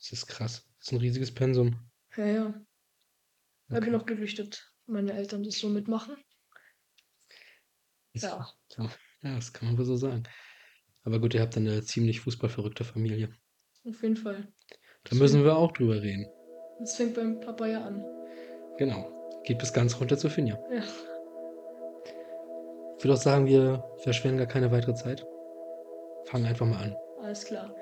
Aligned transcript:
Das 0.00 0.12
ist 0.12 0.26
krass. 0.26 0.66
Das 0.78 0.86
ist 0.88 0.92
ein 0.92 0.98
riesiges 0.98 1.32
Pensum. 1.34 1.78
Ja, 2.16 2.26
ja. 2.26 2.54
Ich 3.68 3.76
Okay. 3.76 3.84
bin 3.84 3.94
auch 3.94 4.06
glücklich, 4.06 4.34
dass 4.34 4.48
meine 4.86 5.12
Eltern 5.12 5.42
das 5.44 5.58
so 5.58 5.68
mitmachen. 5.68 6.16
Das, 8.14 8.22
Ja. 8.22 8.48
ja, 8.78 8.90
das 9.36 9.52
kann 9.52 9.68
man 9.68 9.78
wohl 9.78 9.84
so 9.84 9.96
sagen. 9.96 10.24
Aber 11.04 11.20
gut, 11.20 11.34
ihr 11.34 11.40
habt 11.40 11.56
eine 11.56 11.82
ziemlich 11.82 12.20
fußballverrückte 12.20 12.84
Familie. 12.84 13.32
Auf 13.86 14.02
jeden 14.02 14.16
Fall. 14.16 14.52
Da 15.04 15.16
müssen 15.16 15.44
wir 15.44 15.56
auch 15.56 15.72
drüber 15.72 16.02
reden. 16.02 16.26
Das 16.80 16.96
fängt 16.96 17.14
beim 17.14 17.40
Papa 17.40 17.66
ja 17.66 17.84
an. 17.84 18.04
Genau. 18.78 19.16
Geht 19.44 19.58
bis 19.58 19.72
ganz 19.72 19.98
runter 20.00 20.18
zu 20.18 20.28
Finja. 20.28 20.58
Ja. 20.72 20.82
Ich 22.98 23.04
würde 23.04 23.14
auch 23.14 23.20
sagen, 23.22 23.46
wir 23.46 23.82
verschwenden 24.02 24.38
gar 24.38 24.46
keine 24.46 24.70
weitere 24.70 24.94
Zeit. 24.94 25.24
Fangen 26.26 26.44
einfach 26.46 26.66
mal 26.66 26.82
an. 26.82 26.96
Alles 27.22 27.44
klar. 27.44 27.74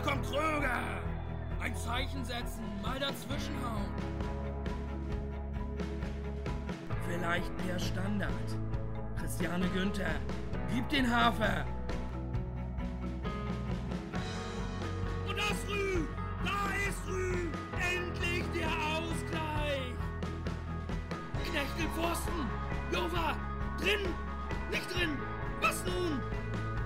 Da 0.00 0.10
kommt 0.10 0.26
Kröger. 0.26 0.80
Ein 1.60 1.76
Zeichen 1.76 2.24
setzen, 2.24 2.64
mal 2.82 2.98
dazwischenhauen. 2.98 3.84
Vielleicht 7.08 7.50
der 7.68 7.78
Standard. 7.78 8.30
Christiane 9.18 9.66
Günther, 9.68 10.14
gib 10.72 10.88
den 10.88 11.10
Hafer. 11.14 11.66
Und 15.28 15.36
das 15.36 15.68
Rü, 15.68 16.04
da 16.44 16.88
ist 16.88 17.06
Rü, 17.06 17.50
endlich 17.74 18.44
der 18.54 18.68
Ausgleich. 18.68 19.94
Knechtel 21.44 21.88
Pfosten, 21.94 22.48
Jova, 22.92 23.36
drin, 23.78 24.14
nicht 24.70 24.94
drin, 24.94 25.18
was 25.60 25.84
nun? 25.84 26.20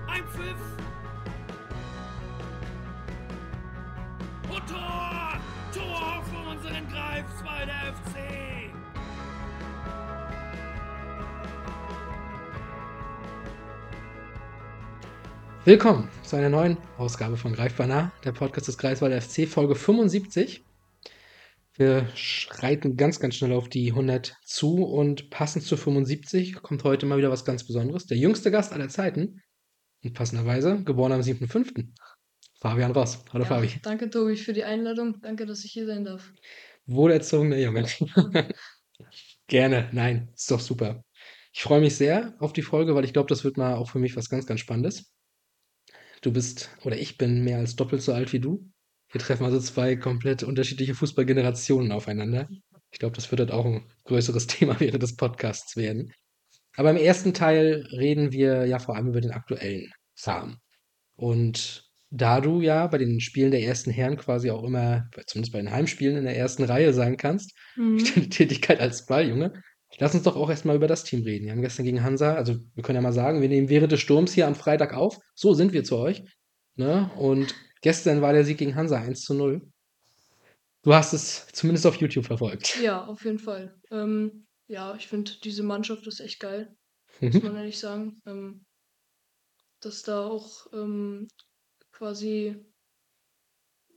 Ein 0.07 0.23
Pfiff. 0.27 0.94
Willkommen 15.65 16.09
zu 16.21 16.35
einer 16.35 16.49
neuen 16.49 16.77
Ausgabe 16.97 17.37
von 17.37 17.53
Greifbar 17.53 17.87
nah, 17.87 18.11
der 18.23 18.33
Podcast 18.33 18.67
des 18.67 18.77
Greifswalder 18.77 19.19
FC, 19.19 19.47
Folge 19.47 19.73
75. 19.73 20.63
Wir 21.73 22.07
schreiten 22.13 22.97
ganz, 22.97 23.19
ganz 23.19 23.33
schnell 23.33 23.51
auf 23.51 23.67
die 23.67 23.89
100 23.89 24.37
zu 24.45 24.85
und 24.85 25.31
passend 25.31 25.65
zu 25.65 25.75
75 25.75 26.61
kommt 26.61 26.83
heute 26.83 27.07
mal 27.07 27.17
wieder 27.17 27.31
was 27.31 27.45
ganz 27.45 27.65
Besonderes. 27.65 28.05
Der 28.05 28.17
jüngste 28.17 28.51
Gast 28.51 28.73
aller 28.73 28.89
Zeiten 28.89 29.41
und 30.03 30.13
passenderweise 30.13 30.83
geboren 30.83 31.13
am 31.13 31.21
7.5. 31.21 31.87
Fabian 32.61 32.91
Ross. 32.91 33.25
Hallo 33.33 33.43
ja, 33.43 33.49
Fabi. 33.49 33.69
Danke, 33.81 34.11
Tobi, 34.11 34.35
für 34.35 34.53
die 34.53 34.63
Einladung. 34.63 35.19
Danke, 35.21 35.47
dass 35.47 35.65
ich 35.65 35.71
hier 35.71 35.87
sein 35.87 36.05
darf. 36.05 36.31
Wohlerzogener 36.87 37.57
Junge. 37.57 37.85
Gerne, 39.47 39.89
nein, 39.91 40.29
ist 40.35 40.49
doch 40.49 40.59
super. 40.59 41.03
Ich 41.53 41.61
freue 41.61 41.81
mich 41.81 41.95
sehr 41.95 42.35
auf 42.39 42.53
die 42.53 42.61
Folge, 42.61 42.95
weil 42.95 43.05
ich 43.05 43.13
glaube, 43.13 43.29
das 43.29 43.43
wird 43.43 43.57
mal 43.57 43.75
auch 43.75 43.89
für 43.89 43.99
mich 43.99 44.15
was 44.15 44.29
ganz, 44.29 44.45
ganz 44.45 44.59
Spannendes. 44.59 45.13
Du 46.21 46.33
bist, 46.33 46.69
oder 46.83 46.97
ich 46.97 47.17
bin 47.17 47.43
mehr 47.43 47.59
als 47.59 47.75
doppelt 47.75 48.01
so 48.01 48.13
alt 48.13 48.33
wie 48.33 48.39
du. 48.39 48.69
Hier 49.11 49.21
treffen 49.21 49.45
also 49.45 49.59
zwei 49.59 49.95
komplett 49.95 50.43
unterschiedliche 50.43 50.95
Fußballgenerationen 50.95 51.91
aufeinander. 51.91 52.49
Ich 52.91 52.99
glaube, 52.99 53.15
das 53.15 53.29
wird 53.31 53.39
halt 53.39 53.51
auch 53.51 53.65
ein 53.65 53.85
größeres 54.05 54.47
Thema 54.47 54.79
während 54.79 55.03
des 55.03 55.15
Podcasts 55.15 55.77
werden. 55.77 56.11
Aber 56.75 56.91
im 56.91 56.97
ersten 56.97 57.33
Teil 57.33 57.87
reden 57.91 58.31
wir 58.31 58.65
ja 58.65 58.79
vor 58.79 58.95
allem 58.95 59.07
über 59.07 59.21
den 59.21 59.31
aktuellen 59.31 59.91
Farm. 60.15 60.59
Und 61.15 61.84
da 62.15 62.41
du 62.41 62.61
ja 62.61 62.87
bei 62.87 62.97
den 62.97 63.19
Spielen 63.19 63.51
der 63.51 63.61
ersten 63.63 63.91
Herren 63.91 64.17
quasi 64.17 64.49
auch 64.51 64.63
immer, 64.63 65.09
zumindest 65.27 65.53
bei 65.53 65.59
den 65.59 65.71
Heimspielen, 65.71 66.17
in 66.17 66.23
der 66.23 66.37
ersten 66.37 66.63
Reihe 66.63 66.93
sein 66.93 67.17
kannst, 67.17 67.53
Mhm. 67.75 67.97
die 68.15 68.29
Tätigkeit 68.29 68.79
als 68.79 69.05
Balljunge, 69.05 69.61
lass 69.99 70.15
uns 70.15 70.23
doch 70.23 70.35
auch 70.37 70.49
erstmal 70.49 70.75
über 70.77 70.87
das 70.87 71.03
Team 71.03 71.23
reden. 71.23 71.45
Wir 71.45 71.51
haben 71.51 71.61
gestern 71.61 71.85
gegen 71.85 72.03
Hansa, 72.03 72.35
also 72.35 72.55
wir 72.73 72.83
können 72.83 72.95
ja 72.97 73.01
mal 73.01 73.13
sagen, 73.13 73.41
wir 73.41 73.49
nehmen 73.49 73.69
während 73.69 73.91
des 73.91 73.99
Sturms 73.99 74.33
hier 74.33 74.47
am 74.47 74.55
Freitag 74.55 74.93
auf. 74.93 75.17
So 75.35 75.53
sind 75.53 75.73
wir 75.73 75.83
zu 75.83 75.97
euch. 75.97 76.23
Ne? 76.75 77.11
Und 77.17 77.53
gestern 77.81 78.21
war 78.21 78.33
der 78.33 78.43
Sieg 78.45 78.57
gegen 78.57 78.75
Hansa 78.75 78.97
1 78.99 79.21
zu 79.21 79.33
0. 79.33 79.61
Du 80.83 80.93
hast 80.93 81.13
es 81.13 81.47
zumindest 81.51 81.85
auf 81.87 81.95
YouTube 81.95 82.25
verfolgt. 82.25 82.79
Ja, 82.81 83.05
auf 83.05 83.25
jeden 83.25 83.39
Fall. 83.39 83.75
Ähm, 83.91 84.45
ja, 84.67 84.95
ich 84.95 85.07
finde, 85.07 85.31
diese 85.43 85.63
Mannschaft 85.63 86.05
ist 86.07 86.19
echt 86.19 86.39
geil, 86.39 86.75
muss 87.21 87.33
Mhm. 87.35 87.43
man 87.43 87.55
ehrlich 87.57 87.79
sagen. 87.79 88.21
Ähm, 88.25 88.65
dass 89.81 90.01
da 90.03 90.25
auch 90.25 90.67
ähm, 90.73 91.27
quasi 91.95 92.55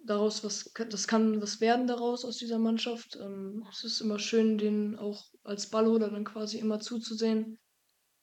daraus 0.05 0.43
was, 0.45 0.73
das 0.91 1.07
kann 1.07 1.41
was 1.43 1.61
werden 1.61 1.87
daraus 1.87 2.25
aus 2.25 2.39
dieser 2.39 2.59
Mannschaft. 2.59 3.17
Ähm, 3.21 3.65
es 3.71 3.85
ist 3.85 4.01
immer 4.01 4.19
schön, 4.19 4.59
denen 4.59 4.97
auch 4.97 5.25
als 5.45 5.71
Ballholer 5.71 6.11
dann 6.11 6.25
quasi 6.25 6.59
immer 6.59 6.81
zuzusehen, 6.81 7.59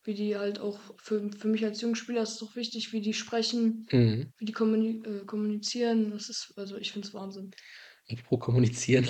wie 0.05 0.13
die 0.15 0.37
halt 0.37 0.59
auch 0.59 0.79
für, 1.01 1.31
für 1.31 1.47
mich 1.49 1.65
als 1.65 1.81
Jungspieler 1.81 2.23
ist 2.23 2.35
es 2.35 2.43
auch 2.43 2.55
wichtig, 2.55 2.93
wie 2.93 3.01
die 3.01 3.13
sprechen, 3.13 3.87
Mhm. 3.91 4.33
wie 4.37 4.45
die 4.45 4.53
kommuni 4.53 5.03
äh, 5.05 5.25
kommunizieren. 5.25 6.11
Das 6.11 6.29
ist, 6.29 6.53
also 6.57 6.77
ich 6.77 6.91
finde 6.93 7.07
es 7.07 7.13
Wahnsinn. 7.13 7.55
Apropos 8.09 8.39
kommunizieren. 8.39 9.07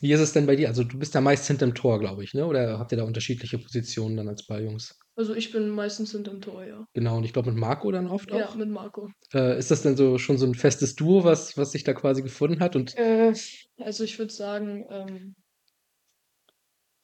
Wie 0.00 0.12
ist 0.12 0.20
es 0.20 0.32
denn 0.32 0.46
bei 0.46 0.56
dir? 0.56 0.68
Also 0.68 0.84
du 0.84 0.98
bist 0.98 1.14
ja 1.14 1.20
meist 1.20 1.46
hinterm 1.46 1.74
Tor, 1.74 1.98
glaube 2.00 2.24
ich, 2.24 2.34
ne? 2.34 2.46
Oder 2.46 2.78
habt 2.78 2.92
ihr 2.92 2.98
da 2.98 3.04
unterschiedliche 3.04 3.58
Positionen 3.58 4.16
dann 4.16 4.28
als 4.28 4.46
Balljungs? 4.46 4.98
Also 5.16 5.34
ich 5.34 5.50
bin 5.50 5.70
meistens 5.70 6.12
hinterm 6.12 6.42
Tor, 6.42 6.64
ja. 6.64 6.86
Genau, 6.92 7.16
und 7.16 7.24
ich 7.24 7.32
glaube 7.32 7.50
mit 7.50 7.58
Marco 7.58 7.90
dann 7.90 8.06
oft 8.06 8.30
Ja, 8.30 8.46
auch. 8.48 8.54
mit 8.54 8.68
Marco. 8.68 9.10
Äh, 9.32 9.58
ist 9.58 9.70
das 9.70 9.82
denn 9.82 9.96
so 9.96 10.18
schon 10.18 10.36
so 10.36 10.46
ein 10.46 10.54
festes 10.54 10.94
Duo, 10.94 11.24
was, 11.24 11.56
was 11.56 11.72
sich 11.72 11.84
da 11.84 11.94
quasi 11.94 12.22
gefunden 12.22 12.60
hat? 12.60 12.76
Und 12.76 12.96
Äh, 12.96 13.32
also 13.78 14.04
ich 14.04 14.18
würde 14.18 14.32
sagen, 14.32 14.86
ähm, 14.90 15.34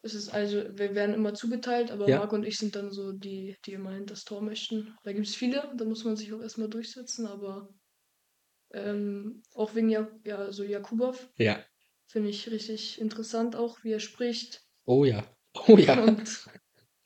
es 0.02 0.14
ist 0.14 0.28
also, 0.30 0.58
wir 0.76 0.94
werden 0.94 1.14
immer 1.14 1.32
zugeteilt, 1.32 1.90
aber 1.90 2.08
Ja. 2.08 2.18
Marco 2.18 2.34
und 2.34 2.44
ich 2.44 2.58
sind 2.58 2.74
dann 2.76 2.90
so 2.90 3.12
die, 3.12 3.56
die 3.64 3.72
immer 3.72 3.92
hinter 3.92 4.14
das 4.14 4.24
Tor 4.24 4.42
möchten. 4.42 4.94
Da 5.04 5.12
gibt 5.12 5.26
es 5.26 5.34
viele, 5.34 5.72
da 5.76 5.84
muss 5.84 6.04
man 6.04 6.16
sich 6.16 6.32
auch 6.32 6.40
erstmal 6.40 6.68
durchsetzen, 6.68 7.26
aber 7.26 7.68
ähm, 8.72 9.42
auch 9.54 9.74
wegen 9.74 9.90
ja, 9.90 10.08
ja, 10.24 10.52
so 10.52 10.64
Jakubov 10.64 11.30
ja. 11.38 11.64
finde 12.06 12.30
ich 12.30 12.50
richtig 12.50 13.00
interessant 13.00 13.54
auch, 13.54 13.84
wie 13.84 13.92
er 13.92 14.00
spricht. 14.00 14.62
Oh 14.86 15.04
ja. 15.04 15.24
Oh 15.68 15.76
ja. 15.76 16.02
Und 16.02 16.46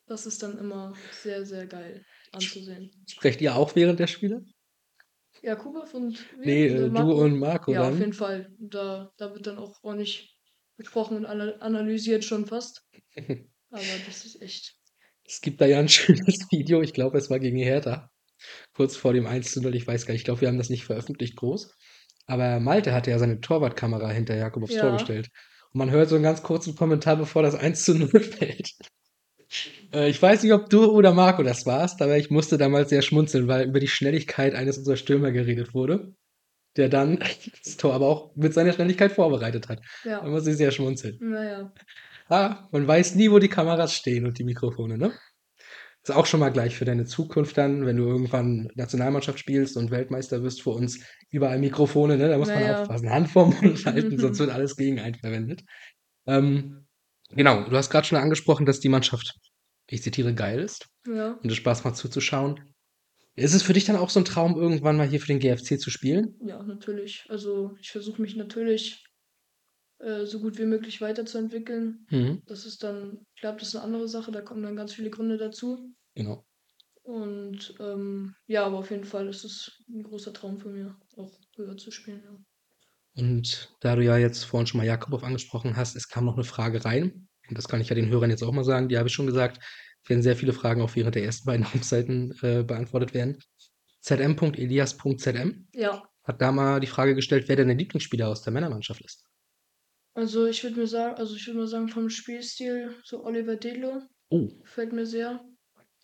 das 0.06 0.26
ist 0.26 0.42
dann 0.42 0.58
immer 0.58 0.94
sehr, 1.22 1.44
sehr 1.44 1.66
geil 1.66 2.04
anzusehen. 2.32 2.90
Sprecht 3.08 3.40
ihr 3.40 3.54
auch 3.56 3.74
während 3.74 3.98
der 4.00 4.06
Spiele? 4.06 4.44
Jakubov 5.42 5.92
und 5.94 6.18
wir, 6.38 6.46
Nee, 6.46 6.66
äh, 6.66 6.90
du 6.90 7.12
und 7.12 7.38
Marco 7.38 7.72
Ja, 7.72 7.82
auf 7.82 7.88
dann. 7.90 7.98
jeden 7.98 8.12
Fall. 8.12 8.50
Da, 8.58 9.10
da 9.18 9.34
wird 9.34 9.46
dann 9.46 9.58
auch 9.58 9.78
ordentlich 9.82 10.36
besprochen 10.76 11.18
und 11.18 11.26
ana- 11.26 11.56
analysiert 11.60 12.24
schon 12.24 12.46
fast. 12.46 12.82
Aber 13.70 13.82
das 14.06 14.24
ist 14.24 14.40
echt. 14.40 14.74
Es 15.24 15.40
gibt 15.40 15.60
da 15.60 15.66
ja 15.66 15.78
ein 15.78 15.88
schönes 15.88 16.46
Video, 16.50 16.80
ich 16.82 16.92
glaube, 16.92 17.18
es 17.18 17.30
war 17.30 17.38
gegen 17.38 17.58
Hertha. 17.58 18.10
Kurz 18.74 18.96
vor 18.96 19.12
dem 19.12 19.26
1 19.26 19.52
zu 19.52 19.60
0, 19.62 19.74
ich 19.74 19.86
weiß 19.86 20.06
gar 20.06 20.12
nicht, 20.12 20.20
ich 20.20 20.24
glaube, 20.24 20.40
wir 20.42 20.48
haben 20.48 20.58
das 20.58 20.70
nicht 20.70 20.84
veröffentlicht 20.84 21.36
groß. 21.36 21.74
Aber 22.26 22.58
Malte 22.60 22.92
hatte 22.92 23.10
ja 23.10 23.18
seine 23.18 23.40
Torwartkamera 23.40 24.10
hinter 24.10 24.36
Jakob 24.36 24.64
aufs 24.64 24.74
Tor 24.74 24.86
Ja. 24.90 24.92
gestellt. 24.92 25.28
Und 25.72 25.78
man 25.78 25.90
hört 25.90 26.08
so 26.08 26.14
einen 26.16 26.24
ganz 26.24 26.42
kurzen 26.42 26.74
Kommentar, 26.74 27.16
bevor 27.16 27.42
das 27.42 27.54
1 27.54 27.84
zu 27.84 27.94
0 27.94 28.08
fällt. 28.20 28.72
Äh, 29.92 30.08
ich 30.10 30.20
weiß 30.20 30.42
nicht, 30.42 30.52
ob 30.52 30.68
du 30.70 30.86
oder 30.90 31.12
Marco 31.12 31.42
das 31.42 31.66
warst, 31.66 32.02
aber 32.02 32.16
ich 32.16 32.30
musste 32.30 32.58
damals 32.58 32.90
sehr 32.90 33.02
schmunzeln, 33.02 33.48
weil 33.48 33.66
über 33.68 33.80
die 33.80 33.88
Schnelligkeit 33.88 34.54
eines 34.54 34.78
unserer 34.78 34.96
Stürmer 34.96 35.30
geredet 35.32 35.74
wurde, 35.74 36.14
der 36.76 36.88
dann 36.88 37.18
das 37.64 37.76
Tor 37.76 37.94
aber 37.94 38.06
auch 38.06 38.36
mit 38.36 38.54
seiner 38.54 38.72
Schnelligkeit 38.72 39.12
vorbereitet 39.12 39.68
hat. 39.68 39.80
Da 40.04 40.10
Ja. 40.10 40.22
muss 40.22 40.46
ich 40.46 40.56
sehr 40.56 40.70
schmunzeln. 40.70 41.18
Naja. 41.20 41.72
Ah, 42.28 42.68
man 42.72 42.86
weiß 42.88 43.14
nie, 43.14 43.30
wo 43.30 43.38
die 43.38 43.48
Kameras 43.48 43.94
stehen 43.94 44.26
und 44.26 44.38
die 44.38 44.44
Mikrofone, 44.44 44.98
ne? 44.98 45.12
Ist 46.02 46.14
auch 46.14 46.26
schon 46.26 46.40
mal 46.40 46.50
gleich 46.50 46.76
für 46.76 46.84
deine 46.84 47.04
Zukunft 47.04 47.56
dann, 47.58 47.84
wenn 47.84 47.96
du 47.96 48.04
irgendwann 48.04 48.68
Nationalmannschaft 48.74 49.38
spielst 49.40 49.76
und 49.76 49.90
Weltmeister 49.90 50.42
wirst 50.42 50.62
für 50.62 50.70
uns, 50.70 51.00
überall 51.30 51.58
Mikrofone, 51.58 52.16
ne? 52.16 52.28
Da 52.28 52.38
muss 52.38 52.48
man 52.48 52.62
Naja. 52.62 52.80
aufpassen. 52.82 53.10
Hand 53.10 53.28
vorm 53.30 53.54
Mund 53.60 53.84
halten, 53.86 54.18
sonst 54.18 54.38
wird 54.38 54.50
alles 54.50 54.76
gegen 54.76 55.00
einen 55.00 55.14
verwendet. 55.16 55.62
Ähm, 56.26 56.85
genau, 57.30 57.68
du 57.68 57.76
hast 57.76 57.90
gerade 57.90 58.06
schon 58.06 58.18
angesprochen, 58.18 58.66
dass 58.66 58.80
die 58.80 58.88
Mannschaft, 58.88 59.34
ich 59.88 60.02
zitiere, 60.02 60.34
geil 60.34 60.60
ist 60.60 60.86
Ja. 61.06 61.32
und 61.42 61.50
es 61.50 61.56
Spaß 61.56 61.84
macht 61.84 61.96
zuzuschauen. 61.96 62.60
Ist 63.34 63.54
es 63.54 63.62
für 63.62 63.74
dich 63.74 63.84
dann 63.84 63.96
auch 63.96 64.08
so 64.10 64.20
ein 64.20 64.24
Traum, 64.24 64.56
irgendwann 64.56 64.96
mal 64.96 65.06
hier 65.08 65.20
für 65.20 65.26
den 65.26 65.40
GFC 65.40 65.78
zu 65.78 65.90
spielen? 65.90 66.38
Ja, 66.44 66.62
natürlich. 66.62 67.26
Also 67.28 67.76
ich 67.80 67.90
versuche 67.90 68.22
mich 68.22 68.34
natürlich 68.34 69.04
äh, 69.98 70.24
so 70.24 70.40
gut 70.40 70.58
wie 70.58 70.64
möglich 70.64 71.00
weiterzuentwickeln. 71.00 72.06
Mhm, 72.10 72.42
Das 72.46 72.64
ist 72.64 72.82
dann, 72.82 73.26
ich 73.34 73.40
glaube, 73.42 73.58
das 73.58 73.68
ist 73.68 73.76
eine 73.76 73.84
andere 73.84 74.08
Sache, 74.08 74.32
da 74.32 74.40
kommen 74.40 74.62
dann 74.62 74.76
ganz 74.76 74.92
viele 74.94 75.10
Gründe 75.10 75.36
dazu. 75.36 75.92
genau. 76.14 76.44
Und 77.02 77.74
ähm, 77.78 78.34
ja, 78.48 78.64
aber 78.66 78.78
auf 78.78 78.90
jeden 78.90 79.04
Fall 79.04 79.28
ist 79.28 79.44
es 79.44 79.70
ein 79.88 80.02
großer 80.02 80.32
Traum 80.32 80.58
von 80.58 80.72
mir, 80.72 80.96
auch 81.16 81.38
höher 81.54 81.76
zu 81.76 81.92
spielen. 81.92 82.22
Ja. 82.24 82.36
Und 83.16 83.74
da 83.80 83.96
du 83.96 84.04
ja 84.04 84.16
jetzt 84.18 84.44
vorhin 84.44 84.66
schon 84.66 84.78
mal 84.78 84.86
Jakobow 84.86 85.18
angesprochen 85.24 85.76
hast, 85.76 85.96
es 85.96 86.08
kam 86.08 86.24
noch 86.26 86.34
eine 86.34 86.44
Frage 86.44 86.84
rein. 86.84 87.28
Und 87.48 87.56
das 87.56 87.68
kann 87.68 87.80
ich 87.80 87.88
ja 87.88 87.94
den 87.94 88.08
Hörern 88.08 88.30
jetzt 88.30 88.42
auch 88.42 88.52
mal 88.52 88.64
sagen. 88.64 88.88
Die 88.88 88.98
habe 88.98 89.08
ich 89.08 89.14
schon 89.14 89.26
gesagt. 89.26 89.58
Es 90.02 90.10
werden 90.10 90.22
sehr 90.22 90.36
viele 90.36 90.52
Fragen 90.52 90.82
auch 90.82 90.94
während 90.94 91.14
der 91.14 91.24
ersten 91.24 91.46
beiden 91.46 91.64
Halbzeiten 91.72 92.32
äh, 92.42 92.62
beantwortet 92.62 93.14
werden. 93.14 93.38
zm.elias.zm 94.00 95.68
Ja, 95.74 96.02
hat 96.24 96.40
da 96.42 96.52
mal 96.52 96.80
die 96.80 96.86
Frage 96.88 97.14
gestellt, 97.14 97.48
wer 97.48 97.56
denn 97.56 97.68
der 97.68 97.76
Lieblingsspieler 97.76 98.28
aus 98.28 98.42
der 98.42 98.52
Männermannschaft 98.52 99.00
ist. 99.04 99.24
also 100.14 100.46
ich 100.46 100.62
würde 100.64 100.76
mir 100.80 100.86
sagen, 100.86 101.16
also 101.16 101.36
ich 101.36 101.46
würde 101.46 101.60
mal 101.60 101.66
sagen, 101.68 101.88
vom 101.88 102.10
Spielstil, 102.10 102.94
so 103.04 103.24
Oliver 103.24 103.56
Delo 103.56 104.02
Oh, 104.30 104.48
gefällt 104.62 104.92
mir 104.92 105.06
sehr. 105.06 105.44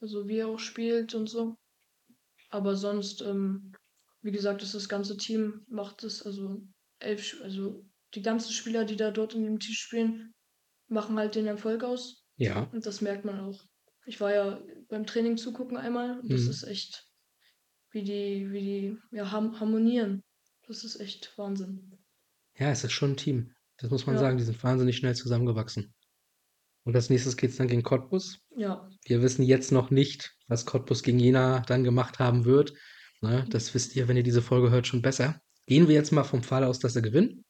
Also 0.00 0.28
wie 0.28 0.38
er 0.38 0.48
auch 0.48 0.58
spielt 0.58 1.14
und 1.14 1.28
so. 1.28 1.56
Aber 2.50 2.76
sonst, 2.76 3.22
ähm, 3.22 3.72
wie 4.22 4.30
gesagt, 4.32 4.62
ist 4.62 4.74
das 4.74 4.88
ganze 4.88 5.16
Team 5.16 5.64
macht 5.68 6.04
es, 6.04 6.22
also 6.24 6.62
elf, 7.02 7.40
also 7.42 7.84
die 8.14 8.22
ganzen 8.22 8.52
Spieler, 8.52 8.84
die 8.84 8.96
da 8.96 9.10
dort 9.10 9.34
in 9.34 9.44
dem 9.44 9.58
Team 9.58 9.74
spielen, 9.74 10.34
machen 10.88 11.16
halt 11.18 11.34
den 11.34 11.46
Erfolg 11.46 11.82
aus. 11.84 12.24
ja. 12.36 12.62
Und 12.72 12.84
das 12.86 13.00
merkt 13.00 13.24
man 13.24 13.40
auch. 13.40 13.64
Ich 14.06 14.20
war 14.20 14.32
ja 14.34 14.60
beim 14.88 15.06
Training 15.06 15.36
zugucken 15.36 15.76
einmal 15.76 16.18
und 16.20 16.30
das 16.32 16.42
Mhm. 16.42 16.50
ist 16.50 16.62
echt, 16.64 17.06
wie 17.90 18.02
die, 18.02 18.50
wie 18.50 18.60
die 18.60 18.98
ja, 19.16 19.30
harmonieren. 19.30 20.22
Das 20.66 20.82
ist 20.84 20.96
echt 21.00 21.36
Wahnsinn. 21.38 21.98
Ja, 22.58 22.70
es 22.70 22.82
ist 22.84 22.92
schon 22.92 23.12
ein 23.12 23.16
Team. 23.16 23.54
Das 23.78 23.90
muss 23.90 24.06
man 24.06 24.16
Ja. 24.16 24.20
sagen. 24.20 24.38
Die 24.38 24.44
sind 24.44 24.62
wahnsinnig 24.62 24.96
schnell 24.96 25.14
zusammengewachsen. 25.14 25.94
Und 26.84 26.96
als 26.96 27.10
nächstes 27.10 27.36
geht 27.36 27.50
es 27.50 27.56
dann 27.56 27.68
gegen 27.68 27.82
Cottbus. 27.84 28.40
Ja, 28.56 28.88
Wir 29.04 29.22
wissen 29.22 29.42
jetzt 29.44 29.70
noch 29.72 29.90
nicht, 29.90 30.34
was 30.48 30.66
Cottbus 30.66 31.02
gegen 31.04 31.18
Jena 31.20 31.60
dann 31.60 31.84
gemacht 31.84 32.18
haben 32.18 32.44
wird. 32.44 32.72
Ne, 33.20 33.46
das 33.50 33.72
wisst 33.72 33.94
ihr, 33.94 34.08
wenn 34.08 34.16
ihr 34.16 34.24
diese 34.24 34.42
Folge 34.42 34.70
hört, 34.72 34.88
schon 34.88 35.00
besser. 35.02 35.40
Gehen 35.72 35.88
wir 35.88 35.94
jetzt 35.94 36.12
mal 36.12 36.22
vom 36.22 36.42
Fall 36.42 36.64
aus, 36.64 36.80
dass 36.80 36.92
sie 36.92 37.00
gewinnen. 37.00 37.46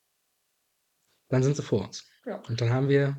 Dann 1.28 1.42
sind 1.42 1.56
sie 1.56 1.62
vor 1.64 1.86
uns. 1.86 2.08
ja. 2.24 2.36
Und 2.42 2.60
dann 2.60 2.70
haben 2.70 2.88
wir 2.88 3.18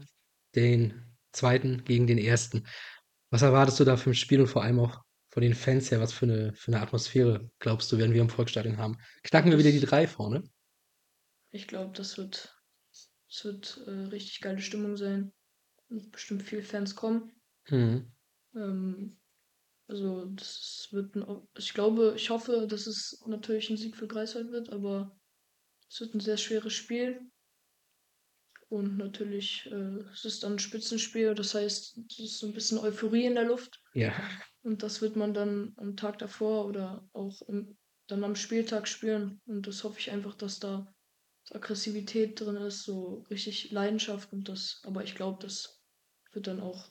den 0.55 1.17
zweiten 1.33 1.83
gegen 1.83 2.07
den 2.07 2.17
ersten. 2.17 2.65
Was 3.29 3.41
erwartest 3.41 3.81
du 3.81 3.83
da 3.83 3.97
für 3.97 4.11
ein 4.11 4.15
Spiel 4.15 4.39
und 4.39 4.47
vor 4.47 4.63
allem 4.63 4.79
auch 4.79 5.03
von 5.27 5.43
den 5.43 5.55
Fans 5.55 5.91
her? 5.91 5.99
Was 5.99 6.13
für 6.13 6.23
eine, 6.23 6.53
für 6.53 6.71
eine 6.71 6.81
Atmosphäre 6.81 7.51
glaubst 7.59 7.91
du, 7.91 7.97
werden 7.97 8.13
wir 8.13 8.21
im 8.21 8.29
Volksstadion 8.29 8.77
haben? 8.77 8.97
Knacken 9.23 9.51
wir 9.51 9.57
wieder 9.57 9.71
die 9.71 9.81
drei 9.81 10.07
vorne? 10.07 10.41
Ich 11.49 11.67
glaube, 11.67 11.91
das 11.97 12.17
wird, 12.17 12.57
das 13.27 13.43
wird 13.43 13.83
äh, 13.85 14.07
richtig 14.07 14.39
geile 14.39 14.61
Stimmung 14.61 14.95
sein. 14.95 15.33
Und 15.89 16.13
bestimmt 16.13 16.43
viele 16.43 16.63
Fans 16.63 16.95
kommen. 16.95 17.33
Mhm. 17.67 18.09
Ähm, 18.55 19.19
also 19.93 20.25
das 20.25 20.87
wird 20.89 21.15
ein, 21.15 21.47
ich 21.55 21.75
glaube, 21.75 22.13
ich 22.15 22.31
hoffe, 22.31 22.65
dass 22.67 22.87
es 22.87 23.23
natürlich 23.27 23.69
ein 23.69 23.77
Sieg 23.77 23.95
für 23.95 24.07
Greifswald 24.07 24.51
wird, 24.51 24.71
aber 24.71 25.15
es 25.87 26.01
wird 26.01 26.15
ein 26.15 26.19
sehr 26.19 26.37
schweres 26.37 26.73
Spiel. 26.73 27.21
Und 28.69 28.97
natürlich, 28.97 29.67
äh, 29.71 29.99
es 30.11 30.25
ist 30.25 30.43
dann 30.43 30.53
ein 30.53 30.59
Spitzenspiel, 30.59 31.35
das 31.35 31.53
heißt, 31.53 31.99
es 32.09 32.19
ist 32.19 32.39
so 32.39 32.47
ein 32.47 32.53
bisschen 32.53 32.79
Euphorie 32.79 33.25
in 33.25 33.35
der 33.35 33.45
Luft. 33.45 33.83
Ja. 33.93 34.13
Und 34.63 34.81
das 34.81 34.99
wird 35.03 35.15
man 35.15 35.35
dann 35.35 35.73
am 35.77 35.95
Tag 35.95 36.17
davor 36.17 36.65
oder 36.65 37.07
auch 37.13 37.43
im, 37.43 37.77
dann 38.07 38.23
am 38.23 38.35
Spieltag 38.35 38.87
spüren. 38.87 39.41
Und 39.45 39.67
das 39.67 39.83
hoffe 39.83 39.99
ich 39.99 40.09
einfach, 40.09 40.33
dass 40.33 40.59
da 40.59 40.91
Aggressivität 41.51 42.39
drin 42.39 42.55
ist, 42.55 42.81
so 42.81 43.27
richtig 43.29 43.69
Leidenschaft 43.69 44.33
und 44.33 44.49
das, 44.49 44.81
aber 44.85 45.03
ich 45.03 45.13
glaube, 45.13 45.43
das 45.43 45.83
wird 46.31 46.47
dann 46.47 46.61
auch 46.61 46.89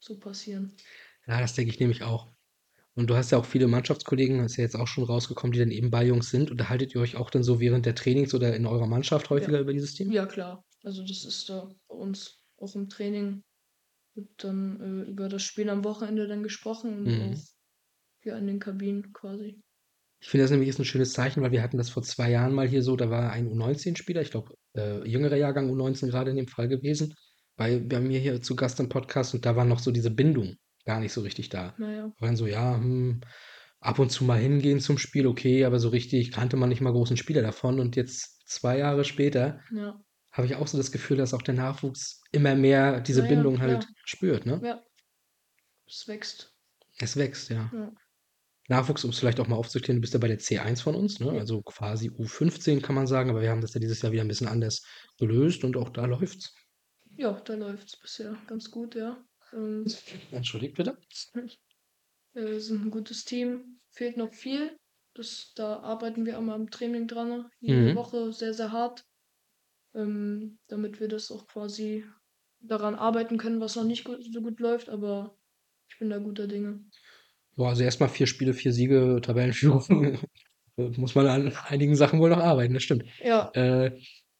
so 0.00 0.18
passieren. 0.18 0.76
Ja, 1.26 1.40
das 1.40 1.54
denke 1.54 1.72
ich 1.72 1.80
nämlich 1.80 2.02
auch. 2.02 2.28
Und 2.94 3.08
du 3.10 3.16
hast 3.16 3.30
ja 3.32 3.38
auch 3.38 3.46
viele 3.46 3.68
Mannschaftskollegen, 3.68 4.38
das 4.38 4.52
ist 4.52 4.58
ja 4.58 4.64
jetzt 4.64 4.76
auch 4.76 4.88
schon 4.88 5.04
rausgekommen, 5.04 5.52
die 5.52 5.60
dann 5.60 5.70
eben 5.72 5.90
bei 5.90 6.04
Jungs 6.04 6.30
sind. 6.30 6.50
Unterhaltet 6.50 6.94
ihr 6.94 7.00
euch 7.02 7.16
auch 7.16 7.30
dann 7.30 7.42
so 7.44 7.60
während 7.60 7.86
der 7.86 7.94
Trainings 7.96 8.34
oder 8.34 8.56
in 8.56 8.66
eurer 8.66 8.86
Mannschaft 8.88 9.30
häufiger 9.30 9.60
über 9.60 9.72
dieses 9.72 9.94
Team? 9.94 10.12
Ja, 10.12 10.26
klar. 10.26 10.64
Also 10.82 11.02
das 11.02 11.24
ist 11.24 11.48
da 11.48 11.70
bei 11.88 11.94
uns 11.94 12.44
auch 12.56 12.74
im 12.74 12.88
Training 12.88 13.42
wird 14.14 14.44
dann 14.44 14.80
äh, 15.06 15.10
über 15.10 15.28
das 15.28 15.42
Spiel 15.42 15.70
am 15.70 15.84
Wochenende 15.84 16.28
dann 16.28 16.42
gesprochen 16.42 17.08
und 17.08 17.20
Mhm. 17.20 17.34
auch 17.34 17.44
hier 18.22 18.36
in 18.36 18.46
den 18.48 18.60
Kabinen 18.60 19.12
quasi. 19.12 19.62
Ich 20.22 20.28
finde 20.28 20.44
das 20.44 20.50
nämlich 20.50 20.68
ist 20.68 20.78
ein 20.78 20.84
schönes 20.84 21.12
Zeichen, 21.14 21.42
weil 21.42 21.50
wir 21.52 21.62
hatten 21.62 21.78
das 21.78 21.90
vor 21.90 22.02
zwei 22.02 22.30
Jahren 22.30 22.52
mal 22.52 22.68
hier 22.68 22.82
so, 22.82 22.94
da 22.96 23.08
war 23.10 23.32
ein 23.32 23.48
U19-Spieler, 23.48 24.20
ich 24.20 24.30
glaube, 24.30 24.54
äh, 24.76 25.06
jüngerer 25.08 25.36
Jahrgang 25.36 25.70
U19 25.70 26.10
gerade 26.10 26.30
in 26.30 26.36
dem 26.36 26.48
Fall 26.48 26.68
gewesen, 26.68 27.14
bei, 27.56 27.78
bei 27.78 28.00
mir 28.00 28.18
hier 28.18 28.42
zu 28.42 28.54
Gast 28.54 28.80
im 28.80 28.88
Podcast 28.88 29.34
und 29.34 29.46
da 29.46 29.56
war 29.56 29.64
noch 29.64 29.78
so 29.78 29.90
diese 29.90 30.10
Bindung 30.10 30.56
gar 30.84 31.00
nicht 31.00 31.12
so 31.12 31.20
richtig 31.22 31.48
da. 31.48 31.74
Naja, 31.78 32.12
waren 32.18 32.36
so, 32.36 32.46
ja, 32.46 32.76
hm, 32.76 33.20
ab 33.80 33.98
und 33.98 34.10
zu 34.10 34.24
mal 34.24 34.38
hingehen 34.40 34.80
zum 34.80 34.98
Spiel, 34.98 35.26
okay, 35.26 35.64
aber 35.64 35.78
so 35.78 35.88
richtig 35.88 36.32
kannte 36.32 36.56
man 36.56 36.68
nicht 36.68 36.80
mal 36.80 36.92
großen 36.92 37.16
Spieler 37.16 37.42
davon 37.42 37.80
und 37.80 37.96
jetzt 37.96 38.42
zwei 38.48 38.78
Jahre 38.78 39.04
später 39.04 39.60
ja, 39.70 40.00
habe 40.32 40.46
ich 40.46 40.54
auch 40.56 40.66
so 40.66 40.78
das 40.78 40.92
Gefühl, 40.92 41.16
dass 41.16 41.34
auch 41.34 41.42
der 41.42 41.54
Nachwuchs 41.54 42.20
immer 42.32 42.54
mehr 42.54 43.00
diese 43.00 43.20
Ja, 43.20 43.26
ja, 43.26 43.30
Bindung 43.34 43.60
halt 43.60 43.82
klar. 43.82 43.94
spürt, 44.04 44.46
ne? 44.46 44.60
ja. 44.62 44.82
Es 45.86 46.08
wächst. 46.08 46.56
Es 46.98 47.16
wächst, 47.16 47.50
ja. 47.50 47.70
Ja. 47.72 47.92
Nachwuchs, 48.68 49.04
um 49.04 49.10
es 49.10 49.18
vielleicht 49.18 49.40
auch 49.40 49.48
mal 49.48 49.56
aufzuklären, 49.56 49.96
du 49.96 50.00
bist 50.00 50.14
ja 50.14 50.20
bei 50.20 50.28
der 50.28 50.38
C1 50.38 50.82
von 50.82 50.94
uns, 50.94 51.20
ne? 51.20 51.34
Ja. 51.34 51.40
Also 51.40 51.62
quasi 51.62 52.08
U15 52.10 52.80
kann 52.80 52.94
man 52.94 53.06
sagen, 53.06 53.28
aber 53.30 53.42
wir 53.42 53.50
haben 53.50 53.60
das 53.60 53.74
ja 53.74 53.80
dieses 53.80 54.00
Jahr 54.02 54.12
wieder 54.12 54.22
ein 54.22 54.28
bisschen 54.28 54.48
anders 54.48 54.82
gelöst 55.18 55.64
und 55.64 55.76
auch 55.76 55.90
da 55.90 56.06
läuft's. 56.06 56.54
Ja, 57.16 57.32
da 57.40 57.54
läuft 57.54 57.88
es 57.88 57.96
bisher 58.00 58.36
ganz 58.46 58.70
gut, 58.70 58.94
ja. 58.94 59.22
Ähm, 59.52 59.84
Entschuldigt 60.32 60.76
bitte. 60.76 60.96
äh, 62.34 62.58
sind 62.58 62.86
ein 62.86 62.90
gutes 62.90 63.24
Team. 63.24 63.80
Fehlt 63.90 64.16
noch 64.16 64.32
viel. 64.32 64.76
Das, 65.14 65.52
da 65.56 65.80
arbeiten 65.80 66.24
wir 66.26 66.36
immer 66.36 66.54
am 66.54 66.70
Training 66.70 67.08
dran. 67.08 67.46
Jede 67.60 67.92
Mhm. 67.92 67.96
Woche 67.96 68.32
sehr, 68.32 68.54
sehr 68.54 68.72
hart. 68.72 69.04
Ähm, 69.94 70.58
damit 70.68 71.00
wir 71.00 71.08
das 71.08 71.30
auch 71.32 71.46
quasi 71.48 72.04
daran 72.60 72.94
arbeiten 72.94 73.38
können, 73.38 73.60
was 73.60 73.74
noch 73.76 73.84
nicht 73.84 74.04
gut, 74.04 74.22
so 74.22 74.40
gut 74.40 74.60
läuft, 74.60 74.88
aber 74.88 75.34
ich 75.88 75.98
bin 75.98 76.10
da 76.10 76.18
guter 76.18 76.46
Dinge. 76.46 76.84
Boah, 77.56 77.70
also 77.70 77.82
erstmal 77.82 78.08
vier 78.08 78.26
Spiele, 78.26 78.54
vier 78.54 78.72
Siege, 78.72 79.18
Tabellenführung. 79.22 80.18
Muss 80.76 81.14
man 81.14 81.26
an 81.26 81.52
einigen 81.68 81.96
Sachen 81.96 82.20
wohl 82.20 82.30
noch 82.30 82.38
arbeiten, 82.38 82.74
das 82.74 82.84
stimmt. 82.84 83.04
Ja, 83.22 83.50
Äh, 83.54 83.90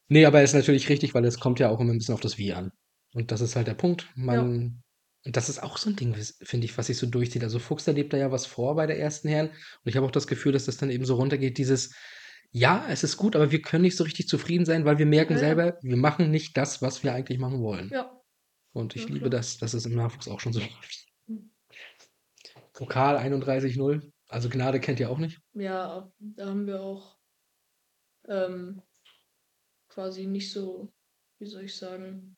nee, 0.07 0.25
aber 0.25 0.41
ist 0.41 0.53
natürlich 0.53 0.89
richtig, 0.89 1.13
weil 1.13 1.25
es 1.25 1.39
kommt 1.39 1.59
ja 1.59 1.69
auch 1.69 1.79
immer 1.79 1.91
ein 1.91 1.97
bisschen 1.97 2.15
auf 2.15 2.21
das 2.21 2.37
Wie 2.37 2.53
an. 2.53 2.71
Und 3.13 3.31
das 3.31 3.41
ist 3.41 3.55
halt 3.55 3.67
der 3.67 3.73
Punkt. 3.75 4.07
Man, 4.15 4.81
und 5.25 5.37
das 5.37 5.49
ist 5.49 5.61
auch 5.61 5.77
so 5.77 5.89
ein 5.89 5.95
Ding, 5.95 6.15
wis- 6.15 6.37
finde 6.41 6.65
ich, 6.65 6.77
was 6.77 6.87
sich 6.87 6.97
so 6.97 7.05
durchzieht. 7.07 7.43
Also 7.43 7.59
Fuchs, 7.59 7.85
da 7.85 7.91
lebt 7.91 8.11
da 8.13 8.17
ja 8.17 8.31
was 8.31 8.45
vor 8.45 8.75
bei 8.75 8.87
der 8.87 8.99
ersten 8.99 9.27
Herren. 9.29 9.49
Und 9.49 9.55
ich 9.85 9.95
habe 9.95 10.05
auch 10.05 10.11
das 10.11 10.27
Gefühl, 10.27 10.51
dass 10.51 10.65
das 10.65 10.77
dann 10.77 10.89
eben 10.89 11.05
so 11.05 11.15
runtergeht, 11.15 11.57
dieses, 11.57 11.93
ja, 12.51 12.85
es 12.89 13.03
ist 13.03 13.17
gut, 13.17 13.35
aber 13.35 13.51
wir 13.51 13.61
können 13.61 13.83
nicht 13.83 13.95
so 13.97 14.03
richtig 14.03 14.27
zufrieden 14.27 14.65
sein, 14.65 14.83
weil 14.85 14.97
wir 14.97 15.05
merken 15.05 15.33
Ja, 15.33 15.39
ja. 15.39 15.45
selber, 15.45 15.77
wir 15.81 15.97
machen 15.97 16.31
nicht 16.31 16.57
das, 16.57 16.81
was 16.81 17.03
wir 17.03 17.13
eigentlich 17.13 17.37
machen 17.39 17.61
wollen. 17.61 17.89
ja, 17.93 18.11
Und 18.73 18.95
ich 18.95 19.03
Ja, 19.03 19.07
liebe 19.09 19.29
klar. 19.29 19.39
das, 19.41 19.57
dass 19.57 19.73
es 19.73 19.85
im 19.85 19.95
Nachwuchs 19.95 20.27
auch 20.27 20.39
schon 20.39 20.53
so 20.53 20.59
läuft. 20.59 21.05
Mhm. 21.27 21.51
Pokal 22.73 23.17
31-0. 23.17 24.11
Also 24.27 24.49
Gnade 24.49 24.79
kennt 24.79 24.99
ihr 24.99 25.09
auch 25.09 25.17
nicht. 25.17 25.39
ja, 25.53 26.09
da 26.19 26.45
haben 26.47 26.65
wir 26.65 26.81
auch 26.81 27.17
ähm, 28.27 28.81
quasi 29.89 30.25
nicht 30.25 30.51
so, 30.51 30.91
wie 31.39 31.45
soll 31.45 31.63
ich 31.63 31.75
sagen, 31.75 32.37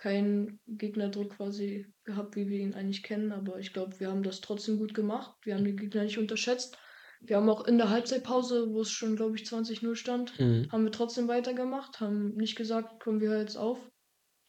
keinen 0.00 0.58
Gegnerdruck 0.66 1.36
quasi 1.36 1.86
gehabt, 2.04 2.34
wie 2.34 2.48
wir 2.48 2.58
ihn 2.58 2.74
eigentlich 2.74 3.02
kennen, 3.02 3.32
aber 3.32 3.58
ich 3.58 3.72
glaube, 3.74 4.00
wir 4.00 4.08
haben 4.08 4.22
das 4.22 4.40
trotzdem 4.40 4.78
gut 4.78 4.94
gemacht. 4.94 5.36
Wir 5.42 5.54
haben 5.54 5.64
den 5.64 5.76
Gegner 5.76 6.04
nicht 6.04 6.18
unterschätzt. 6.18 6.78
Wir 7.20 7.36
haben 7.36 7.50
auch 7.50 7.66
in 7.66 7.76
der 7.76 7.90
Halbzeitpause, 7.90 8.72
wo 8.72 8.80
es 8.80 8.90
schon, 8.90 9.14
glaube 9.14 9.36
ich, 9.36 9.44
20-0 9.44 9.94
stand, 9.94 10.38
Mhm. 10.40 10.68
haben 10.72 10.84
wir 10.84 10.90
trotzdem 10.92 11.28
weitergemacht, 11.28 12.00
haben 12.00 12.34
nicht 12.34 12.56
gesagt, 12.56 13.02
kommen 13.02 13.20
wir 13.20 13.38
jetzt 13.38 13.56
auf. 13.56 13.78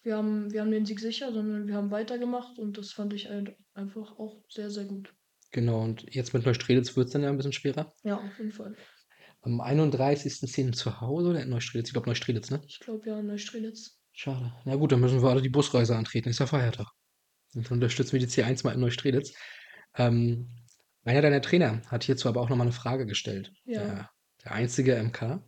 Wir 0.03 0.15
haben, 0.15 0.51
wir 0.53 0.61
haben 0.61 0.71
den 0.71 0.85
Sieg 0.85 1.01
sicher, 1.01 1.33
sondern 1.33 1.67
wir 1.67 1.75
haben 1.75 1.91
weitergemacht 1.91 2.57
und 2.57 2.77
das 2.77 2.93
fand 2.93 3.13
ich 3.13 3.29
ein- 3.29 3.53
einfach 3.73 4.17
auch 4.17 4.41
sehr, 4.49 4.69
sehr 4.71 4.85
gut. 4.85 5.13
Genau, 5.51 5.81
und 5.83 6.05
jetzt 6.15 6.33
mit 6.33 6.45
Neustrelitz 6.45 6.95
wird 6.95 7.07
es 7.07 7.13
dann 7.13 7.23
ja 7.23 7.29
ein 7.29 7.35
bisschen 7.35 7.51
schwerer. 7.51 7.93
Ja, 8.03 8.15
auf 8.17 8.37
jeden 8.39 8.53
Fall. 8.53 8.73
Am 9.41 9.59
31.10. 9.59 10.71
zu 10.71 11.01
Hause 11.01 11.29
oder 11.31 11.41
in 11.43 11.49
Neustrelitz? 11.49 11.89
Ich 11.89 11.93
glaube 11.93 12.07
Neustrelitz, 12.07 12.51
ne? 12.51 12.61
Ich 12.67 12.79
glaube 12.79 13.09
ja, 13.09 13.21
Neustrelitz. 13.21 14.00
Schade. 14.13 14.53
Na 14.65 14.75
gut, 14.75 14.91
dann 14.91 14.99
müssen 14.99 15.21
wir 15.21 15.29
alle 15.29 15.41
die 15.41 15.49
Busreise 15.49 15.95
antreten. 15.95 16.29
Ist 16.29 16.39
ja 16.39 16.47
Feiertag. 16.47 16.87
Und 17.55 17.65
dann 17.67 17.73
unterstützen 17.77 18.13
wir 18.13 18.19
die 18.19 18.27
C1 18.27 18.63
mal 18.63 18.73
in 18.73 18.79
Neustrelitz. 18.81 19.33
Ähm, 19.95 20.49
einer 21.03 21.21
deiner 21.21 21.41
Trainer 21.41 21.81
hat 21.87 22.03
hierzu 22.03 22.29
aber 22.29 22.41
auch 22.41 22.49
nochmal 22.49 22.67
eine 22.67 22.73
Frage 22.73 23.05
gestellt. 23.05 23.53
Ja. 23.65 23.81
Der, 23.85 24.09
der 24.43 24.51
einzige 24.53 24.95
MK. 24.97 25.43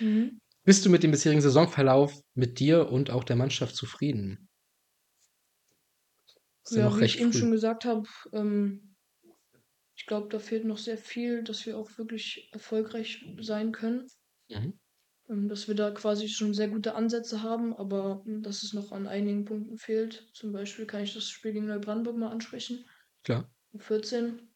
Mhm. 0.00 0.38
Bist 0.64 0.84
du 0.86 0.90
mit 0.90 1.02
dem 1.02 1.10
bisherigen 1.10 1.40
Saisonverlauf 1.40 2.14
mit 2.34 2.58
dir 2.60 2.90
und 2.90 3.10
auch 3.10 3.24
der 3.24 3.36
Mannschaft 3.36 3.74
zufrieden? 3.74 4.48
Ist 6.64 6.76
ja 6.76 6.82
Ja, 6.82 6.84
noch 6.84 6.98
wie 6.98 7.04
ich 7.04 7.16
recht 7.16 7.20
eben 7.20 7.32
früh. 7.32 7.38
schon 7.40 7.50
gesagt 7.50 7.84
habe, 7.84 8.08
ähm, 8.32 8.94
ich 9.96 10.06
glaube, 10.06 10.28
da 10.28 10.38
fehlt 10.38 10.64
noch 10.64 10.78
sehr 10.78 10.98
viel, 10.98 11.42
dass 11.44 11.66
wir 11.66 11.76
auch 11.76 11.98
wirklich 11.98 12.48
erfolgreich 12.52 13.24
sein 13.40 13.72
können. 13.72 14.06
Mhm. 14.48 14.78
Ähm, 15.28 15.48
dass 15.48 15.68
wir 15.68 15.74
da 15.74 15.90
quasi 15.90 16.28
schon 16.28 16.54
sehr 16.54 16.68
gute 16.68 16.94
Ansätze 16.94 17.42
haben, 17.42 17.74
aber 17.74 18.22
ähm, 18.26 18.42
dass 18.42 18.62
es 18.62 18.72
noch 18.72 18.92
an 18.92 19.06
einigen 19.06 19.44
Punkten 19.44 19.78
fehlt. 19.78 20.28
Zum 20.32 20.52
Beispiel 20.52 20.86
kann 20.86 21.02
ich 21.02 21.14
das 21.14 21.28
Spiel 21.28 21.52
gegen 21.52 21.66
Neubrandenburg 21.66 22.16
mal 22.16 22.30
ansprechen. 22.30 22.84
Klar. 23.24 23.50
Um 23.72 23.80
14. 23.80 24.48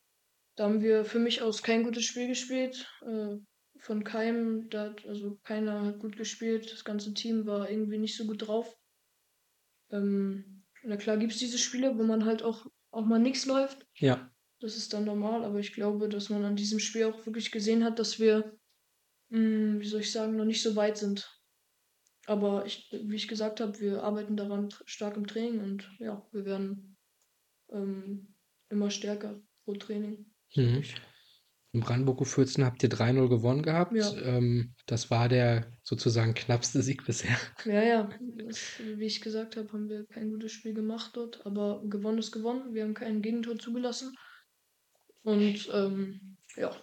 Da 0.57 0.65
haben 0.65 0.83
wir 0.83 1.05
für 1.05 1.19
mich 1.19 1.43
aus 1.43 1.63
kein 1.63 1.83
gutes 1.83 2.05
Spiel 2.05 2.29
gespielt. 2.29 2.89
Äh, 3.03 3.37
von 3.79 4.05
keinem, 4.05 4.71
da 4.71 4.91
hat, 4.91 5.07
also 5.07 5.39
keiner 5.43 5.85
hat 5.85 5.99
gut 5.99 6.17
gespielt. 6.17 6.73
Das 6.73 6.85
ganze 6.85 7.13
Team 7.15 7.47
war 7.47 7.69
irgendwie 7.69 7.99
nicht 7.99 8.17
so 8.17 8.27
gut 8.27 8.47
drauf. 8.47 8.79
Ähm, 9.91 10.63
na 10.85 10.97
klar 10.97 11.17
gibt 11.17 11.33
es 11.33 11.39
diese 11.39 11.59
Spiele, 11.59 11.99
wo 11.99 12.03
man 12.03 12.25
halt 12.25 12.43
auch, 12.43 12.67
auch 12.91 13.05
mal 13.05 13.19
nichts 13.19 13.47
läuft. 13.47 13.87
Ja. 13.97 14.31
Das 14.61 14.77
ist 14.77 14.93
dann 14.93 15.05
normal, 15.05 15.45
aber 15.45 15.59
ich 15.59 15.73
glaube, 15.73 16.09
dass 16.09 16.31
man 16.31 16.45
an 16.45 16.57
diesem 16.57 16.79
Spiel 16.79 17.05
auch 17.05 17.27
wirklich 17.27 17.51
gesehen 17.51 17.85
hat, 17.85 17.99
dass 17.99 18.21
wir, 18.21 18.57
mh, 19.33 19.81
wie 19.81 19.87
soll 19.87 20.01
ich 20.01 20.13
sagen, 20.13 20.37
noch 20.37 20.45
nicht 20.45 20.63
so 20.63 20.77
weit 20.77 20.99
sind. 20.99 21.29
Aber 22.27 22.65
ich, 22.67 22.89
wie 22.93 23.17
ich 23.17 23.27
gesagt 23.27 23.61
habe, 23.61 23.81
wir 23.81 24.05
arbeiten 24.05 24.37
daran 24.37 24.73
stark 24.87 25.17
im 25.17 25.27
Training 25.27 25.61
und 25.61 25.91
ja, 25.99 26.25
wir 26.31 26.45
werden 26.45 26.97
ähm, 27.73 28.35
immer 28.69 28.91
stärker 28.91 29.43
pro 29.65 29.75
Training. 29.75 30.27
Mhm. 30.55 30.85
In 31.75 31.81
Brandenburg-Fürsten 31.81 32.65
habt 32.65 32.83
ihr 32.83 32.91
3-0 32.91 33.29
gewonnen 33.29 33.63
gehabt. 33.63 33.95
Ja. 33.95 34.13
Ähm, 34.19 34.75
das 34.87 35.11
war 35.11 35.29
der 35.29 35.73
sozusagen 35.83 36.35
knappste 36.35 36.83
Sieg 36.83 37.05
bisher. 37.07 37.37
Ja, 37.65 37.83
ja, 37.83 38.11
das, 38.47 38.79
wie 38.79 39.07
ich 39.07 39.23
gesagt 39.23 39.57
habe, 39.57 39.73
haben 39.73 39.89
wir 39.89 40.07
kein 40.07 40.31
gutes 40.31 40.53
Spiel 40.53 40.75
gemacht 40.75 41.13
dort, 41.15 41.45
aber 41.47 41.83
gewonnen 41.87 42.19
ist 42.19 42.31
gewonnen. 42.31 42.75
Wir 42.75 42.85
haben 42.85 42.95
kein 42.95 43.23
Gegentor 43.23 43.59
zugelassen. 43.59 44.15
Und 45.23 45.69
ähm, 45.73 46.37
ja, 46.57 46.77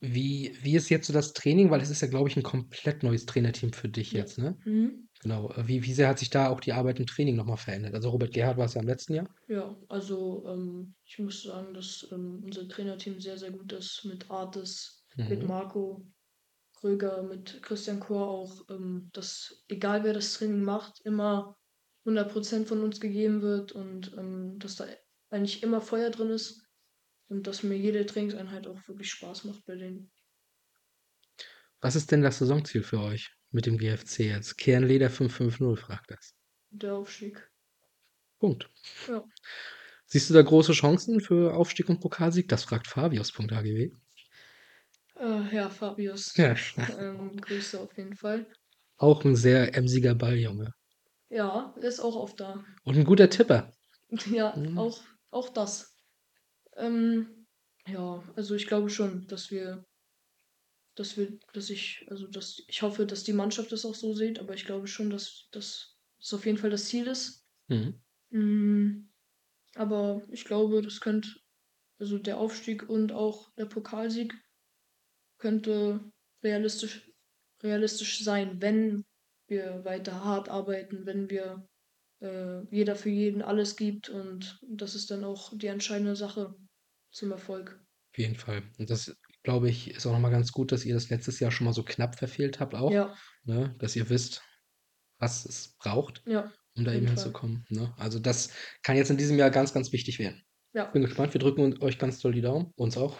Wie, 0.00 0.56
wie 0.62 0.76
ist 0.76 0.88
jetzt 0.90 1.06
so 1.08 1.12
das 1.12 1.32
Training? 1.32 1.70
Weil 1.70 1.80
es 1.80 1.90
ist 1.90 2.02
ja, 2.02 2.08
glaube 2.08 2.28
ich, 2.28 2.36
ein 2.36 2.42
komplett 2.44 3.02
neues 3.02 3.26
Trainerteam 3.26 3.72
für 3.72 3.88
dich 3.88 4.12
Ja. 4.12 4.20
jetzt, 4.20 4.38
ne? 4.38 4.56
mhm. 4.64 5.08
Genau. 5.22 5.52
Äh, 5.52 5.68
Wie, 5.68 5.84
wie 5.84 5.94
sehr 5.94 6.08
hat 6.08 6.18
sich 6.20 6.30
da 6.30 6.48
auch 6.50 6.60
die 6.60 6.72
Arbeit 6.74 7.00
im 7.00 7.06
Training 7.06 7.36
nochmal 7.36 7.56
verändert? 7.58 7.94
Also 7.94 8.10
Robert 8.10 8.32
Gerhard 8.32 8.58
war 8.58 8.66
es 8.66 8.74
ja 8.74 8.80
im 8.82 8.88
letzten 8.88 9.14
Jahr. 9.14 9.28
ja, 9.46 9.76
also 9.88 10.44
ähm, 10.46 10.94
ich 11.04 11.18
muss 11.18 11.42
sagen, 11.42 11.74
dass 11.74 12.06
ähm, 12.12 12.42
unser 12.44 12.68
Trainerteam 12.68 13.20
sehr, 13.20 13.38
sehr 13.38 13.50
gut 13.52 13.72
ist 13.72 14.04
mit 14.04 14.30
Artis, 14.30 15.06
mit 15.26 15.42
Mhm. 15.42 15.44
Marco 15.44 16.06
Kröger, 16.74 17.22
mit 17.24 17.62
Christian 17.62 18.00
Chor 18.00 18.28
auch, 18.28 18.62
ähm, 18.70 19.10
dass 19.14 19.64
egal 19.68 20.04
wer 20.04 20.14
das 20.14 20.34
Training 20.34 20.62
macht, 20.62 21.00
immer 21.04 21.56
100% 22.06 22.68
von 22.68 22.82
uns 22.82 23.00
gegeben 23.00 23.42
wird 23.42 23.72
und 23.72 24.14
ähm, 24.18 24.58
dass 24.60 24.76
da 24.76 24.86
eigentlich 25.30 25.62
immer 25.64 25.80
Feuer 25.82 26.10
drin 26.10 26.30
ist 26.30 26.67
und 27.28 27.46
dass 27.46 27.62
mir 27.62 27.76
jede 27.76 28.04
Trainingseinheit 28.06 28.66
auch 28.66 28.86
wirklich 28.88 29.10
Spaß 29.10 29.44
macht 29.44 29.64
bei 29.66 29.76
denen. 29.76 30.10
Was 31.80 31.96
ist 31.96 32.12
denn 32.12 32.22
das 32.22 32.38
Saisonziel 32.38 32.84
für 32.84 33.00
euch 33.00 33.32
mit 33.50 33.66
dem 33.66 33.78
GFC 33.78 34.20
jetzt? 34.20 34.58
Kernleder 34.58 35.10
550 35.10 35.84
fragt 35.84 36.10
das. 36.12 36.34
Der 36.70 36.94
Aufstieg. 36.94 37.50
Punkt. 38.40 38.68
Ja. 39.06 39.24
Siehst 40.06 40.28
du 40.30 40.34
da 40.34 40.42
große 40.42 40.72
Chancen 40.72 41.20
für 41.20 41.54
Aufstieg 41.54 41.88
und 41.88 42.00
Pokalsieg? 42.00 42.48
Das 42.48 42.64
fragt 42.64 42.88
Fabius.agw. 42.88 43.92
Äh, 45.16 45.54
ja, 45.54 45.68
Fabius. 45.68 46.34
Ja. 46.36 46.54
Ähm, 46.98 47.36
Grüße 47.40 47.78
auf 47.80 47.96
jeden 47.96 48.14
Fall. 48.16 48.46
Auch 48.96 49.24
ein 49.24 49.34
sehr 49.36 49.74
emsiger 49.76 50.14
Balljunge. 50.14 50.72
Ja, 51.30 51.74
ist 51.80 52.00
auch 52.00 52.16
oft 52.16 52.38
da. 52.40 52.64
Und 52.84 52.96
ein 52.96 53.04
guter 53.04 53.30
Tipper. 53.30 53.72
Ja, 54.26 54.56
Mhm. 54.56 54.78
auch, 54.78 55.02
auch 55.30 55.48
das. 55.50 55.97
Ähm, 56.78 57.46
ja, 57.86 58.22
also 58.36 58.54
ich 58.54 58.66
glaube 58.66 58.90
schon, 58.90 59.26
dass 59.26 59.50
wir, 59.50 59.84
dass 60.94 61.16
wir, 61.16 61.38
dass 61.52 61.70
ich, 61.70 62.06
also 62.08 62.26
dass 62.26 62.62
ich 62.66 62.82
hoffe, 62.82 63.06
dass 63.06 63.24
die 63.24 63.32
Mannschaft 63.32 63.72
das 63.72 63.84
auch 63.84 63.94
so 63.94 64.14
sieht, 64.14 64.38
aber 64.38 64.54
ich 64.54 64.64
glaube 64.64 64.86
schon, 64.86 65.10
dass 65.10 65.48
dass 65.52 65.96
das 66.18 66.32
auf 66.34 66.46
jeden 66.46 66.58
Fall 66.58 66.70
das 66.70 66.86
Ziel 66.86 67.06
ist. 67.06 67.46
Mhm. 67.68 68.00
Mm, 68.30 69.08
aber 69.74 70.22
ich 70.30 70.44
glaube, 70.44 70.82
das 70.82 71.00
könnte, 71.00 71.28
also 71.98 72.18
der 72.18 72.38
Aufstieg 72.38 72.88
und 72.88 73.12
auch 73.12 73.52
der 73.54 73.66
Pokalsieg 73.66 74.34
könnte 75.38 76.12
realistisch, 76.42 77.10
realistisch 77.62 78.22
sein, 78.22 78.60
wenn 78.60 79.04
wir 79.46 79.84
weiter 79.84 80.24
hart 80.24 80.48
arbeiten, 80.48 81.06
wenn 81.06 81.30
wir 81.30 81.66
äh, 82.20 82.64
jeder 82.74 82.96
für 82.96 83.10
jeden 83.10 83.42
alles 83.42 83.76
gibt 83.76 84.08
und 84.08 84.60
das 84.68 84.94
ist 84.94 85.10
dann 85.10 85.24
auch 85.24 85.56
die 85.56 85.68
entscheidende 85.68 86.16
Sache 86.16 86.54
zum 87.10 87.30
Erfolg. 87.32 87.80
Auf 88.12 88.18
jeden 88.18 88.36
Fall. 88.36 88.62
Und 88.78 88.90
das, 88.90 89.16
glaube 89.42 89.68
ich, 89.68 89.90
ist 89.90 90.06
auch 90.06 90.12
nochmal 90.12 90.30
ganz 90.30 90.52
gut, 90.52 90.72
dass 90.72 90.84
ihr 90.84 90.94
das 90.94 91.10
letztes 91.10 91.40
Jahr 91.40 91.50
schon 91.50 91.64
mal 91.66 91.72
so 91.72 91.82
knapp 91.84 92.16
verfehlt 92.18 92.60
habt 92.60 92.74
auch. 92.74 92.90
Ja, 92.90 93.14
Ne? 93.44 93.74
Dass 93.78 93.96
ihr 93.96 94.10
wisst, 94.10 94.42
was 95.18 95.46
es 95.46 95.74
braucht, 95.78 96.22
ja, 96.26 96.52
um 96.76 96.84
da 96.84 96.92
eben 96.92 97.06
Fall. 97.06 97.14
hinzukommen. 97.16 97.64
Ne? 97.70 97.94
Also 97.96 98.18
das 98.18 98.50
kann 98.82 98.96
jetzt 98.96 99.10
in 99.10 99.16
diesem 99.16 99.38
Jahr 99.38 99.50
ganz, 99.50 99.72
ganz 99.72 99.90
wichtig 99.92 100.18
werden. 100.18 100.42
Ja, 100.74 100.84
Bin 100.84 101.02
gespannt. 101.02 101.32
Wir 101.34 101.40
drücken 101.40 101.82
euch 101.82 101.98
ganz 101.98 102.20
doll 102.20 102.32
die 102.32 102.42
Daumen. 102.42 102.72
Uns 102.76 102.96
auch. 102.98 103.18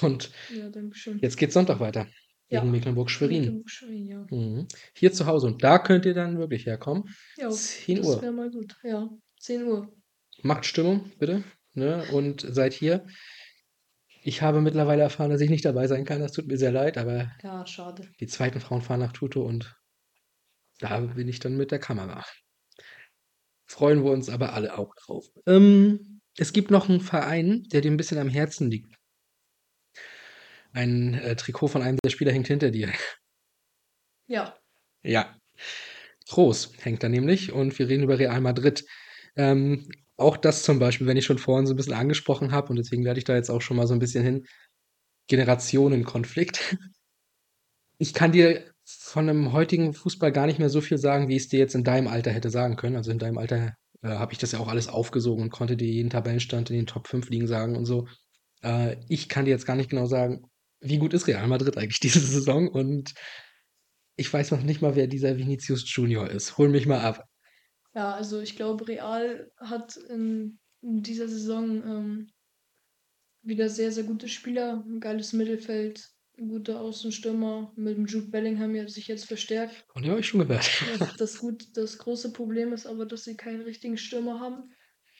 Und 0.00 0.30
ja, 0.54 0.70
jetzt 1.20 1.36
geht's 1.36 1.54
Sonntag 1.54 1.80
weiter. 1.80 2.06
Ja, 2.50 2.60
Gegen 2.60 2.70
Mecklenburg-Schwerin. 2.72 3.40
Mecklenburg-Schwerin, 3.40 4.06
ja. 4.06 4.26
Mhm. 4.30 4.68
Hier 4.94 5.12
zu 5.12 5.26
Hause. 5.26 5.48
Und 5.48 5.62
da 5.64 5.78
könnt 5.78 6.06
ihr 6.06 6.14
dann 6.14 6.38
wirklich 6.38 6.64
herkommen. 6.66 7.04
Ja, 7.36 7.50
10 7.50 7.96
das 7.96 8.06
Uhr. 8.06 8.22
wäre 8.22 8.32
mal 8.32 8.50
gut. 8.50 8.76
Ja, 8.84 9.08
10 9.40 9.64
Uhr. 9.64 9.92
Macht 10.42 10.64
Stimmung, 10.66 11.10
bitte. 11.18 11.42
Ne? 11.78 12.04
Und 12.12 12.44
seid 12.48 12.72
hier. 12.72 13.06
Ich 14.22 14.42
habe 14.42 14.60
mittlerweile 14.60 15.02
erfahren, 15.02 15.30
dass 15.30 15.40
ich 15.40 15.48
nicht 15.50 15.64
dabei 15.64 15.86
sein 15.86 16.04
kann. 16.04 16.20
Das 16.20 16.32
tut 16.32 16.46
mir 16.48 16.58
sehr 16.58 16.72
leid, 16.72 16.98
aber 16.98 17.30
Ja, 17.42 17.64
schade. 17.66 18.08
die 18.20 18.26
zweiten 18.26 18.60
Frauen 18.60 18.82
fahren 18.82 19.00
nach 19.00 19.12
Tuto 19.12 19.42
und 19.42 19.74
da 20.80 21.00
bin 21.00 21.28
ich 21.28 21.38
dann 21.40 21.56
mit 21.56 21.70
der 21.70 21.78
Kamera. 21.78 22.24
Freuen 23.66 24.04
wir 24.04 24.10
uns 24.10 24.28
aber 24.28 24.52
alle 24.54 24.76
auch 24.78 24.94
drauf. 24.94 25.26
Ähm, 25.46 26.20
es 26.36 26.52
gibt 26.52 26.70
noch 26.70 26.88
einen 26.88 27.00
Verein, 27.00 27.64
der 27.72 27.80
dir 27.80 27.90
ein 27.90 27.96
bisschen 27.96 28.18
am 28.18 28.28
Herzen 28.28 28.70
liegt. 28.70 28.94
Ein 30.72 31.14
äh, 31.14 31.34
Trikot 31.36 31.68
von 31.68 31.82
einem 31.82 31.98
der 32.04 32.10
Spieler 32.10 32.32
hängt 32.32 32.46
hinter 32.48 32.70
dir. 32.70 32.92
Ja, 34.26 34.56
Ja. 35.02 35.34
Groß 36.28 36.72
hängt 36.80 37.02
da 37.02 37.08
nämlich 37.08 37.52
und 37.52 37.78
wir 37.78 37.88
reden 37.88 38.02
über 38.04 38.18
Real 38.18 38.40
Madrid. 38.42 38.84
Ähm, 39.36 39.88
auch 40.18 40.36
das 40.36 40.62
zum 40.64 40.78
Beispiel, 40.78 41.06
wenn 41.06 41.16
ich 41.16 41.24
schon 41.24 41.38
vorhin 41.38 41.66
so 41.66 41.72
ein 41.72 41.76
bisschen 41.76 41.94
angesprochen 41.94 42.52
habe 42.52 42.68
und 42.68 42.76
deswegen 42.76 43.04
werde 43.04 43.18
ich 43.18 43.24
da 43.24 43.34
jetzt 43.34 43.50
auch 43.50 43.62
schon 43.62 43.76
mal 43.76 43.86
so 43.86 43.94
ein 43.94 44.00
bisschen 44.00 44.24
hin. 44.24 44.46
Generationenkonflikt. 45.28 46.76
Ich 48.00 48.14
kann 48.14 48.30
dir 48.30 48.62
von 48.84 49.28
einem 49.28 49.52
heutigen 49.52 49.92
Fußball 49.92 50.30
gar 50.30 50.46
nicht 50.46 50.60
mehr 50.60 50.70
so 50.70 50.80
viel 50.80 50.98
sagen, 50.98 51.26
wie 51.26 51.34
ich 51.34 51.42
es 51.42 51.48
dir 51.48 51.58
jetzt 51.58 51.74
in 51.74 51.82
deinem 51.82 52.06
Alter 52.06 52.30
hätte 52.30 52.48
sagen 52.48 52.76
können. 52.76 52.94
Also 52.94 53.10
in 53.10 53.18
deinem 53.18 53.38
Alter 53.38 53.74
äh, 54.02 54.08
habe 54.08 54.32
ich 54.32 54.38
das 54.38 54.52
ja 54.52 54.60
auch 54.60 54.68
alles 54.68 54.86
aufgesogen 54.86 55.42
und 55.42 55.50
konnte 55.50 55.76
dir 55.76 55.88
jeden 55.88 56.08
Tabellenstand 56.08 56.70
in 56.70 56.76
den 56.76 56.86
Top 56.86 57.08
5 57.08 57.28
liegen 57.28 57.48
sagen 57.48 57.74
und 57.74 57.86
so. 57.86 58.06
Äh, 58.62 58.98
ich 59.08 59.28
kann 59.28 59.46
dir 59.46 59.50
jetzt 59.50 59.66
gar 59.66 59.74
nicht 59.74 59.90
genau 59.90 60.06
sagen, 60.06 60.42
wie 60.80 60.98
gut 60.98 61.12
ist 61.12 61.26
Real 61.26 61.48
Madrid 61.48 61.76
eigentlich 61.76 61.98
diese 62.00 62.20
Saison 62.20 62.68
und 62.68 63.14
ich 64.16 64.32
weiß 64.32 64.50
noch 64.50 64.62
nicht 64.62 64.82
mal, 64.82 64.96
wer 64.96 65.06
dieser 65.06 65.36
Vinicius 65.38 65.84
Junior 65.86 66.28
ist. 66.28 66.56
Hol 66.58 66.68
mich 66.68 66.86
mal 66.86 67.00
ab. 67.00 67.27
Ja, 67.98 68.12
also 68.14 68.40
ich 68.40 68.54
glaube, 68.54 68.86
Real 68.86 69.50
hat 69.56 69.96
in, 69.96 70.60
in 70.82 71.02
dieser 71.02 71.26
Saison 71.26 71.82
ähm, 71.82 72.30
wieder 73.42 73.68
sehr, 73.68 73.90
sehr 73.90 74.04
gute 74.04 74.28
Spieler, 74.28 74.84
ein 74.86 75.00
geiles 75.00 75.32
Mittelfeld, 75.32 76.08
gute 76.36 76.78
Außenstürmer 76.78 77.72
mit 77.74 77.96
dem 77.96 78.06
Jude 78.06 78.28
Bellingham 78.28 78.76
jetzt 78.76 78.94
sich 78.94 79.08
jetzt 79.08 79.24
verstärkt. 79.24 79.84
Und 79.94 80.06
ja, 80.06 80.16
ich 80.16 80.28
schon 80.28 80.38
gehört. 80.38 80.70
Ja, 81.00 81.10
das 81.18 81.38
gut, 81.38 81.76
das 81.76 81.98
große 81.98 82.32
Problem 82.32 82.72
ist 82.72 82.86
aber, 82.86 83.04
dass 83.04 83.24
sie 83.24 83.36
keinen 83.36 83.62
richtigen 83.62 83.96
Stürmer 83.98 84.38
haben. 84.38 84.70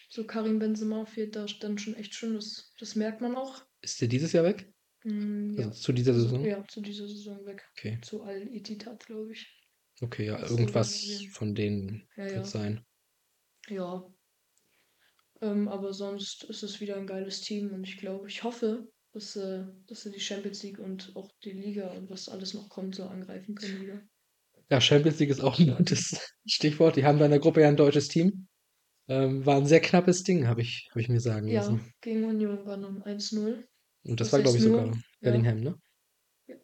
So 0.08 0.24
Karim 0.24 0.60
Benzema 0.60 1.04
fehlt 1.04 1.34
da 1.34 1.46
dann 1.58 1.78
schon 1.78 1.96
echt 1.96 2.14
schon, 2.14 2.34
das, 2.34 2.72
das 2.78 2.94
merkt 2.94 3.20
man 3.20 3.34
auch. 3.34 3.64
Ist 3.80 4.00
der 4.00 4.06
dieses 4.06 4.30
Jahr 4.30 4.44
weg? 4.44 4.72
Mm, 5.02 5.56
Also 5.58 5.62
ja. 5.62 5.70
zu 5.72 5.92
dieser 5.92 6.14
Saison? 6.14 6.44
ja, 6.44 6.64
zu 6.68 6.80
dieser 6.80 7.08
Saison 7.08 7.44
weg. 7.44 7.68
Okay. 7.76 7.98
Zu 8.02 8.22
Al-Ittihad, 8.22 9.04
glaube 9.04 9.32
ich. 9.32 9.57
Okay, 10.00 10.26
ja, 10.26 10.38
irgendwas 10.48 11.26
von 11.32 11.54
denen 11.54 12.06
Ja, 12.16 12.24
wird 12.24 12.36
ja. 12.36 12.44
sein. 12.44 12.84
Ja. 13.68 14.04
Ähm, 15.40 15.68
aber 15.68 15.92
sonst 15.92 16.44
ist 16.44 16.62
es 16.62 16.80
wieder 16.80 16.96
ein 16.96 17.06
geiles 17.06 17.40
Team 17.40 17.72
und 17.72 17.84
ich 17.84 17.98
glaube, 17.98 18.28
ich 18.28 18.42
hoffe, 18.42 18.88
dass, 19.12 19.36
äh, 19.36 19.64
dass 19.86 20.02
sie 20.02 20.10
die 20.10 20.20
Champions 20.20 20.62
League 20.62 20.78
und 20.78 21.12
auch 21.16 21.30
die 21.44 21.52
Liga 21.52 21.88
und 21.90 22.10
was 22.10 22.28
alles 22.28 22.54
noch 22.54 22.68
kommt, 22.68 22.94
so 22.96 23.04
angreifen 23.04 23.54
können 23.54 23.80
wieder. 23.80 24.00
Ja, 24.70 24.80
Champions 24.80 25.18
League 25.18 25.30
ist 25.30 25.40
auch 25.40 25.58
ein 25.58 25.76
gutes 25.76 26.32
Stichwort. 26.46 26.96
Die 26.96 27.04
haben 27.04 27.18
da 27.18 27.24
in 27.24 27.30
der 27.30 27.40
Gruppe 27.40 27.62
ja 27.62 27.68
ein 27.68 27.76
deutsches 27.76 28.08
Team. 28.08 28.46
Ähm, 29.08 29.46
war 29.46 29.56
ein 29.56 29.66
sehr 29.66 29.80
knappes 29.80 30.22
Ding, 30.22 30.46
habe 30.46 30.60
ich, 30.60 30.88
hab 30.90 30.98
ich 30.98 31.08
mir 31.08 31.20
sagen 31.20 31.48
Ja, 31.48 31.60
lassen. 31.60 31.92
gegen 32.02 32.24
Union 32.24 32.66
war 32.66 32.76
dann 32.76 33.02
1-0. 33.02 33.64
Und 34.04 34.20
das 34.20 34.28
Was 34.28 34.32
war, 34.34 34.40
glaube 34.42 34.58
ich, 34.58 34.64
sogar 34.64 34.86
nur? 34.86 34.94
Ja. 34.96 35.00
Bellingham, 35.30 35.60
ne? 35.60 35.74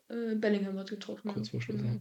Äh, 0.08 0.34
Bellingham 0.36 0.78
hat 0.78 0.90
getroffen. 0.90 1.32
Kurz 1.32 1.46
ja. 1.48 1.50
vor 1.52 1.60
Schluss, 1.62 1.80
Genau. 1.80 1.94
ja. 1.94 2.00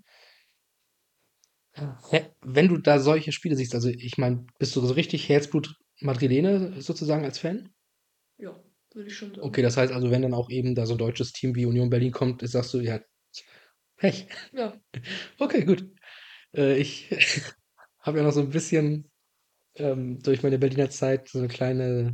Wenn 2.41 2.67
du 2.67 2.77
da 2.77 2.99
solche 2.99 3.31
Spiele 3.31 3.55
siehst, 3.55 3.73
also 3.75 3.89
ich 3.89 4.17
meine, 4.17 4.45
bist 4.59 4.75
du 4.75 4.81
so 4.81 4.93
richtig 4.93 5.29
Herzblut 5.29 5.75
Madrilene 6.01 6.81
sozusagen 6.81 7.23
als 7.23 7.39
Fan? 7.39 7.69
Ja, 8.37 8.55
würde 8.93 9.07
ich 9.09 9.17
schon 9.17 9.29
sagen. 9.33 9.41
Okay, 9.47 9.61
das 9.61 9.77
heißt 9.77 9.91
also, 9.93 10.11
wenn 10.11 10.21
dann 10.21 10.33
auch 10.33 10.49
eben 10.49 10.75
da 10.75 10.85
so 10.85 10.93
ein 10.93 10.97
deutsches 10.99 11.31
Team 11.31 11.55
wie 11.55 11.65
Union 11.65 11.89
Berlin 11.89 12.11
kommt, 12.11 12.47
sagst 12.47 12.73
du, 12.73 12.79
ja, 12.79 12.99
Pech. 13.97 14.27
Ja, 14.53 14.73
Okay, 15.39 15.65
gut. 15.65 15.85
Äh, 16.55 16.77
ich 16.77 17.09
habe 17.99 18.19
ja 18.19 18.23
noch 18.23 18.33
so 18.33 18.41
ein 18.41 18.49
bisschen 18.49 19.11
ähm, 19.75 20.19
durch 20.21 20.43
meine 20.43 20.59
Berliner 20.59 20.89
Zeit 20.89 21.29
so 21.29 21.39
eine 21.39 21.49
kleine 21.49 22.13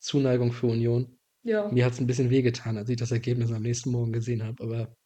Zuneigung 0.00 0.52
für 0.52 0.68
Union. 0.68 1.18
ja, 1.44 1.70
Mir 1.70 1.84
hat 1.86 1.94
es 1.94 2.00
ein 2.00 2.06
bisschen 2.06 2.30
wehgetan, 2.30 2.78
als 2.78 2.88
ich 2.90 2.96
das 2.96 3.12
Ergebnis 3.12 3.52
am 3.52 3.62
nächsten 3.62 3.90
Morgen 3.90 4.12
gesehen 4.12 4.44
habe, 4.44 4.62
aber 4.62 4.96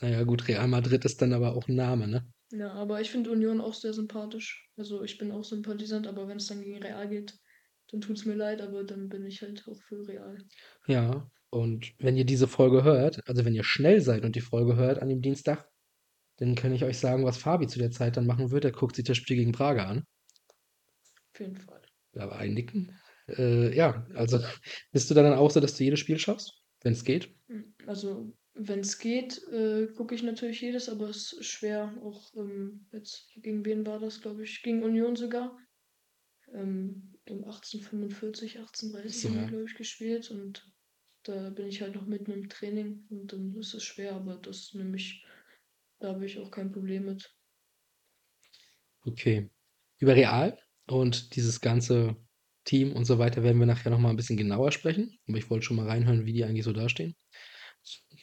Naja, 0.00 0.24
gut, 0.24 0.48
Real 0.48 0.68
Madrid 0.68 1.04
ist 1.04 1.22
dann 1.22 1.32
aber 1.34 1.56
auch 1.56 1.68
ein 1.68 1.76
Name, 1.76 2.08
ne? 2.08 2.26
Ja, 2.56 2.72
aber 2.72 3.00
ich 3.00 3.10
finde 3.10 3.30
Union 3.30 3.60
auch 3.60 3.74
sehr 3.74 3.92
sympathisch. 3.92 4.70
Also 4.76 5.02
ich 5.02 5.18
bin 5.18 5.32
auch 5.32 5.44
Sympathisant, 5.44 6.06
aber 6.06 6.28
wenn 6.28 6.36
es 6.36 6.46
dann 6.46 6.62
gegen 6.62 6.82
Real 6.82 7.08
geht, 7.08 7.34
dann 7.90 8.00
tut 8.00 8.16
es 8.16 8.24
mir 8.24 8.34
leid, 8.34 8.60
aber 8.60 8.84
dann 8.84 9.08
bin 9.08 9.26
ich 9.26 9.42
halt 9.42 9.66
auch 9.66 9.80
für 9.82 10.06
Real. 10.06 10.38
Ja, 10.86 11.30
und 11.50 11.94
wenn 11.98 12.16
ihr 12.16 12.24
diese 12.24 12.48
Folge 12.48 12.84
hört, 12.84 13.26
also 13.28 13.44
wenn 13.44 13.54
ihr 13.54 13.64
schnell 13.64 14.00
seid 14.00 14.24
und 14.24 14.36
die 14.36 14.40
Folge 14.40 14.76
hört 14.76 15.00
an 15.00 15.08
dem 15.08 15.20
Dienstag, 15.22 15.68
dann 16.38 16.54
kann 16.54 16.72
ich 16.74 16.84
euch 16.84 16.98
sagen, 16.98 17.24
was 17.24 17.38
Fabi 17.38 17.66
zu 17.66 17.78
der 17.78 17.90
Zeit 17.90 18.16
dann 18.16 18.26
machen 18.26 18.50
wird. 18.50 18.64
Er 18.64 18.72
guckt 18.72 18.96
sich 18.96 19.04
das 19.04 19.16
Spiel 19.16 19.36
gegen 19.36 19.52
Braga 19.52 19.86
an. 19.86 20.04
Auf 21.34 21.40
jeden 21.40 21.56
Fall. 21.56 21.82
Da 22.12 22.30
war 22.30 22.38
ein 22.38 22.54
Nicken. 22.54 22.96
Äh, 23.28 23.74
ja, 23.76 24.06
also 24.14 24.38
bist 24.92 25.10
du 25.10 25.14
da 25.14 25.22
dann 25.22 25.34
auch 25.38 25.50
so, 25.50 25.60
dass 25.60 25.76
du 25.76 25.84
jedes 25.84 26.00
Spiel 26.00 26.18
schaust, 26.18 26.62
wenn 26.82 26.92
es 26.92 27.04
geht? 27.04 27.34
Hm, 27.48 27.74
Also 27.86 28.32
wenn 28.54 28.80
es 28.80 28.98
geht, 28.98 29.42
äh, 29.48 29.88
gucke 29.96 30.14
ich 30.14 30.22
natürlich 30.22 30.60
jedes, 30.60 30.88
aber 30.88 31.08
es 31.08 31.32
ist 31.32 31.46
schwer. 31.46 31.94
Auch 32.02 32.32
ähm, 32.36 32.86
jetzt 32.92 33.28
gegen 33.34 33.64
wen 33.64 33.84
war 33.86 33.98
das, 33.98 34.20
glaube 34.20 34.44
ich? 34.44 34.62
Gegen 34.62 34.82
Union 34.82 35.16
sogar. 35.16 35.58
Ähm, 36.52 37.14
um 37.28 37.44
1845, 37.44 38.58
1830 38.58 39.22
So, 39.22 39.28
haben 39.28 39.36
ja. 39.36 39.40
wir, 39.42 39.48
glaube 39.48 39.64
ich, 39.64 39.74
gespielt 39.74 40.30
und 40.30 40.70
da 41.24 41.50
bin 41.50 41.66
ich 41.66 41.80
halt 41.80 41.94
noch 41.94 42.06
mitten 42.06 42.30
im 42.30 42.48
Training 42.48 43.06
und 43.10 43.32
dann 43.32 43.56
ist 43.56 43.74
es 43.74 43.82
schwer, 43.82 44.12
aber 44.12 44.36
das 44.36 44.74
nehme 44.74 44.96
ich, 44.96 45.24
da 45.98 46.08
habe 46.08 46.26
ich 46.26 46.38
auch 46.38 46.50
kein 46.50 46.70
Problem 46.70 47.06
mit. 47.06 47.34
Okay. 49.06 49.50
Über 49.98 50.14
Real 50.14 50.58
und 50.86 51.34
dieses 51.34 51.60
ganze 51.60 52.16
Team 52.64 52.92
und 52.92 53.04
so 53.04 53.18
weiter 53.18 53.42
werden 53.42 53.58
wir 53.58 53.66
nachher 53.66 53.90
noch 53.90 53.98
mal 53.98 54.10
ein 54.10 54.16
bisschen 54.16 54.36
genauer 54.36 54.70
sprechen. 54.70 55.18
Aber 55.26 55.38
ich 55.38 55.50
wollte 55.50 55.64
schon 55.64 55.76
mal 55.76 55.88
reinhören, 55.88 56.26
wie 56.26 56.32
die 56.32 56.44
eigentlich 56.44 56.64
so 56.64 56.72
dastehen. 56.72 57.14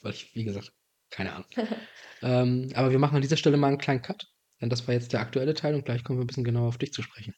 Weil 0.02 0.14
ich, 0.14 0.34
wie 0.36 0.44
gesagt, 0.44 0.74
keine 1.10 1.34
Ahnung. 1.34 1.48
Ähm, 2.24 2.70
aber 2.76 2.92
wir 2.92 3.00
machen 3.00 3.16
an 3.16 3.24
dieser 3.24 3.36
Stelle 3.36 3.58
mal 3.58 3.70
einen 3.70 3.80
kleinen 3.80 4.04
Cut, 4.04 4.28
denn 4.62 4.70
das 4.70 4.88
war 4.88 4.94
jetzt 4.94 5.12
der 5.12 5.22
aktuelle 5.22 5.56
Teil 5.56 5.74
und 5.74 5.86
gleich 5.86 6.04
kommen 6.04 6.20
wir 6.20 6.24
ein 6.24 6.28
bisschen 6.28 6.44
genauer 6.44 6.68
auf 6.68 6.78
dich 6.78 6.94
zu 6.94 7.02
sprechen. 7.02 7.34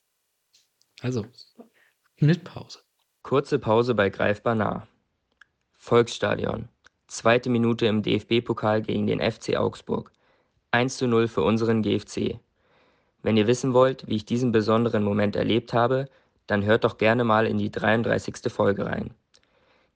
Also, 1.00 1.25
Schnittpause. 2.20 2.80
Kurze 3.22 3.60
Pause 3.60 3.96
bei 3.96 4.10
Greifbar 4.10 4.56
nah. 4.56 4.86
Volksstadion. 5.77 6.68
Zweite 7.08 7.50
Minute 7.50 7.86
im 7.86 8.03
DFB-Pokal 8.03 8.82
gegen 8.82 9.08
den 9.08 9.22
FC 9.22 9.56
Augsburg. 9.56 10.12
1 10.72 10.98
zu 10.98 11.08
0 11.08 11.30
für 11.30 11.44
unseren 11.44 11.82
GFC. 11.82 12.39
Wenn 13.22 13.38
ihr 13.38 13.48
wissen 13.48 13.74
wollt, 13.74 14.08
wie 14.08 14.15
ich 14.15 14.25
diesen 14.25 14.51
besonderen 14.51 15.03
Moment 15.03 15.36
erlebt 15.36 15.72
habe, 15.72 16.10
dann 16.48 16.65
hört 16.65 16.84
doch 16.84 16.98
gerne 16.98 17.24
mal 17.24 17.48
in 17.48 17.58
die 17.58 17.72
33. 17.72 18.51
Folge 18.51 18.86
rein. 18.86 19.13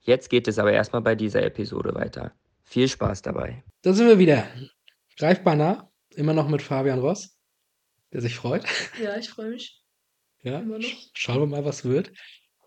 Jetzt 0.08 0.30
geht 0.30 0.48
es 0.48 0.58
aber 0.58 0.72
erstmal 0.72 1.02
bei 1.02 1.16
dieser 1.16 1.44
Episode 1.44 1.94
weiter. 1.94 2.34
Viel 2.64 2.88
Spaß 2.88 3.22
dabei. 3.24 3.64
Da 3.82 3.92
sind 3.94 4.08
wir 4.08 4.18
wieder. 4.20 4.48
Greifbar 5.20 5.56
nah, 5.58 5.92
immer 6.16 6.34
noch 6.34 6.48
mit 6.48 6.62
Fabian 6.62 7.00
Ross, 7.00 7.38
der 8.14 8.22
sich 8.22 8.36
freut. 8.36 8.64
Ja, 9.04 9.18
ich 9.18 9.30
freue 9.30 9.50
mich. 9.50 9.84
Ja, 10.44 10.60
Immer 10.60 10.78
noch. 10.80 10.86
sch- 10.88 11.10
schauen 11.14 11.40
wir 11.42 11.46
mal, 11.48 11.66
was 11.66 11.84
wird. 11.84 12.12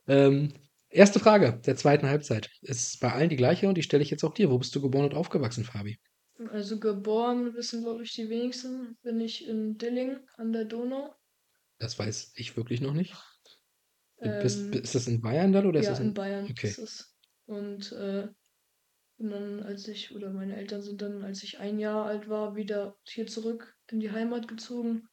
Ähm, 0.06 0.52
erste 0.90 1.18
Frage 1.18 1.60
der 1.64 1.76
zweiten 1.76 2.06
Halbzeit. 2.08 2.50
Ist 2.60 3.00
bei 3.00 3.10
allen 3.12 3.30
die 3.30 3.36
gleiche 3.36 3.68
und 3.68 3.76
die 3.76 3.82
stelle 3.82 4.02
ich 4.02 4.10
jetzt 4.10 4.22
auch 4.24 4.34
dir. 4.34 4.50
Wo 4.50 4.58
bist 4.58 4.74
du 4.74 4.82
geboren 4.82 5.04
und 5.06 5.14
aufgewachsen, 5.14 5.64
Fabi? 5.64 5.98
Also 6.52 6.78
geboren 6.78 7.54
wissen, 7.54 7.82
glaube 7.82 8.02
ich, 8.02 8.12
die 8.14 8.28
wenigsten. 8.28 8.98
Bin 9.02 9.18
ich 9.20 9.46
in 9.48 9.78
Dilling 9.78 10.18
an 10.36 10.52
der 10.52 10.66
Donau. 10.66 11.14
Das 11.78 11.98
weiß 11.98 12.32
ich 12.36 12.56
wirklich 12.56 12.82
noch 12.82 12.92
nicht. 12.92 13.14
Bist, 14.42 14.58
Ähm, 14.58 14.72
ist 14.74 14.94
das 14.94 15.06
in 15.06 15.22
Bayern 15.22 15.52
dann 15.52 15.64
oder 15.64 15.80
ist 15.80 15.86
ja, 15.86 15.92
das 15.92 16.00
in 16.00 16.12
Bayern 16.12 16.44
Okay. 16.50 16.66
ist 16.68 16.78
es. 16.78 17.09
Und 17.50 17.90
äh, 17.90 18.28
bin 19.18 19.30
dann, 19.30 19.62
als 19.64 19.88
ich, 19.88 20.14
oder 20.14 20.30
meine 20.30 20.56
Eltern 20.56 20.82
sind 20.82 21.02
dann, 21.02 21.24
als 21.24 21.42
ich 21.42 21.58
ein 21.58 21.80
Jahr 21.80 22.06
alt 22.06 22.28
war, 22.28 22.54
wieder 22.54 22.96
hier 23.08 23.26
zurück 23.26 23.76
in 23.90 23.98
die 23.98 24.12
Heimat 24.12 24.46
gezogen. 24.46 25.08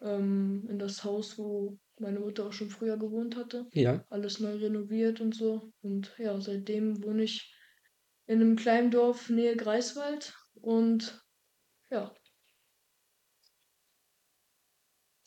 Ähm, 0.00 0.66
in 0.70 0.78
das 0.78 1.02
Haus, 1.02 1.38
wo 1.38 1.78
meine 1.98 2.20
Mutter 2.20 2.46
auch 2.46 2.52
schon 2.52 2.70
früher 2.70 2.96
gewohnt 2.96 3.34
hatte. 3.36 3.66
Ja, 3.72 4.04
Alles 4.08 4.38
neu 4.38 4.54
renoviert 4.54 5.20
und 5.20 5.34
so. 5.34 5.72
Und 5.82 6.14
ja, 6.16 6.40
seitdem 6.40 7.02
wohne 7.02 7.24
ich 7.24 7.52
in 8.26 8.40
einem 8.40 8.54
kleinen 8.54 8.92
Dorf 8.92 9.28
Nähe 9.28 9.56
Greifswald. 9.56 10.34
Und 10.54 11.20
ja, 11.90 12.14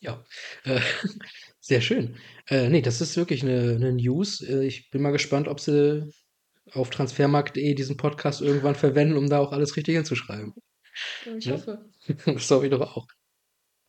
ja. 0.06 0.24
Äh, 0.64 0.80
sehr 1.60 1.82
schön. 1.82 2.18
Äh, 2.48 2.70
nee, 2.70 2.82
das 2.82 3.02
ist 3.02 3.18
wirklich 3.18 3.44
eine, 3.44 3.76
eine 3.76 3.94
News. 3.94 4.42
Äh, 4.42 4.66
ich 4.66 4.90
bin 4.92 5.02
mal 5.02 5.12
gespannt, 5.12 5.48
ob 5.48 5.60
sie 5.60 6.10
auf 6.72 6.90
transfermarkt.de 6.90 7.74
diesen 7.76 7.98
Podcast 7.98 8.42
irgendwann 8.42 8.76
verwenden, 8.76 9.18
um 9.18 9.30
da 9.30 9.40
auch 9.40 9.52
alles 9.52 9.76
richtig 9.76 9.96
hinzuschreiben. 9.96 10.54
ich 11.38 11.46
Ja. 11.46 11.54
hoffe. 11.54 11.86
Das 12.26 12.50
hoffe 12.52 12.66
ich 12.66 12.72
doch 12.72 12.82
auch. 12.82 13.08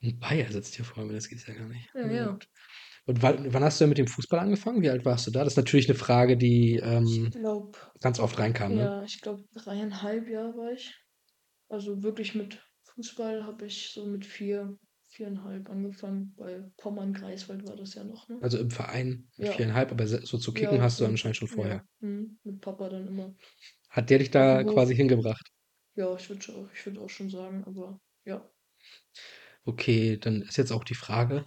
Ein 0.02 0.18
Bayer 0.18 0.50
sitzt 0.50 0.74
hier 0.76 0.84
vor 0.84 1.04
mir, 1.04 1.14
das 1.14 1.28
geht's 1.28 1.46
ja 1.46 1.54
gar 1.54 1.68
nicht. 1.68 1.88
Ja, 1.94 2.06
Na 2.06 2.12
ja. 2.12 2.26
gut. 2.32 2.46
Und 3.06 3.22
wann, 3.22 3.52
wann 3.52 3.62
hast 3.62 3.80
du 3.80 3.84
denn 3.84 3.90
mit 3.90 3.98
dem 3.98 4.08
Fußball 4.08 4.40
angefangen? 4.40 4.82
Wie 4.82 4.90
alt 4.90 5.04
warst 5.04 5.26
du 5.26 5.30
da? 5.30 5.44
Das 5.44 5.52
ist 5.52 5.56
natürlich 5.56 5.88
eine 5.88 5.96
Frage, 5.98 6.36
die 6.36 6.76
Ich 6.76 6.82
ähm, 6.82 7.30
glaube, 7.30 7.78
ganz 8.00 8.18
oft 8.18 8.38
reinkam, 8.38 8.74
ne? 8.74 8.80
Ja, 8.82 9.02
ich 9.04 9.20
glaube, 9.20 9.44
dreieinhalb 9.54 10.28
Jahre 10.28 10.56
war 10.56 10.72
ich. 10.72 10.92
Also 11.68 12.02
wirklich 12.02 12.34
mit 12.34 12.60
Fußball 12.94 13.44
habe 13.44 13.66
ich 13.66 13.90
so 13.92 14.06
mit 14.06 14.26
vier, 14.26 14.76
viereinhalb 15.16 15.70
angefangen. 15.70 16.34
Bei 16.36 16.62
Pommern 16.76 17.12
Greifswald 17.14 17.66
war 17.66 17.74
das 17.76 17.94
ja 17.94 18.04
noch, 18.04 18.28
ne? 18.28 18.38
Also 18.42 18.58
im 18.58 18.70
Verein 18.70 19.28
mit 19.36 19.48
Ja. 19.48 19.54
viereinhalb, 19.54 19.90
aber 19.90 20.06
so 20.06 20.38
zu 20.38 20.52
kicken 20.52 20.76
Ja, 20.76 20.82
hast 20.82 21.00
du 21.00 21.04
und- 21.04 21.10
anscheinend 21.10 21.36
schon 21.38 21.48
vorher. 21.48 21.76
Ja, 22.00 22.08
mhm, 22.08 22.38
mit 22.44 22.60
Papa 22.60 22.88
dann 22.88 23.06
immer. 23.08 23.34
Hat 23.88 24.10
der 24.10 24.18
dich 24.18 24.30
da 24.30 24.58
Irgendwo- 24.60 24.74
quasi 24.74 24.94
hingebracht? 24.94 25.50
Ja, 25.94 26.14
ich 26.16 26.28
würde 26.28 26.52
auch, 26.52 26.68
ich 26.74 26.84
würd 26.84 26.98
auch 26.98 27.08
schon 27.08 27.30
sagen, 27.30 27.64
aber 27.64 27.98
ja. 28.26 28.46
Okay, 29.64 30.18
dann 30.18 30.42
ist 30.42 30.58
jetzt 30.58 30.70
auch 30.72 30.84
die 30.84 30.94
Frage. 30.94 31.46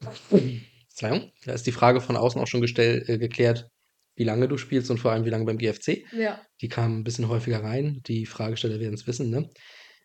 Verzeihung, 0.88 1.32
da 1.44 1.52
ist 1.54 1.66
die 1.66 1.72
Frage 1.72 2.00
von 2.00 2.16
außen 2.16 2.40
auch 2.40 2.46
schon 2.46 2.60
gestellt, 2.60 3.08
äh, 3.08 3.18
geklärt, 3.18 3.68
wie 4.16 4.24
lange 4.24 4.48
du 4.48 4.58
spielst 4.58 4.90
und 4.90 4.98
vor 4.98 5.12
allem 5.12 5.24
wie 5.24 5.30
lange 5.30 5.44
beim 5.46 5.56
GFC. 5.58 6.04
Ja, 6.12 6.44
Die 6.60 6.68
kamen 6.68 6.98
ein 7.00 7.04
bisschen 7.04 7.28
häufiger 7.28 7.62
rein. 7.62 8.02
Die 8.06 8.26
Fragesteller 8.26 8.80
werden 8.80 8.94
es 8.94 9.06
wissen, 9.06 9.30
ne? 9.30 9.48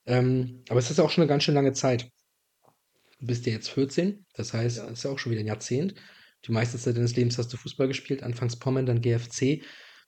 Ähm, 0.05 0.63
aber 0.69 0.79
es 0.79 0.89
ist 0.91 0.99
auch 0.99 1.09
schon 1.09 1.23
eine 1.23 1.27
ganz 1.29 1.43
schön 1.43 1.55
lange 1.55 1.73
Zeit. 1.73 2.09
Du 3.19 3.27
bist 3.27 3.45
ja 3.45 3.53
jetzt 3.53 3.69
14, 3.69 4.25
das 4.33 4.53
heißt, 4.53 4.77
Ja. 4.77 4.85
es 4.85 4.99
ist 4.99 5.03
ja 5.03 5.11
auch 5.11 5.19
schon 5.19 5.31
wieder 5.31 5.41
ein 5.41 5.47
Jahrzehnt. 5.47 5.95
Die 6.45 6.51
meiste 6.51 6.77
Zeit 6.77 6.95
deines 6.97 7.15
Lebens 7.15 7.37
hast 7.37 7.51
du 7.51 7.57
Fußball 7.57 7.87
gespielt, 7.87 8.23
anfangs 8.23 8.57
Pommern, 8.59 8.85
dann 8.85 9.01
GFC. 9.01 9.63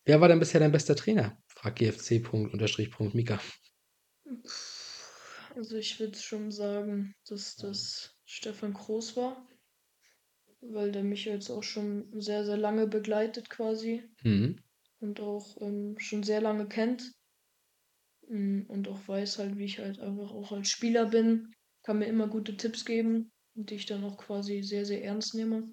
Wer 0.05 0.21
war 0.21 0.27
denn 0.27 0.39
bisher 0.39 0.59
dein 0.59 0.71
bester 0.71 0.95
Trainer? 0.95 1.37
Fragt 1.47 1.79
GFC. 1.79 2.19
Punkt, 2.19 2.53
Unterstrich, 2.53 2.91
Punkt, 2.91 3.15
Mika. 3.15 3.39
also 5.55 5.77
ich 5.77 5.99
würde 5.99 6.17
schon 6.17 6.51
sagen, 6.51 7.15
dass 7.27 7.55
das 7.55 8.15
Stefan 8.25 8.73
Kroos 8.73 9.15
war. 9.15 9.47
Weil 10.61 10.91
der 10.91 11.03
mich 11.03 11.25
jetzt 11.25 11.49
auch 11.49 11.63
schon 11.63 12.09
sehr, 12.19 12.43
sehr 12.45 12.57
lange 12.57 12.87
begleitet 12.87 13.49
quasi. 13.49 14.03
Mhm. 14.23 14.59
und 14.99 15.19
auch 15.19 15.61
ähm, 15.61 15.95
schon 15.99 16.23
sehr 16.23 16.41
lange 16.41 16.67
kennt 16.67 17.11
Mm, 18.29 18.63
und 18.67 18.87
auch 18.87 19.07
weiß 19.07 19.39
halt, 19.39 19.57
wie 19.57 19.65
ich 19.65 19.79
halt 19.79 19.99
einfach 19.99 20.31
auch 20.31 20.51
als 20.51 20.69
Spieler 20.69 21.05
bin, 21.05 21.53
kann 21.87 21.99
mir 21.99 22.07
immer 22.07 22.27
gute 22.27 22.57
Tipps 22.57 22.83
geben, 22.83 23.31
die 23.55 23.75
ich 23.75 23.85
dann 23.85 24.03
auch 24.03 24.17
quasi 24.17 24.61
sehr, 24.61 24.85
sehr 24.85 25.05
ernst 25.05 25.35
nehme 25.35 25.69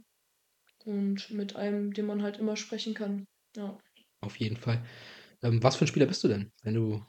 und 0.85 1.29
mit 1.33 1.57
einem, 1.57 1.93
dem 1.93 2.07
man 2.07 2.23
halt 2.23 2.39
immer 2.39 2.57
sprechen 2.57 2.95
kann. 2.95 3.25
Ja, 3.57 3.77
Auf 4.21 4.37
jeden 4.37 4.57
Fall. 4.57 4.85
Ähm, 5.43 5.61
was 5.61 5.75
für 5.75 5.87
ein 5.87 5.89
Spieler 5.89 6.07
bist 6.07 6.23
du 6.23 6.29
denn, 6.29 6.53
wenn 6.63 6.75
du 6.75 7.05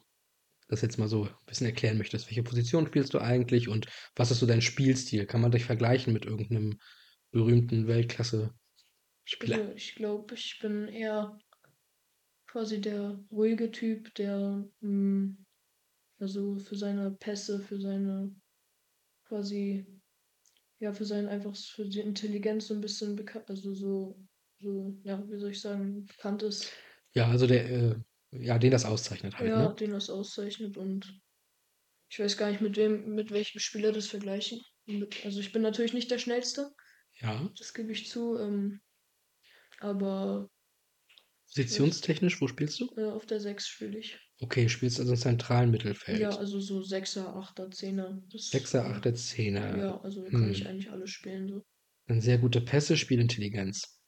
das 0.69 0.81
jetzt 0.81 0.97
mal 0.97 1.07
so 1.07 1.25
ein 1.25 1.45
bisschen 1.45 1.67
erklären 1.67 1.99
möchtest? 1.99 2.25
Welche 2.25 2.41
Position 2.41 2.87
spielst 2.87 3.13
du 3.13 3.19
eigentlich 3.19 3.69
und 3.69 3.85
was 4.15 4.31
ist 4.31 4.39
so 4.39 4.47
dein 4.47 4.63
Spielstil? 4.63 5.27
Kann 5.27 5.41
man 5.41 5.51
dich 5.51 5.65
vergleichen 5.65 6.11
mit 6.11 6.25
irgendeinem 6.25 6.79
berühmten 7.29 7.85
Weltklasse-Spieler? 7.85 9.57
also 9.57 9.71
ich 9.75 9.93
glaube, 9.93 10.33
ich 10.33 10.57
bin 10.59 10.87
eher 10.87 11.37
quasi 12.47 12.81
der 12.81 13.23
ruhige 13.31 13.69
Typ, 13.69 14.15
der 14.15 14.67
mm, 14.79 15.45
also 16.19 16.57
für 16.57 16.75
seine 16.75 17.11
Pässe, 17.11 17.59
für 17.59 17.79
seine 17.79 18.33
quasi, 19.27 19.85
ja, 20.79 20.93
für 20.93 21.05
seinen 21.05 21.27
einfach 21.29 21.55
für 21.55 21.85
die 21.87 22.01
Intelligenz 22.01 22.67
so 22.67 22.73
ein 22.75 22.81
bisschen 22.81 23.15
bekannt, 23.15 23.49
also 23.49 23.73
so, 23.73 24.25
so, 24.59 24.99
ja, 25.03 25.23
wie 25.29 25.37
soll 25.39 25.51
ich 25.51 25.61
sagen, 25.61 26.05
bekannt 26.05 26.43
ist. 26.43 26.71
Ja, 27.13 27.29
also 27.29 27.47
der, 27.47 27.69
äh, 27.69 27.95
ja, 28.31 28.57
den 28.59 28.71
das 28.71 28.85
auszeichnet 28.85 29.39
halt, 29.39 29.55
Ja, 29.55 29.55
ne? 29.55 29.73
den 29.73 29.91
das 29.91 30.09
auszeichnet 30.09 30.77
und 30.77 31.21
ich 32.09 32.19
weiß 32.19 32.37
gar 32.37 32.51
nicht, 32.51 32.61
mit 32.61 32.77
wem, 32.77 33.15
mit 33.15 33.31
welchem 33.31 33.59
Spieler 33.59 33.91
das 33.91 34.07
vergleichen. 34.07 34.61
Also 35.23 35.39
ich 35.39 35.51
bin 35.51 35.61
natürlich 35.61 35.93
nicht 35.93 36.11
der 36.11 36.19
Schnellste, 36.19 36.71
Ja. 37.21 37.49
das 37.57 37.73
gebe 37.73 37.91
ich 37.93 38.09
zu, 38.09 38.37
ähm, 38.39 38.81
aber 39.79 40.49
Positionstechnisch, 41.47 42.39
wo 42.39 42.47
spielst 42.47 42.79
du? 42.81 42.95
äh, 42.97 43.05
auf 43.05 43.25
der 43.25 43.39
6 43.39 43.67
spiele 43.67 43.97
ich. 43.99 44.19
Okay, 44.41 44.67
spielst 44.67 44.99
also 44.99 45.13
im 45.13 45.17
zentralen 45.17 45.71
Mittelfeld. 45.71 46.19
Ja, 46.21 46.35
also 46.35 46.59
so 46.59 46.81
6er, 46.81 47.35
8er, 47.35 47.71
10er. 47.71 48.21
Das, 48.31 48.49
Sechser, 48.49 48.85
äh, 48.85 48.89
Achter, 48.89 49.15
Zehner. 49.15 49.77
Ja, 49.77 50.01
also 50.01 50.23
kann 50.23 50.51
ich 50.51 50.61
Hm. 50.61 50.67
eigentlich 50.67 50.91
alles 50.91 51.09
spielen 51.09 51.47
so. 51.47 51.61
Dann 52.07 52.21
sehr 52.21 52.37
gute 52.37 52.61
Pässe, 52.61 52.97
Spielintelligenz. 52.97 53.99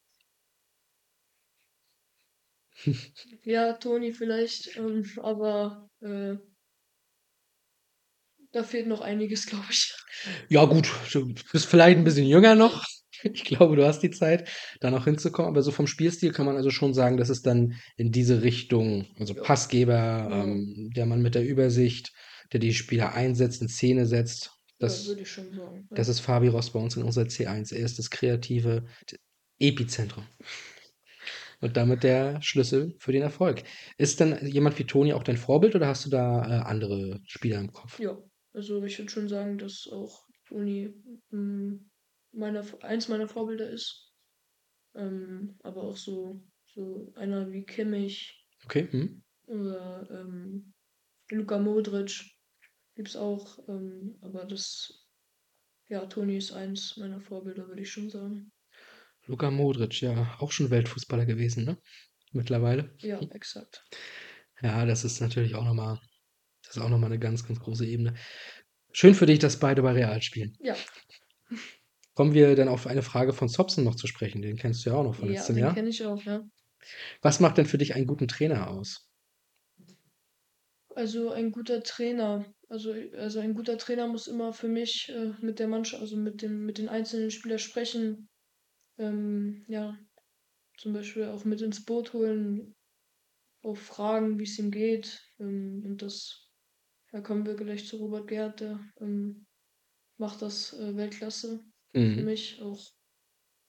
Ja, 3.44 3.74
Toni 3.74 4.14
vielleicht, 4.14 4.78
ähm, 4.78 5.04
aber 5.22 5.90
äh, 6.02 6.36
Da 8.52 8.64
fehlt 8.64 8.88
noch 8.88 9.02
einiges, 9.02 9.46
glaube 9.48 9.66
ich. 9.70 9.94
Ja, 10.50 10.66
gut, 10.66 10.90
du 11.14 11.34
bist 11.52 11.66
vielleicht 11.68 11.98
ein 11.98 12.04
bisschen 12.04 12.26
jünger 12.28 12.56
noch. 12.56 12.84
Ich 13.34 13.44
glaube, 13.46 13.76
du 13.76 13.86
hast 13.86 14.00
die 14.02 14.12
Zeit, 14.12 14.50
da 14.80 14.92
noch 14.92 15.06
hinzukommen. 15.06 15.50
Aber 15.52 15.62
so 15.62 15.72
vom 15.72 15.88
Spielstil 15.88 16.32
kann 16.32 16.46
man 16.46 16.56
also 16.56 16.70
schon 16.70 16.94
sagen, 16.94 17.18
dass 17.18 17.30
es 17.30 17.42
dann 17.42 17.76
in 17.96 18.12
diese 18.12 18.42
Richtung, 18.44 19.08
also 19.20 19.34
Ja. 19.36 19.42
Passgeber, 19.44 19.94
Ja. 19.96 20.44
ähm, 20.44 20.92
der 20.96 21.06
Mann 21.06 21.22
mit 21.22 21.36
der 21.36 21.46
Übersicht, 21.46 22.12
der 22.54 22.60
die 22.60 22.74
Spieler 22.74 23.14
einsetzt, 23.14 23.62
in 23.62 23.68
Szene 23.70 24.06
setzt. 24.06 24.52
Das 24.80 24.98
Das, 24.98 25.08
würde 25.08 25.22
ich 25.22 25.32
schon 25.32 25.52
sagen. 25.54 25.88
das 25.90 26.08
ja. 26.08 26.12
ist 26.12 26.20
Fabi 26.20 26.48
Ross 26.50 26.72
bei 26.72 26.80
uns 26.80 26.96
in 26.96 27.04
unserer 27.04 27.28
C1. 27.28 27.72
Er 27.72 27.84
ist 27.84 27.98
das 28.00 28.10
kreative 28.10 28.86
Epizentrum. 29.60 30.26
Und 31.60 31.76
damit 31.76 32.04
der 32.04 32.40
Schlüssel 32.44 32.94
für 33.00 33.12
den 33.12 33.24
Erfolg. 33.24 33.64
Ist 33.98 34.22
dann 34.22 34.46
jemand 34.48 34.78
wie 34.78 34.84
Toni 34.84 35.14
auch 35.14 35.24
dein 35.24 35.38
Vorbild 35.38 35.76
oder 35.76 35.88
hast 35.88 36.06
du 36.06 36.10
da 36.10 36.44
äh, 36.46 36.64
andere 36.64 37.20
Spieler 37.26 37.60
im 37.60 37.74
Kopf? 37.74 38.00
Ja, 38.00 38.16
also 38.54 38.84
ich 38.84 38.98
würde 39.00 39.12
schon 39.12 39.28
sagen, 39.28 39.58
dass 39.58 39.88
auch 39.92 40.22
Toni 40.48 40.94
mm, 41.32 41.87
meiner, 42.38 42.64
eins 42.84 43.08
meiner 43.08 43.28
Vorbilder 43.28 43.70
ist. 43.70 44.14
Ähm, 44.96 45.58
aber 45.64 45.84
auch 45.84 45.98
so, 45.98 46.42
so 46.66 47.12
einer 47.16 47.52
wie 47.52 47.64
Kimmich 47.64 48.46
Okay. 48.66 48.88
Hm? 48.92 49.24
oder 49.46 50.08
ähm, 50.12 50.74
Luka 51.30 51.58
Modric 51.58 52.26
gibt 52.96 53.10
es 53.10 53.16
auch. 53.16 53.60
Ähm, 53.68 54.18
aber 54.22 54.46
das, 54.46 55.08
ja, 55.88 56.06
Toni 56.06 56.38
ist 56.38 56.52
eins 56.52 56.98
meiner 56.98 57.22
Vorbilder, 57.22 57.68
würde 57.68 57.82
ich 57.82 57.92
schon 57.92 58.10
sagen. 58.10 58.52
Luka 59.26 59.52
Modric, 59.52 60.02
ja, 60.02 60.36
auch 60.40 60.52
schon 60.52 60.70
Weltfußballer 60.70 61.26
gewesen, 61.26 61.66
ne? 61.66 61.78
Mittlerweile. 62.32 62.94
Ja, 63.00 63.20
exakt. 63.32 63.86
Ja, 64.62 64.86
das 64.86 65.04
ist 65.04 65.22
natürlich 65.22 65.56
auch 65.56 65.64
nochmal, 65.64 66.00
das 66.64 66.76
ist 66.76 66.82
auch 66.82 66.90
nochmal 66.90 67.12
eine 67.12 67.20
ganz, 67.20 67.46
ganz 67.46 67.60
große 67.60 67.86
Ebene. 67.86 68.16
Schön 68.92 69.14
für 69.14 69.26
dich, 69.26 69.40
dass 69.40 69.60
beide 69.60 69.82
bei 69.82 69.92
Real 69.92 70.22
spielen. 70.22 70.58
Ja, 70.60 70.76
Kommen 72.18 72.34
wir 72.34 72.56
dann 72.56 72.68
auf 72.68 72.88
eine 72.88 73.04
Frage 73.04 73.32
von 73.32 73.48
Sobson 73.48 73.84
noch 73.84 73.94
zu 73.94 74.08
sprechen. 74.08 74.42
Den 74.42 74.58
kennst 74.58 74.84
du 74.84 74.90
ja 74.90 74.96
auch 74.96 75.04
noch 75.04 75.14
von 75.14 75.28
ja 75.28 75.36
letztem 75.36 75.54
den 75.54 75.66
Jahr. 75.66 75.76
kenne 75.76 75.90
ich 75.90 76.04
auch, 76.04 76.20
ja. 76.24 76.44
Was 77.22 77.40
macht 77.40 77.60
denn 77.60 77.68
für 77.68 77.78
dich 77.78 77.94
einen 77.94 78.08
guten 78.08 78.28
Trainer 78.28 78.72
aus? 78.72 79.08
Also 80.96 81.30
ein 81.30 81.52
guter 81.52 81.84
Trainer. 81.84 82.44
Also, 82.70 82.92
also 83.16 83.40
ein 83.40 83.54
guter 83.54 83.78
Trainer 83.78 84.08
muss 84.08 84.26
immer 84.26 84.52
für 84.52 84.68
mich 84.68 85.14
äh, 85.16 85.34
mit 85.46 85.60
der 85.60 85.68
Mannschaft, 85.68 86.02
also 86.02 86.18
mit 86.18 86.42
dem, 86.42 86.66
mit 86.66 86.80
den 86.80 86.90
einzelnen 86.90 87.30
Spielern 87.30 87.60
sprechen. 87.60 88.28
Ähm, 88.98 89.64
ja, 89.68 89.96
zum 90.80 90.94
Beispiel 90.94 91.26
auch 91.26 91.46
mit 91.46 91.62
ins 91.62 91.86
Boot 91.86 92.14
holen, 92.14 92.74
auf 93.62 93.78
Fragen, 93.78 94.40
wie 94.40 94.46
es 94.46 94.58
ihm 94.58 94.72
geht. 94.72 95.22
Ähm, 95.40 95.84
und 95.86 96.02
das, 96.02 96.50
da 97.12 97.22
kommen 97.22 97.46
wir 97.46 97.54
gleich 97.54 97.88
zu 97.88 97.98
Robert 97.98 98.28
Gerd, 98.28 98.62
der 98.62 98.80
ähm, 99.00 99.46
macht 100.18 100.42
das 100.42 100.74
äh, 100.74 100.96
Weltklasse 100.96 101.64
für 102.14 102.22
Mhm. 102.22 102.22
mich 102.22 102.62
auch 102.62 102.80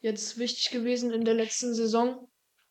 jetzt 0.01 0.39
wichtig 0.39 0.71
gewesen 0.71 1.13
in 1.13 1.25
der 1.25 1.35
letzten 1.35 1.75
Saison, 1.75 2.29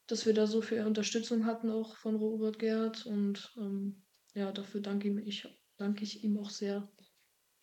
dass 0.08 0.26
wir 0.26 0.34
da 0.34 0.48
so 0.48 0.62
viel 0.62 0.86
Unterstützung 0.86 1.46
hatten, 1.46 1.72
auch 1.72 1.98
von 1.98 2.16
Robert 2.18 2.60
Gerhardt. 2.60 3.06
Und 3.06 3.54
ähm, 3.58 4.06
ja, 4.36 4.52
dafür 4.52 4.82
danke 4.82 5.08
ihm 5.10 5.18
ich, 5.20 5.48
danke 5.78 6.04
ich 6.04 6.24
ihm 6.24 6.38
auch 6.40 6.50
sehr. 6.50 6.92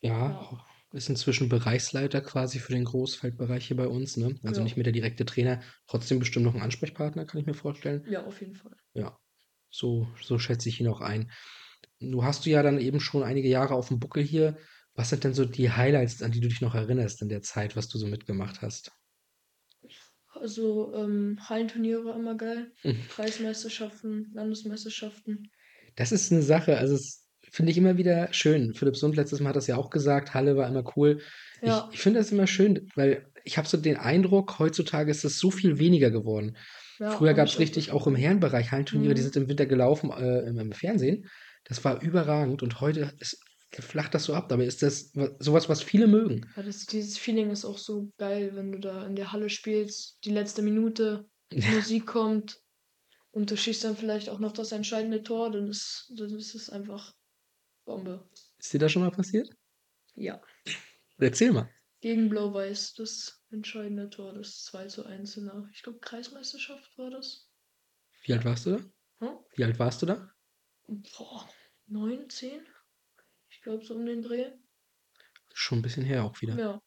Ja, 0.03 0.29
Ja. 0.31 0.65
ist 0.93 1.09
inzwischen 1.09 1.49
Bereichsleiter 1.49 2.21
quasi 2.21 2.59
für 2.61 2.73
den 2.73 2.85
Großfeldbereich 2.85 3.67
hier 3.67 3.77
bei 3.77 3.89
uns, 3.89 4.17
ne? 4.17 4.39
Also 4.45 4.61
Ja. 4.61 4.63
nicht 4.63 4.77
mehr 4.77 4.85
der 4.85 4.93
direkte 4.93 5.25
Trainer, 5.25 5.63
trotzdem 5.89 6.19
bestimmt 6.21 6.45
noch 6.45 6.55
ein 6.55 6.61
Ansprechpartner, 6.63 7.25
kann 7.25 7.41
ich 7.41 7.47
mir 7.47 7.55
vorstellen. 7.55 8.07
Ja, 8.07 8.25
auf 8.25 8.41
jeden 8.41 8.55
Fall. 8.57 8.77
Ja, 8.95 9.19
so, 9.71 10.09
so 10.23 10.39
schätze 10.39 10.69
ich 10.69 10.81
ihn 10.81 10.89
auch 10.89 11.01
ein. 11.01 11.33
Du 12.01 12.25
hast 12.25 12.47
du 12.47 12.51
ja 12.51 12.63
dann 12.63 12.79
eben 12.81 13.01
schon 13.01 13.23
einige 13.25 13.49
Jahre 13.49 13.75
auf 13.75 13.89
dem 13.89 14.01
Buckel 14.01 14.23
hier. 14.25 14.59
Was 14.95 15.11
sind 15.11 15.25
denn 15.25 15.35
so 15.35 15.45
die 15.45 15.71
Highlights, 15.71 16.23
an 16.23 16.33
die 16.33 16.41
du 16.41 16.49
dich 16.49 16.61
noch 16.61 16.75
erinnerst 16.75 17.23
in 17.23 17.29
der 17.29 17.43
Zeit, 17.43 17.77
was 17.77 17.89
du 17.89 17.99
so 17.99 18.07
mitgemacht 18.07 18.63
hast? 18.63 18.93
Also 20.35 20.93
ähm, 20.95 21.39
Hallenturniere 21.49 22.05
war 22.05 22.17
immer 22.17 22.37
geil. 22.37 22.73
Mhm. 22.83 23.09
Kreismeisterschaften, 23.09 24.31
Landesmeisterschaften. 24.35 25.51
Das 25.97 26.13
ist 26.13 26.33
eine 26.33 26.43
Sache, 26.43 26.77
also 26.79 26.95
es 26.95 27.29
finde 27.51 27.71
ich 27.71 27.79
immer 27.79 27.97
wieder 27.97 28.33
schön. 28.33 28.75
Philipp 28.75 28.97
Sund 28.97 29.15
letztes 29.17 29.41
Mal 29.41 29.51
hat 29.51 29.57
das 29.57 29.69
ja 29.69 29.77
auch 29.77 29.91
gesagt, 29.91 30.35
Halle 30.35 30.57
war 30.57 30.69
immer 30.69 30.85
cool. 30.97 31.21
Ja, 31.63 31.87
Ich, 31.89 31.95
ich 31.95 32.01
finde 32.01 32.19
das 32.19 32.33
immer 32.33 32.47
schön, 32.49 32.89
weil 32.97 33.27
ich 33.45 33.59
habe 33.59 33.69
so 33.69 33.77
den 33.77 33.97
Eindruck, 33.97 34.59
heutzutage 34.59 35.11
ist 35.11 35.25
das 35.25 35.39
so 35.39 35.51
viel 35.51 35.79
weniger 35.79 36.11
geworden. 36.11 36.57
ja, 36.99 37.11
Früher 37.11 37.35
gab 37.35 37.47
ich 37.47 37.53
es 37.53 37.57
auch 37.57 37.61
richtig 37.61 37.91
auch 37.93 38.07
im. 38.07 38.17
Herrenbereich 38.17 38.73
Hallenturniere, 38.73 39.15
die 39.15 39.21
Mhm. 39.21 39.25
sind 39.25 39.37
im 39.37 39.49
Winter 39.49 39.67
gelaufen 39.67 40.11
äh, 40.11 40.41
im, 40.49 40.59
im 40.59 40.73
Fernsehen. 40.73 41.27
Das 41.65 41.85
war 41.85 42.03
überragend 42.03 42.63
und 42.63 42.81
heute 42.81 43.13
ist, 43.21 43.41
flacht 43.83 44.15
das 44.15 44.25
so 44.25 44.35
ab. 44.35 44.49
Dabei 44.49 44.65
ist 44.67 44.83
das 44.83 45.15
wa- 45.15 45.35
sowas, 45.39 45.69
was 45.69 45.83
viele 45.83 46.07
mögen. 46.07 46.51
Ja, 46.57 46.63
das, 46.63 46.87
dieses 46.87 47.19
Feeling 47.19 47.51
ist 47.51 47.65
auch 47.65 47.79
so 47.79 48.11
geil, 48.19 48.53
wenn 48.55 48.73
du 48.73 48.79
da 48.79 49.07
in 49.07 49.17
der 49.17 49.33
Halle 49.33 49.51
spielst, 49.51 50.19
die 50.25 50.31
letzte 50.31 50.63
Minute, 50.63 51.27
Musik 51.55 52.07
kommt 52.07 52.61
und 53.31 53.51
du 53.51 53.57
schießt 53.57 53.85
dann 53.85 53.97
vielleicht 53.97 54.29
auch 54.29 54.39
noch 54.39 54.53
das 54.53 54.73
entscheidende 54.73 55.23
Tor, 55.23 55.51
dann 55.51 55.69
ist, 55.69 56.13
dann 56.17 56.31
ist 56.35 56.55
es 56.55 56.71
einfach 56.71 57.13
Bombe. 57.85 58.29
Ist 58.59 58.73
dir 58.73 58.79
das 58.79 58.93
schon 58.93 59.03
mal 59.03 59.11
passiert? 59.11 59.49
Ja. 60.15 60.41
Erzähl 61.19 61.53
mal. 61.53 61.69
Gegen 62.01 62.29
Blau-Weiß 62.29 62.95
das 62.95 63.43
entscheidende 63.51 64.11
Tor, 64.11 64.35
das 64.35 64.63
2 64.65 64.87
zu 64.87 65.05
1 65.05 65.37
in 65.37 65.47
der, 65.47 65.69
ich 65.73 65.83
glaube, 65.83 66.01
Kreismeisterschaft 66.01 66.97
war 66.99 67.11
das. 67.11 67.49
Wie 68.25 68.33
alt 68.33 68.45
warst 68.45 68.67
du 68.67 68.71
da? 68.77 69.27
Hm? 69.27 69.39
Wie 69.57 69.65
alt 69.65 69.79
warst 69.79 70.03
du 70.03 70.07
da? 70.07 70.31
Boah, 70.87 71.49
9, 71.87 72.29
10? 72.29 72.67
Ich 73.65 73.67
glaube, 73.67 73.83
so 73.83 73.95
um 73.95 74.05
den 74.05 74.21
Dreh. 74.21 74.51
Schon 75.55 75.79
ein 75.79 75.83
bisschen 75.83 76.05
her 76.05 76.23
auch 76.25 76.39
wieder. 76.43 76.59
Ja. 76.59 76.83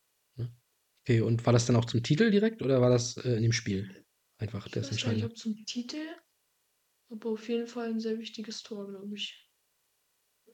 Okay, 1.02 1.22
und 1.22 1.44
war 1.44 1.54
das 1.54 1.66
dann 1.66 1.76
auch 1.76 1.86
zum 1.86 2.04
Titel 2.04 2.30
direkt 2.30 2.62
oder 2.62 2.82
war 2.82 2.92
das 2.92 3.18
äh, 3.18 3.38
in 3.38 3.42
dem 3.42 3.52
Spiel? 3.52 4.06
Einfach 4.38 4.64
Ich 4.68 4.74
das 4.74 4.92
Entscheidende. 4.92 5.26
ob 5.26 5.36
zum 5.36 5.56
Titel, 5.66 6.06
aber 7.10 7.32
auf 7.32 7.50
jeden 7.50 7.66
Fall 7.66 7.88
ein 7.90 8.00
sehr 8.00 8.20
wichtiges 8.20 8.62
Tor, 8.62 8.88
glaube 8.88 9.16
ich. 9.16 9.50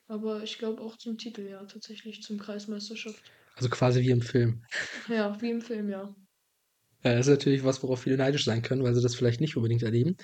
Aber 0.08 0.44
ich 0.44 0.58
glaube 0.58 0.82
auch 0.82 0.96
zum 0.96 1.18
Titel, 1.18 1.42
ja, 1.42 1.66
tatsächlich 1.66 2.22
zum 2.22 2.40
Kreismeisterschaft. 2.40 3.22
Also 3.58 3.68
quasi 3.68 4.00
wie 4.00 4.12
im 4.12 4.22
Film. 4.22 4.64
Ja, 5.10 5.42
wie 5.42 5.50
im 5.50 5.62
Film, 5.62 5.90
ja. 5.90 6.16
Ja, 7.04 7.16
das 7.16 7.28
ist 7.28 7.32
natürlich 7.34 7.66
was, 7.66 7.84
worauf 7.84 8.04
viele 8.04 8.16
neidisch 8.16 8.46
sein 8.46 8.62
können, 8.62 8.82
weil 8.82 8.96
sie 8.96 9.02
das 9.02 9.16
vielleicht 9.16 9.42
nicht 9.42 9.58
unbedingt 9.58 9.84
erleben. 9.84 10.16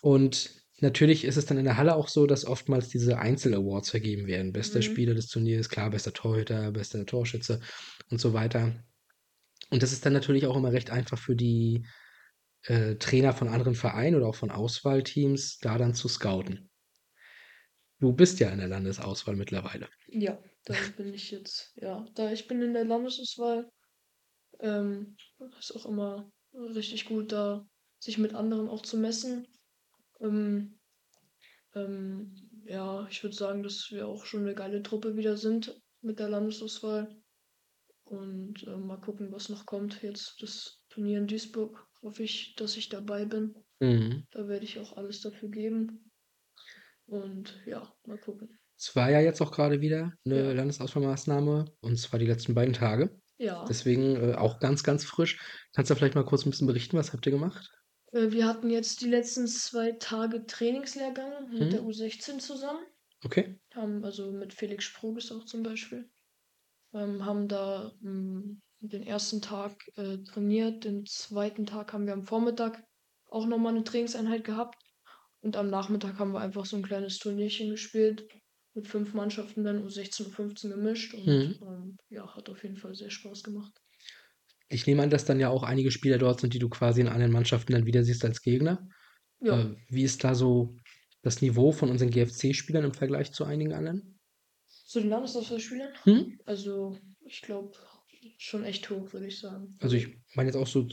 Und 0.00 0.63
natürlich 0.84 1.24
ist 1.24 1.36
es 1.36 1.46
dann 1.46 1.58
in 1.58 1.64
der 1.64 1.76
Halle 1.76 1.96
auch 1.96 2.08
so, 2.08 2.26
dass 2.26 2.44
oftmals 2.46 2.88
diese 2.88 3.18
Einzel-Awards 3.18 3.90
vergeben 3.90 4.26
werden. 4.28 4.52
Bester 4.52 4.78
Mhm. 4.78 4.82
Spieler 4.82 5.14
des 5.14 5.26
Turniers, 5.26 5.68
klar, 5.68 5.90
bester 5.90 6.12
Torhüter, 6.12 6.70
bester 6.70 7.04
Torschütze 7.04 7.60
und 8.10 8.20
so 8.20 8.32
weiter. 8.32 8.72
Und 9.70 9.82
das 9.82 9.92
ist 9.92 10.06
dann 10.06 10.12
natürlich 10.12 10.46
auch 10.46 10.56
immer 10.56 10.72
recht 10.72 10.90
einfach 10.90 11.18
für 11.18 11.34
die 11.34 11.84
äh, 12.62 12.94
Trainer 12.96 13.32
von 13.32 13.48
anderen 13.48 13.74
Vereinen 13.74 14.16
oder 14.16 14.28
auch 14.28 14.36
von 14.36 14.50
Auswahlteams, 14.50 15.58
da 15.58 15.78
dann 15.78 15.94
zu 15.94 16.08
scouten. 16.08 16.70
Du 18.00 18.12
bist 18.12 18.38
ja 18.40 18.50
in 18.50 18.58
der 18.58 18.68
Landesauswahl 18.68 19.36
mittlerweile. 19.36 19.88
Ja, 20.08 20.38
da 20.64 20.74
bin 20.96 21.14
ich 21.14 21.30
jetzt, 21.30 21.72
ja, 21.76 22.06
da 22.14 22.32
ich 22.32 22.46
bin 22.46 22.62
in 22.62 22.74
der 22.74 22.84
Landesauswahl, 22.84 23.70
ähm, 24.60 25.16
ist 25.58 25.74
auch 25.74 25.86
immer 25.86 26.30
richtig 26.52 27.06
gut, 27.06 27.32
da 27.32 27.66
sich 27.98 28.18
mit 28.18 28.34
anderen 28.34 28.68
auch 28.68 28.82
zu 28.82 28.98
messen. 28.98 29.46
Ähm, 30.24 30.78
ähm, 31.74 32.34
ja, 32.66 33.06
ich 33.10 33.22
würde 33.22 33.36
sagen, 33.36 33.62
dass 33.62 33.88
wir 33.90 34.08
auch 34.08 34.24
schon 34.24 34.40
eine 34.40 34.54
geile 34.54 34.82
Truppe 34.82 35.16
wieder 35.16 35.36
sind 35.36 35.80
mit 36.00 36.18
der 36.18 36.28
Landesauswahl. 36.28 37.14
Und 38.04 38.64
ähm, 38.66 38.86
mal 38.86 39.00
gucken, 39.00 39.32
was 39.32 39.48
noch 39.48 39.66
kommt. 39.66 40.02
Jetzt 40.02 40.42
das 40.42 40.82
Turnier 40.88 41.18
in 41.18 41.26
Duisburg. 41.26 41.86
Hoffe 42.02 42.22
ich, 42.22 42.54
dass 42.56 42.76
ich 42.76 42.88
dabei 42.90 43.24
bin. 43.24 43.54
Mhm. 43.80 44.26
Da 44.30 44.46
werde 44.46 44.64
ich 44.64 44.78
auch 44.78 44.96
alles 44.96 45.20
dafür 45.22 45.48
geben. 45.48 46.10
Und 47.06 47.60
ja, 47.66 47.92
mal 48.06 48.18
gucken. 48.18 48.58
Es 48.78 48.94
war 48.94 49.10
ja 49.10 49.20
jetzt 49.20 49.40
auch 49.40 49.52
gerade 49.52 49.80
wieder 49.80 50.12
eine 50.24 50.36
Ja. 50.36 50.52
Landesauswahlmaßnahme 50.52 51.64
und 51.80 51.96
zwar 51.98 52.18
die 52.18 52.26
letzten 52.26 52.54
beiden 52.54 52.74
Tage. 52.74 53.18
Ja, 53.38 53.64
Deswegen 53.68 54.16
äh, 54.16 54.34
auch 54.34 54.60
ganz, 54.60 54.82
ganz 54.82 55.04
frisch. 55.04 55.40
Kannst 55.74 55.90
du 55.90 55.94
vielleicht 55.94 56.14
mal 56.14 56.24
kurz 56.24 56.44
ein 56.44 56.50
bisschen 56.50 56.66
berichten, 56.66 56.96
was 56.96 57.12
habt 57.12 57.24
ihr 57.26 57.32
gemacht? 57.32 57.70
Äh, 58.14 58.32
wir 58.32 58.46
hatten 58.46 58.70
jetzt 58.70 59.00
die 59.02 59.08
letzten 59.08 59.46
zwei 59.48 59.92
Tage 59.92 60.46
Trainingslehrgang 60.46 61.50
mit 61.52 61.72
der 61.72 61.82
Mhm. 61.82 61.88
U16 61.88 62.38
zusammen. 62.38 62.84
Okay. 63.24 63.58
Haben 63.74 64.04
also 64.04 64.32
mit 64.32 64.54
Felix 64.54 64.84
Sproges 64.84 65.32
auch 65.32 65.44
zum 65.44 65.62
Beispiel. 65.62 66.10
Ähm, 66.94 67.24
haben 67.24 67.48
da 67.48 67.92
mh, 68.00 68.56
den 68.80 69.02
ersten 69.02 69.42
Tag 69.42 69.74
äh, 69.96 70.18
trainiert, 70.18 70.84
den 70.84 71.06
zweiten 71.06 71.66
Tag 71.66 71.92
haben 71.92 72.06
wir 72.06 72.12
am 72.14 72.22
Vormittag 72.24 72.84
auch 73.30 73.46
nochmal 73.46 73.74
eine 73.74 73.84
Trainingseinheit 73.84 74.44
gehabt. 74.44 74.78
Und 75.42 75.56
am 75.56 75.68
Nachmittag 75.70 76.18
haben 76.18 76.32
wir 76.32 76.40
einfach 76.40 76.66
so 76.66 76.76
ein 76.76 76.82
kleines 76.84 77.18
Turnierchen 77.18 77.70
gespielt. 77.70 78.28
Mit 78.74 78.88
fünf 78.88 79.14
Mannschaften 79.14 79.64
dann 79.64 79.84
U16 79.86 80.26
und 80.26 80.32
15 80.34 80.70
gemischt. 80.70 81.14
Und 81.14 81.26
Mhm. 81.26 81.58
ähm, 81.62 81.96
ja, 82.10 82.34
hat 82.34 82.48
auf 82.50 82.62
jeden 82.64 82.76
Fall 82.76 82.94
sehr 82.94 83.10
Spaß 83.10 83.42
gemacht. 83.44 83.83
Ich 84.74 84.86
nehme 84.86 85.02
an, 85.02 85.10
dass 85.10 85.24
dann 85.24 85.40
ja 85.40 85.48
auch 85.50 85.62
einige 85.62 85.90
Spieler 85.90 86.18
dort 86.18 86.40
sind, 86.40 86.54
die 86.54 86.58
du 86.58 86.68
quasi 86.68 87.00
in 87.00 87.08
anderen 87.08 87.32
Mannschaften 87.32 87.72
dann 87.72 87.86
wieder 87.86 88.02
siehst 88.04 88.24
als 88.24 88.42
Gegner. 88.42 88.88
Ja, 89.40 89.54
Äh, 89.54 89.74
wie 89.90 90.04
ist 90.04 90.24
da 90.24 90.34
so 90.34 90.76
das 91.22 91.42
Niveau 91.42 91.72
von 91.72 91.90
unseren 91.90 92.10
GFC-Spielern 92.10 92.84
im 92.84 92.94
Vergleich 92.94 93.32
zu 93.32 93.44
einigen 93.44 93.72
anderen? 93.74 94.20
Zu 94.68 95.00
den 95.00 95.08
Landesauswahlspielern? 95.10 95.92
Mhm. 96.06 96.38
Also, 96.44 96.98
ich 97.24 97.40
glaube, 97.42 97.72
schon 98.38 98.64
echt 98.64 98.88
hoch, 98.90 99.12
würde 99.12 99.26
ich 99.26 99.38
sagen. 99.38 99.78
Also, 99.80 99.96
ich 99.96 100.18
meine 100.34 100.48
jetzt 100.48 100.56
auch 100.56 100.66
so 100.66 100.86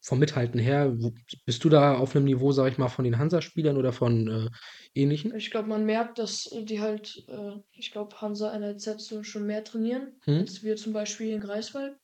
vom 0.00 0.18
Mithalten 0.18 0.60
her, 0.60 0.96
bist 1.44 1.64
du 1.64 1.68
da 1.68 1.96
auf 1.96 2.14
'nem 2.14 2.24
Niveau, 2.24 2.52
sage 2.52 2.70
ich 2.70 2.78
mal, 2.78 2.88
von 2.88 3.04
den 3.04 3.18
Hansa-Spielern 3.18 3.76
oder 3.76 3.92
von, 3.92 4.28
äh, 4.28 4.48
ähnlichen? 4.94 5.34
Ich 5.34 5.50
glaube, 5.50 5.68
man 5.68 5.84
merkt, 5.84 6.18
dass, 6.18 6.48
die 6.62 6.80
halt, 6.80 7.24
äh 7.28 7.56
ich 7.72 7.90
glaube, 7.92 8.20
Hansa, 8.20 8.52
NLZ 8.54 9.24
schon 9.24 9.46
mehr 9.46 9.64
trainieren 9.64 10.20
Mhm. 10.26 10.44
als 10.44 10.62
wir 10.62 10.76
zum 10.76 10.92
Beispiel 10.92 11.30
in 11.30 11.40
Greifswald. 11.40 11.98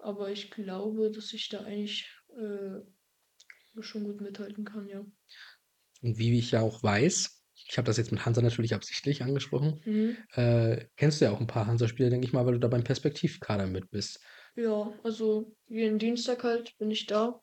Aber 0.00 0.30
ich 0.30 0.50
glaube, 0.50 1.10
dass 1.12 1.32
ich 1.32 1.48
da 1.48 1.60
eigentlich, 1.62 2.10
äh, 2.36 2.80
schon 3.80 4.04
gut 4.04 4.20
mithalten 4.20 4.64
kann, 4.64 4.86
ja. 4.88 5.04
Und 6.02 6.18
wie 6.18 6.38
ich 6.38 6.50
ja 6.52 6.60
auch 6.60 6.82
weiß, 6.82 7.42
ich 7.68 7.76
habe 7.78 7.86
das 7.86 7.96
jetzt 7.98 8.10
mit 8.12 8.24
Hansa 8.24 8.40
natürlich 8.42 8.74
absichtlich 8.74 9.22
angesprochen, 9.22 9.82
Mhm. 9.84 10.24
äh, 10.32 10.86
kennst 10.96 11.20
du 11.20 11.26
ja 11.26 11.30
auch 11.32 11.40
'n 11.40 11.46
paar 11.46 11.66
Hansa-Spieler, 11.66 12.10
denke 12.10 12.26
ich 12.26 12.32
mal, 12.32 12.46
weil 12.46 12.54
du 12.54 12.60
da 12.60 12.68
beim 12.68 12.84
Perspektivkader 12.84 13.66
mit 13.66 13.90
bist. 13.90 14.20
Ja, 14.56 14.96
also 15.02 15.56
jeden 15.66 15.98
Dienstag 15.98 16.44
halt 16.44 16.76
bin 16.78 16.90
ich 16.92 17.06
da, 17.06 17.42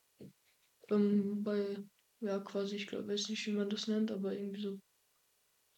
ähm, 0.91 1.43
bei 1.43 1.77
ja, 2.21 2.39
quasi, 2.39 2.75
ich 2.77 2.87
glaube 2.87 3.07
weiß 3.09 3.29
nicht, 3.29 3.45
wie 3.47 3.51
man 3.53 3.69
das 3.69 3.87
nennt, 3.87 4.11
aber 4.11 4.33
irgendwie 4.33 4.61
so 4.61 4.79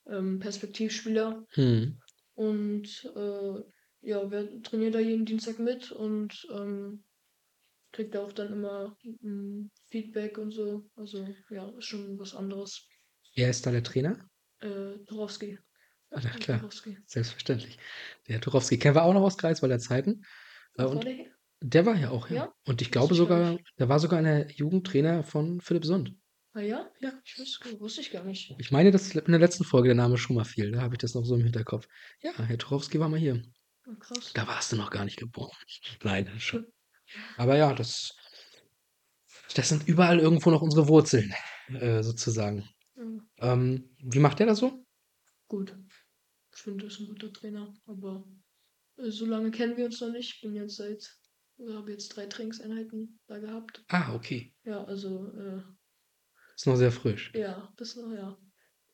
ähm, 0.08 0.40
Perspektivspieler. 0.40 1.46
Mhm. 1.58 2.00
Und, 2.36 3.06
äh, 3.16 3.64
ja, 4.02 4.30
wir 4.32 4.62
trainieren 4.64 4.94
da 4.94 5.00
jeden 5.00 5.26
Dienstag 5.26 5.60
mit 5.60 5.92
und, 5.92 6.48
ähm, 6.52 7.04
kriege 7.92 8.10
da 8.12 8.24
auch 8.24 8.32
dann 8.34 8.54
immer, 8.54 8.96
hm, 9.22 9.72
Feedback 9.90 10.38
und 10.38 10.52
so. 10.52 10.86
Also, 10.96 11.28
ja, 11.50 11.70
ist 11.78 11.86
schon 11.86 12.20
was 12.20 12.36
anderes. 12.36 12.88
Wer 13.36 13.50
ist 13.50 13.66
da 13.66 13.72
der 13.72 13.84
Trainer? 13.84 14.28
Äh, 14.60 14.98
Tuchowski. 15.08 15.58
Ah, 16.12 16.20
na 16.24 16.30
Herr 16.30 16.40
klar, 16.40 16.60
Tuchowski. 16.60 16.98
selbstverständlich. 17.06 17.78
Der 18.28 18.36
Herr 18.36 18.42
Tuchowski 18.42 18.78
kennen 18.78 18.96
wir 18.96 19.04
auch 19.04 19.14
noch 19.14 19.22
aus 19.22 19.38
Greifswalder 19.38 19.80
Zeiten. 19.80 20.22
Äh, 20.78 20.84
Ach, 20.84 20.86
war 20.86 20.92
und 20.92 21.04
der 21.04 21.14
hier? 21.14 21.32
der 21.62 21.86
war 21.86 21.96
hier 21.96 22.12
auch, 22.12 22.30
ja. 22.30 22.36
Ja? 22.36 22.54
Und 22.66 22.82
ich 22.82 22.92
glaube 22.92 23.14
ich 23.14 23.20
gar 23.20 23.26
sogar 23.26 23.58
der 23.78 23.90
war 23.90 24.00
sogar 24.00 24.20
in 24.20 24.26
der 24.26 24.52
Jugend 24.52 24.88
Trainer 24.88 25.24
von 25.24 25.62
Philipp 25.62 25.86
Sund. 25.86 26.16
Ah 26.54 26.62
ja? 26.62 26.90
Ja. 27.00 27.14
Ich 27.24 27.38
wusste 27.38 27.80
wusste 27.80 28.02
ich 28.02 28.12
gar 28.12 28.24
nicht. 28.24 28.56
Ich 28.58 28.72
meine, 28.72 28.92
dass 28.92 29.14
in 29.14 29.32
der 29.32 29.40
letzten 29.40 29.64
Folge 29.64 29.90
der 29.90 29.96
Name 29.96 30.18
schon 30.18 30.36
mal 30.36 30.46
fiel. 30.46 30.72
Da 30.72 30.82
habe 30.82 30.96
ich 30.96 31.00
das 31.00 31.14
noch 31.14 31.24
so 31.24 31.36
im 31.36 31.44
Hinterkopf. 31.44 31.88
Ja, 32.22 32.32
Herr 32.38 32.58
Tuchowski 32.58 33.00
war 33.00 33.10
mal 33.10 33.20
hier. 33.20 33.44
Ah, 33.90 33.96
krass. 34.00 34.34
Da 34.34 34.48
warst 34.48 34.72
du 34.72 34.76
noch 34.76 34.90
gar 34.92 35.06
nicht 35.06 35.18
geboren. 35.18 35.56
Nein, 36.04 36.40
schon. 36.40 36.68
Aber 37.38 37.58
ja, 37.58 37.74
das 37.74 38.16
das 39.56 39.70
sind 39.70 39.88
überall 39.88 40.20
irgendwo 40.20 40.52
noch 40.52 40.62
unsere 40.62 40.88
Wurzeln, 40.88 41.34
äh, 41.74 42.04
sozusagen. 42.04 42.68
Mhm. 42.96 43.30
Ähm, 43.40 43.96
wie 44.00 44.20
macht 44.20 44.40
der 44.40 44.48
das 44.48 44.60
so? 44.60 44.86
Gut. 45.50 45.76
Ich 46.54 46.62
finde, 46.62 46.86
er 46.86 46.90
ist 46.90 47.00
'n 47.02 47.08
guter 47.08 47.34
Trainer, 47.34 47.74
aber, 47.86 48.26
äh, 48.98 49.12
so 49.12 49.26
lange 49.26 49.52
kennen 49.52 49.78
wir 49.78 49.86
uns 49.86 50.02
noch 50.02 50.12
nicht. 50.12 50.36
Ich 50.36 50.42
bin 50.42 50.56
jetzt 50.56 50.78
seit 50.78 51.18
oder 51.58 51.76
habe 51.78 51.92
jetzt 51.92 52.10
3 52.10 52.28
Trainingseinheiten 52.28 53.20
da 53.28 53.40
gehabt. 53.40 53.86
Ah, 53.90 54.14
okay. 54.16 54.54
Ja, 54.66 54.84
also, 54.86 55.32
äh 55.34 55.64
Ist 56.56 56.68
noch 56.68 56.76
sehr 56.76 56.92
frisch. 56.92 57.34
Ja, 57.34 57.74
das 57.78 57.96
noch 57.96 58.12
ja. 58.12 58.38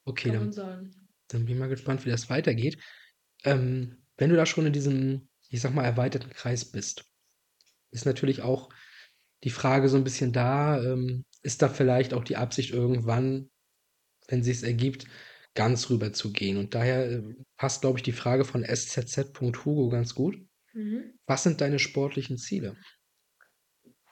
Okay, 0.06 0.30
Kann 0.30 0.38
man 0.38 0.46
dann 0.46 0.52
sagen. 0.52 1.10
dann 1.30 1.46
bin 1.46 1.56
ich 1.56 1.60
mal 1.60 1.70
gespannt, 1.70 2.06
wie 2.06 2.10
das 2.12 2.30
weitergeht. 2.30 2.78
Ähm, 3.44 4.05
wenn 4.18 4.30
du 4.30 4.36
da 4.36 4.46
schon 4.46 4.66
in 4.68 4.74
diesem, 4.74 5.28
ich 5.50 5.62
sage 5.62 5.76
mal, 5.76 5.84
erweiterten 5.86 6.32
Kreis 6.32 6.66
bist, 6.72 7.06
ist 7.92 8.06
natürlich 8.06 8.42
auch 8.44 8.70
die 9.44 9.52
Frage 9.52 9.90
so 9.90 9.98
'n 9.98 10.04
bisschen 10.06 10.34
da, 10.34 10.82
ähm, 10.84 11.26
ist 11.44 11.62
da 11.62 11.70
vielleicht 11.70 12.14
auch 12.14 12.24
die 12.26 12.38
Absicht 12.38 12.72
irgendwann, 12.74 13.50
wenn 14.30 14.44
sich's 14.44 14.64
ergibt, 14.64 15.08
ganz 15.56 15.90
rüber 15.92 16.14
zu 16.14 16.34
gehen? 16.34 16.58
Und 16.58 16.76
daher, 16.76 17.12
äh, 17.12 17.24
passt, 17.58 17.82
glaube 17.82 18.00
ich, 18.00 18.04
die 18.04 18.14
Frage 18.14 18.46
von 18.46 18.64
SZZ.Hugo 18.64 19.90
ganz 19.90 20.16
gut. 20.16 20.38
Mhm. 20.74 21.16
Was 21.28 21.44
sind 21.44 21.62
deine 21.62 21.80
sportlichen 21.80 22.38
Ziele? 22.38 22.78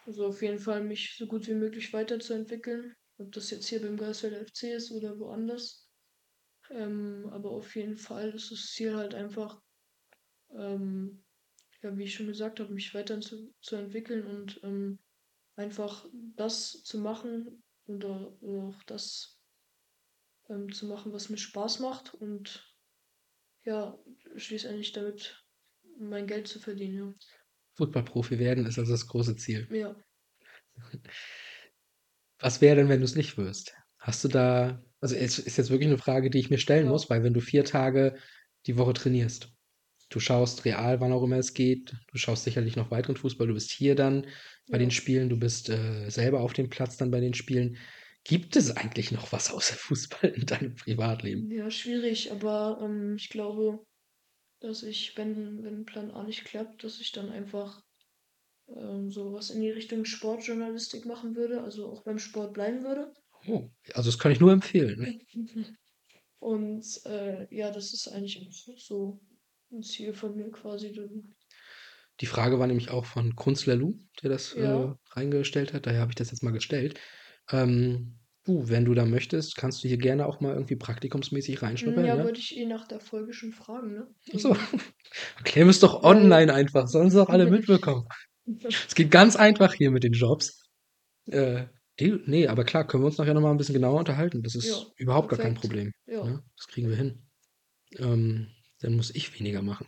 Also, 0.05 0.25
auf 0.27 0.41
jeden 0.41 0.59
Fall 0.59 0.83
mich 0.83 1.15
so 1.17 1.27
gut 1.27 1.47
wie 1.47 1.53
möglich 1.53 1.93
weiterzuentwickeln, 1.93 2.93
ob 3.17 3.31
das 3.31 3.49
jetzt 3.51 3.67
hier 3.67 3.81
beim 3.81 3.95
Greifswalder 3.97 4.41
FC 4.41 4.73
ist 4.73 4.91
oder 4.91 5.17
woanders. 5.19 5.89
Ähm, 6.71 7.27
aber 7.31 7.51
auf 7.51 7.75
jeden 7.75 7.97
Fall 7.97 8.31
ist 8.31 8.51
das 8.51 8.67
Ziel 8.73 8.95
halt 8.95 9.15
einfach, 9.15 9.61
ähm, 10.57 11.25
ja, 11.83 11.97
wie 11.97 12.03
ich 12.05 12.15
schon 12.15 12.27
gesagt 12.27 12.59
habe, 12.59 12.73
mich 12.73 12.93
weiter 12.95 13.21
zu 13.21 13.53
zu 13.61 13.75
entwickeln 13.77 14.25
und, 14.27 14.61
ähm, 14.63 14.99
einfach 15.55 16.07
das 16.13 16.83
zu 16.83 16.99
machen 16.99 17.63
oder 17.87 18.41
oder 18.41 18.63
auch 18.65 18.83
das 18.85 19.35
ähm, 20.49 20.71
zu 20.73 20.85
machen, 20.87 21.13
was 21.13 21.29
mir 21.29 21.37
Spaß 21.37 21.79
macht 21.79 22.13
und 22.13 22.75
ja, 23.63 23.99
schließlich 24.37 24.93
damit 24.93 25.45
mein 25.99 26.27
Geld 26.27 26.47
zu 26.47 26.59
verdienen, 26.59 26.95
ja. 26.97 27.15
Fußballprofi 27.77 28.37
werden 28.37 28.65
ist 28.67 28.77
also 28.77 28.91
das 28.91 29.07
große 29.07 29.35
Ziel. 29.35 29.67
Ja. 29.69 30.03
Was 32.39 32.61
wäre 32.61 32.75
denn, 32.77 32.89
wenn 32.89 33.01
du's 33.01 33.15
nicht 33.15 33.37
wirst? 33.37 33.73
Hast 33.99 34.23
du 34.23 34.27
da 34.27 34.83
also, 34.99 35.15
es 35.15 35.37
ist 35.37 35.57
jetzt 35.57 35.69
wirklich 35.69 35.89
'ne 35.89 35.97
Frage, 35.97 36.29
die 36.29 36.39
ich 36.39 36.49
mir 36.49 36.57
stellen 36.57 36.87
Ja. 36.87 36.89
muss, 36.89 37.09
weil 37.09 37.23
wenn 37.23 37.33
du 37.33 37.41
4 37.41 37.65
Tage 37.65 38.15
die 38.65 38.77
Woche 38.77 38.93
trainierst, 38.93 39.52
du 40.13 40.19
schaust 40.19 40.65
real, 40.65 40.99
wann 41.01 41.11
auch 41.13 41.23
immer 41.23 41.37
es 41.37 41.53
geht, 41.53 41.93
du 42.11 42.17
schaust 42.17 42.43
sicherlich 42.45 42.75
noch 42.75 42.91
weiteren 42.91 43.17
Fußball, 43.17 43.47
du 43.47 43.53
bist 43.53 43.71
hier 43.71 43.95
dann 43.95 44.27
bei 44.69 44.77
den 44.77 44.91
Ja. 44.91 44.91
Spielen, 44.91 45.29
du 45.29 45.37
bist, 45.39 45.69
äh, 45.69 46.09
selber 46.09 46.41
auf 46.41 46.53
dem 46.53 46.69
Platz 46.69 46.97
dann 46.97 47.11
bei 47.11 47.19
den 47.19 47.33
Spielen. 47.33 47.77
Gibt 48.23 48.55
es 48.55 48.75
eigentlich 48.77 49.11
noch 49.11 49.31
was 49.31 49.51
außer 49.51 49.75
Fußball 49.75 50.29
in 50.31 50.45
deinem 50.45 50.75
Privatleben? 50.75 51.49
Ja, 51.49 51.69
schwierig, 51.69 52.31
aber, 52.31 52.79
ähm, 52.81 53.15
ich 53.17 53.29
glaube, 53.29 53.83
dass 54.61 54.83
ich, 54.83 55.17
wenn 55.17 55.63
wenn 55.63 55.85
Plan 55.85 56.11
A 56.11 56.23
nicht 56.23 56.45
klappt, 56.45 56.83
dass 56.83 56.99
ich 57.01 57.11
dann 57.13 57.29
einfach, 57.31 57.81
ähm, 58.69 59.11
so 59.11 59.33
was 59.33 59.49
in 59.51 59.61
die 59.61 59.71
Richtung 59.71 60.05
Sportjournalistik 60.05 61.05
machen 61.05 61.35
würde, 61.35 61.63
also 61.63 61.87
auch 61.91 62.03
beim 62.03 62.19
Sport 62.19 62.53
bleiben 62.53 62.83
würde. 62.83 63.13
Oh, 63.47 63.69
also, 63.93 64.09
das 64.09 64.19
kann 64.19 64.31
ich 64.31 64.39
nur 64.39 64.51
empfehlen, 64.51 64.99
ne? 64.99 65.13
Und, 66.39 67.05
äh, 67.05 67.47
ja, 67.55 67.71
das 67.71 67.93
ist 67.93 68.07
eigentlich 68.09 68.49
so 68.77 69.21
'n 69.73 69.83
Ziel 69.83 70.13
von 70.13 70.35
mir 70.35 70.51
quasi 70.51 70.91
dann. 70.93 71.35
Die 72.19 72.25
Frage 72.27 72.59
war 72.59 72.67
nämlich 72.67 72.89
auch 72.91 73.05
von 73.05 73.35
Kunstler 73.35 73.75
Lou, 73.75 73.95
der 74.21 74.29
das, 74.29 74.53
äh, 74.55 74.59
Ja. 74.59 74.95
reingestellt 75.11 75.73
hat, 75.73 75.85
daher 75.87 76.01
habe 76.01 76.11
ich 76.11 76.15
das 76.15 76.31
jetzt 76.31 76.43
mal 76.43 76.51
gestellt. 76.51 76.99
Ähm, 77.51 78.19
du, 78.45 78.69
wenn 78.69 78.85
du 78.85 78.93
da 78.93 79.05
möchtest, 79.05 79.55
kannst 79.57 79.83
du 79.83 79.87
hier 79.87 79.97
gerne 79.97 80.25
auch 80.27 80.39
mal 80.39 80.53
irgendwie 80.53 80.75
praktikumsmäßig 80.75 81.61
Hm, 81.79 82.01
reinschnuppern, 82.01 82.03
ja, 82.03 82.15
ja? 82.15 82.23
wollte 82.23 82.39
ich 82.39 82.55
eh 82.57 82.65
nach 82.65 82.87
der 82.87 82.99
Folge 82.99 83.33
schon 83.33 83.51
fragen, 83.51 83.93
ne? 83.93 84.07
Ach 84.33 84.39
so. 84.39 84.55
Irgendwie. 84.55 84.79
Erklären 85.37 85.67
wir's 85.67 85.79
doch 85.79 86.03
Weil 86.03 86.03
online 86.03 86.53
einfach, 86.53 86.87
sollen's 86.87 87.13
doch 87.13 87.29
alle 87.29 87.47
mitbekommen. 87.47 88.07
Es 88.87 88.95
geht 88.95 89.11
ganz 89.11 89.35
einfach 89.35 89.73
hier 89.75 89.91
mit 89.91 90.03
den 90.03 90.13
Jobs. 90.13 90.65
Äh, 91.27 91.67
die 91.99 92.11
ne, 92.27 92.47
aber 92.49 92.65
klar, 92.65 92.87
können 92.87 93.03
wir 93.03 93.07
uns 93.07 93.17
nachher 93.19 93.33
noch 93.35 93.41
mal 93.41 93.51
'n 93.51 93.57
bisschen 93.57 93.75
genauer 93.75 93.99
unterhalten. 93.99 94.43
Das 94.43 94.55
Ja, 94.61 94.79
ist 94.79 94.93
überhaupt 94.97 95.29
gar 95.29 95.39
kein 95.39 95.55
perfekt. 95.55 95.55
Problem, 95.55 95.91
Ja. 96.07 96.23
ne? 96.23 96.43
Das 96.57 96.67
kriegen 96.67 96.89
wir 96.89 96.97
hin. 96.97 97.27
Ähm, 97.99 98.49
dann 98.83 98.95
muss 98.95 99.13
ich 99.15 99.37
weniger 99.39 99.61
machen. 99.63 99.87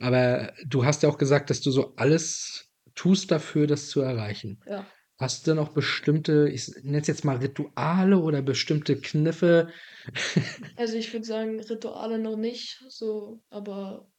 Aber 0.00 0.52
du 0.66 0.84
hast 0.84 1.02
ja 1.02 1.08
auch 1.10 1.18
gesagt, 1.18 1.50
dass 1.50 1.60
du 1.60 1.70
so 1.70 1.94
alles 1.96 2.70
tust 2.94 3.30
dafür, 3.30 3.66
das 3.66 3.88
zu 3.90 4.00
erreichen. 4.00 4.60
Ja. 4.66 4.92
Hast 5.18 5.46
du 5.46 5.52
denn 5.52 5.58
auch 5.60 5.70
bestimmte, 5.70 6.48
ich 6.50 6.68
nenne 6.82 7.00
es 7.00 7.06
jetzt 7.08 7.24
mal 7.24 7.36
Rituale 7.38 8.18
oder 8.18 8.42
bestimmte 8.42 9.00
Kniffe? 9.00 9.68
Also, 10.78 10.96
ich 10.96 11.12
würde 11.12 11.26
sagen, 11.26 11.60
Rituale 11.60 12.18
noch 12.18 12.36
nicht, 12.36 12.82
so 12.88 13.42
aber 13.50 14.10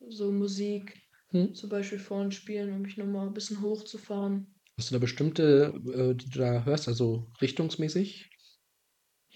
so 0.00 0.32
Musik, 0.32 1.02
Mhm. 1.32 1.54
zum 1.54 1.70
Beispiel 1.70 1.98
vor 1.98 2.22
'n 2.22 2.32
Spielen, 2.32 2.72
um 2.74 2.82
mich 2.82 2.96
noch 2.98 3.06
mal 3.06 3.26
'n 3.28 3.34
bisschen 3.34 3.62
hochzufahren. 3.62 4.54
Hast 4.78 4.90
du 4.90 4.94
da 4.94 4.98
bestimmte, 4.98 5.72
äh, 5.86 6.14
die 6.16 6.28
du 6.30 6.38
da 6.40 6.64
hörst, 6.64 6.88
also 6.88 7.30
richtungsmäßig? 7.40 8.30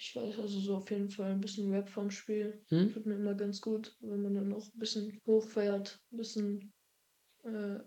Ich 0.00 0.14
weiß 0.14 0.38
also 0.38 0.60
so 0.60 0.76
auf 0.76 0.90
jeden 0.92 1.10
Fall 1.10 1.32
'n 1.32 1.40
bisschen 1.40 1.72
Rap 1.72 1.88
vorm 1.88 2.10
Spiel 2.12 2.64
Mhm. 2.70 2.92
tut 2.92 3.04
mir 3.04 3.16
immer 3.16 3.34
ganz 3.34 3.60
gut, 3.60 3.96
wenn 4.00 4.22
man 4.22 4.34
dann 4.34 4.52
auch 4.52 4.64
'n 4.72 4.78
bisschen 4.78 5.18
hochfährt, 5.26 6.00
'n 6.12 6.16
bisschen, 6.16 6.72
äh, 7.44 7.80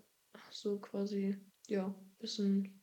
so 0.50 0.80
quasi, 0.80 1.38
ja, 1.68 1.94
bisschen 2.18 2.82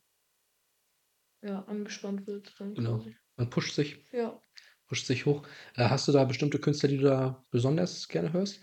ja, 1.42 1.62
angespannt 1.64 2.26
wird 2.26 2.58
dann 2.60 2.76
Genau. 2.76 3.00
quasi. 3.00 3.16
Man 3.36 3.50
pusht 3.50 3.74
sich 3.74 4.04
Ja. 4.12 4.42
pusht 4.88 5.06
sich 5.06 5.26
hoch. 5.26 5.46
Äh, 5.76 5.88
hast 5.88 6.08
du 6.08 6.12
da 6.12 6.24
bestimmte 6.24 6.60
Künstler, 6.60 6.88
die 6.90 6.98
du 6.98 7.04
da 7.04 7.44
besonders 7.50 8.08
gerne 8.08 8.32
hörst? 8.32 8.60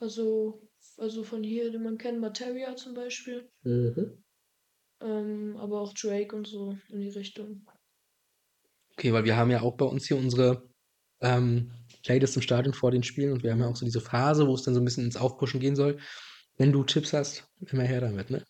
Also 0.00 0.68
also 0.96 1.24
von 1.24 1.42
hier, 1.42 1.70
den 1.70 1.82
man 1.82 1.98
kennt, 1.98 2.20
Materia 2.20 2.76
zum 2.76 2.94
Beispiel. 2.94 3.50
Mhm. 3.64 4.24
Ähm, 5.00 5.56
aber 5.56 5.80
auch 5.80 5.92
Drake 5.94 6.34
und 6.36 6.46
so 6.46 6.76
in 6.88 7.00
die 7.00 7.08
Richtung. 7.08 7.66
Okay, 8.98 9.12
weil 9.12 9.24
wir 9.24 9.36
haben 9.36 9.50
ja 9.50 9.62
auch 9.62 9.76
bei 9.76 9.84
uns 9.84 10.06
hier 10.06 10.16
unsere, 10.16 10.68
ähm, 11.20 11.72
Playlist 12.04 12.36
im 12.36 12.42
Stadion 12.42 12.74
vor 12.74 12.90
den 12.90 13.02
Spielen 13.02 13.32
und 13.32 13.42
wir 13.42 13.50
haben 13.52 13.60
ja 13.60 13.66
auch 13.68 13.76
so 13.76 13.84
diese 13.84 14.00
Phase, 14.00 14.46
wo 14.46 14.54
es 14.54 14.62
dann 14.62 14.74
so 14.74 14.80
'n 14.80 14.84
bisschen 14.84 15.04
ins 15.04 15.16
Aufpushen 15.16 15.58
gehen 15.60 15.74
soll. 15.76 15.98
Wenn 16.56 16.70
du 16.72 16.84
Tipps 16.84 17.12
hast, 17.12 17.48
immer 17.70 17.82
her 17.84 18.00
damit, 18.00 18.30
ne? 18.30 18.44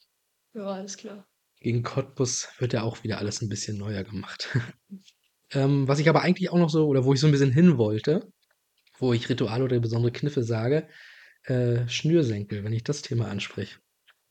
Ja, 0.55 0.67
alles 0.67 0.97
klar. 0.97 1.27
Gegen 1.61 1.83
Cottbus 1.83 2.49
wird 2.59 2.73
ja 2.73 2.83
auch 2.83 3.03
wieder 3.05 3.19
alles 3.19 3.41
'n 3.43 3.49
bisschen 3.49 3.79
neuer 3.79 4.05
gemacht. 4.05 4.49
Ähm, 5.53 5.89
was 5.89 6.01
ich 6.01 6.09
aber 6.09 6.23
eigentlich 6.23 6.51
auch 6.51 6.59
noch 6.59 6.71
so 6.71 6.89
oder 6.89 7.05
wo 7.05 7.15
ich 7.15 7.21
so 7.21 7.27
'n 7.29 7.33
bisschen 7.33 7.53
hin 7.53 7.79
wollte, 7.79 8.29
wo 8.99 9.13
ich 9.15 9.29
Rituale 9.29 9.65
oder 9.65 9.81
besondere 9.81 10.13
Kniffe 10.13 10.45
sage, 10.45 10.89
äh, 11.45 11.89
Schnürsenkel, 11.89 12.65
wenn 12.65 12.73
ich 12.75 12.85
das 12.85 13.03
Thema 13.03 13.29
anspreche. 13.29 13.79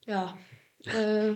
Ja, 0.08 0.38
äh, 0.86 1.36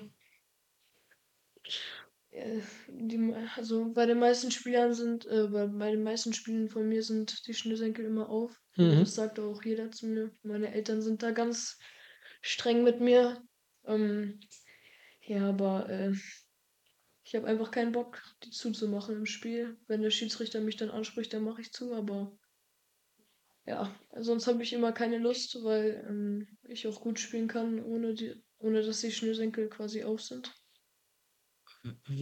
die 2.87 3.17
mei 3.17 3.47
also, 3.55 3.91
bei 3.93 4.05
den 4.05 4.19
meisten 4.19 4.51
Spielern 4.51 4.93
sind 4.93 5.25
äh, 5.25 5.47
bei 5.47 5.67
bei 5.67 5.91
den 5.91 6.03
meisten 6.03 6.33
Spielen 6.33 6.69
von 6.69 6.87
mir 6.87 7.03
sind 7.03 7.47
die 7.47 7.53
Schnürsenkel 7.53 8.05
immer 8.05 8.29
auf. 8.29 8.59
Mhm. 8.75 8.99
das 8.99 9.15
sagt 9.15 9.39
auch 9.39 9.63
jeder 9.63 9.91
zu 9.91 10.07
mir. 10.07 10.31
Meine 10.43 10.73
Eltern 10.73 11.01
sind 11.01 11.23
da 11.23 11.31
ganz 11.31 11.77
streng 12.41 12.83
mit 12.83 12.99
mir. 12.99 13.41
Ähm, 13.85 14.39
ja, 15.21 15.49
aber, 15.49 15.89
äh, 15.89 16.13
ich 17.23 17.35
habe 17.35 17.47
einfach 17.47 17.71
keinen 17.71 17.91
Bock, 17.91 18.21
die 18.43 18.51
zuzumachen 18.51 19.15
im 19.17 19.25
Spiel. 19.25 19.77
Wenn 19.87 20.01
der 20.01 20.11
Schiedsrichter 20.11 20.61
mich 20.61 20.77
dann 20.77 20.89
anspricht, 20.89 21.33
dann 21.33 21.43
mache 21.43 21.61
ich 21.61 21.73
zu, 21.73 21.93
aber 21.93 22.37
ja, 23.65 23.93
sonst 24.15 24.47
habe 24.47 24.63
ich 24.63 24.71
immer 24.71 24.93
keine 24.93 25.17
Lust, 25.17 25.61
weil, 25.63 26.05
ähm, 26.07 26.57
ich 26.63 26.87
auch 26.87 27.01
gut 27.01 27.19
spielen 27.19 27.49
kann, 27.49 27.83
ohne 27.83 28.13
die 28.13 28.41
ohne 28.59 28.81
dass 28.81 29.01
die 29.01 29.11
Schnürsenkel 29.11 29.69
quasi 29.69 30.03
auf 30.03 30.21
sind. 30.21 30.53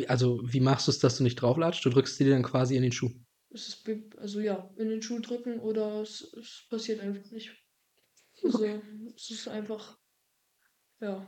Also, 0.08 0.42
wie 0.44 0.60
machst 0.60 0.88
du's, 0.88 1.00
dass 1.00 1.18
du 1.18 1.24
nicht 1.24 1.36
drauflatscht? 1.38 1.86
Du 1.86 1.90
drückst 1.90 2.18
sie 2.18 2.26
dir 2.26 2.32
dann 2.32 2.44
quasi 2.44 2.76
in 2.76 2.84
den 2.84 2.92
Schuh? 2.92 3.12
Es 3.50 3.68
ist 3.68 3.90
also 4.18 4.40
ja, 4.40 4.72
in 4.78 4.90
den 4.90 5.02
Schuh 5.02 5.20
drücken 5.20 5.60
oder 5.60 6.02
es 6.02 6.22
es 6.34 6.68
passiert 6.70 7.00
einfach 7.00 7.32
nicht. 7.32 7.56
Also, 8.44 8.66
Okay. 8.66 8.82
es 9.16 9.32
ist 9.32 9.48
einfach 9.48 10.00
ja. 11.00 11.28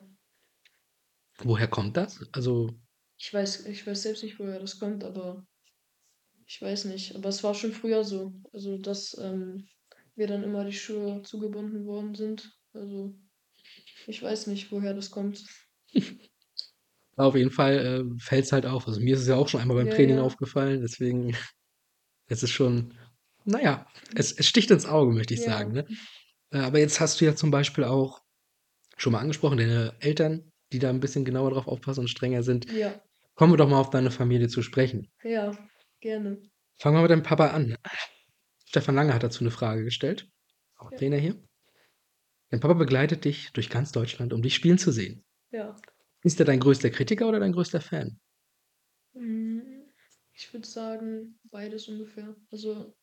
Woher 1.43 1.67
kommt 1.67 1.97
das? 1.97 2.19
Also 2.31 2.79
Ich 3.19 3.31
weiß 3.31 3.67
ich 3.67 3.85
weiß 3.85 4.01
selbst 4.01 4.23
nicht, 4.23 4.39
woher 4.39 4.59
das 4.59 4.79
kommt, 4.79 5.03
aber 5.03 5.45
ich 6.45 6.61
weiß 6.61 6.85
nicht. 6.85 7.15
Aber 7.15 7.29
es 7.29 7.43
war 7.43 7.53
schon 7.55 7.73
früher 7.73 8.03
so. 8.03 8.33
Also, 8.53 8.77
dass, 8.77 9.17
ähm, 9.19 9.67
mir 10.15 10.27
dann 10.27 10.43
immer 10.43 10.65
die 10.65 10.73
Schuhe 10.73 11.21
zugebunden 11.23 11.85
worden 11.85 12.15
sind. 12.15 12.51
Also, 12.73 13.15
ich 14.07 14.21
weiß 14.23 14.47
nicht, 14.47 14.71
woher 14.71 14.93
das 14.95 15.11
kommt. 15.11 15.45
Auf 17.17 17.35
jeden 17.35 17.49
Fall, 17.49 17.77
äh, 17.79 18.19
fällt's 18.23 18.51
halt 18.51 18.67
auf. 18.67 18.87
Also, 18.87 18.99
mir 19.01 19.15
ist 19.15 19.21
es 19.21 19.27
ja 19.27 19.35
auch 19.35 19.47
schon 19.47 19.59
einmal 19.59 19.77
beim 19.77 19.89
Ja, 19.89 19.89
Training 19.89 20.19
ja. 20.19 20.19
aufgefallen, 20.19 20.81
deswegen 20.81 21.31
es 22.27 22.43
ist 22.43 22.51
schon 22.51 22.93
na 23.45 23.61
ja, 23.61 23.87
es 24.15 24.33
es 24.33 24.47
sticht 24.47 24.71
ins 24.71 24.85
Auge, 24.87 25.13
möchte 25.13 25.33
ich 25.35 25.41
Ja. 25.41 25.43
sagen, 25.43 25.73
ne? 25.73 25.87
Äh, 26.51 26.59
aber 26.59 26.79
jetzt 26.79 26.99
hast 27.01 27.21
du 27.21 27.25
ja 27.25 27.35
zum 27.35 27.51
Beispiel 27.51 27.85
auch 27.85 28.21
schon 28.97 29.13
mal 29.13 29.19
angesprochen, 29.21 29.57
deine 29.59 29.95
Eltern, 30.01 30.51
die 30.73 30.79
da 30.79 30.89
'n 30.91 30.99
bisschen 31.01 31.25
genauer 31.25 31.51
drauf 31.51 31.67
aufpassen 31.67 32.01
und 32.01 32.09
strenger 32.09 32.43
sind. 32.43 32.67
Ja. 32.67 33.01
Kommen 33.35 33.53
wir 33.53 33.57
doch 33.57 33.69
mal 33.69 33.79
auf 33.81 33.91
deine 33.91 34.11
Familie 34.11 34.49
zu 34.49 34.63
sprechen. 34.63 35.09
Ja, 35.23 35.51
gerne. 35.99 36.49
Fangen 36.79 36.95
wir 36.97 37.01
mit 37.01 37.09
deinem 37.11 37.23
Papa 37.23 37.47
an. 37.49 37.75
Stefan 38.67 38.95
Lange 38.95 39.13
hat 39.13 39.23
dazu 39.23 39.43
'ne 39.43 39.51
Frage 39.51 39.83
gestellt, 39.83 40.29
auch 40.77 40.91
Ja. 40.91 40.99
Trainer 40.99 41.17
hier. 41.17 41.35
Dein 42.51 42.61
Papa 42.61 42.75
begleitet 42.75 43.25
dich 43.25 43.51
durch 43.51 43.69
ganz 43.69 43.91
Deutschland, 43.91 44.31
um 44.31 44.41
dich 44.41 44.55
spielen 44.55 44.77
zu 44.77 44.91
sehen. 44.91 45.23
Ja. 45.51 45.81
Ist 46.23 46.39
er 46.39 46.45
dein 46.45 46.59
größter 46.59 46.91
Kritiker 46.91 47.27
oder 47.27 47.39
dein 47.39 47.53
größter 47.53 47.81
Fan? 47.81 48.19
Hm, 49.13 49.91
ich 50.33 50.53
würde 50.53 50.67
sagen, 50.67 51.39
beides 51.43 51.87
ungefähr. 51.89 52.35
Also, 52.51 52.95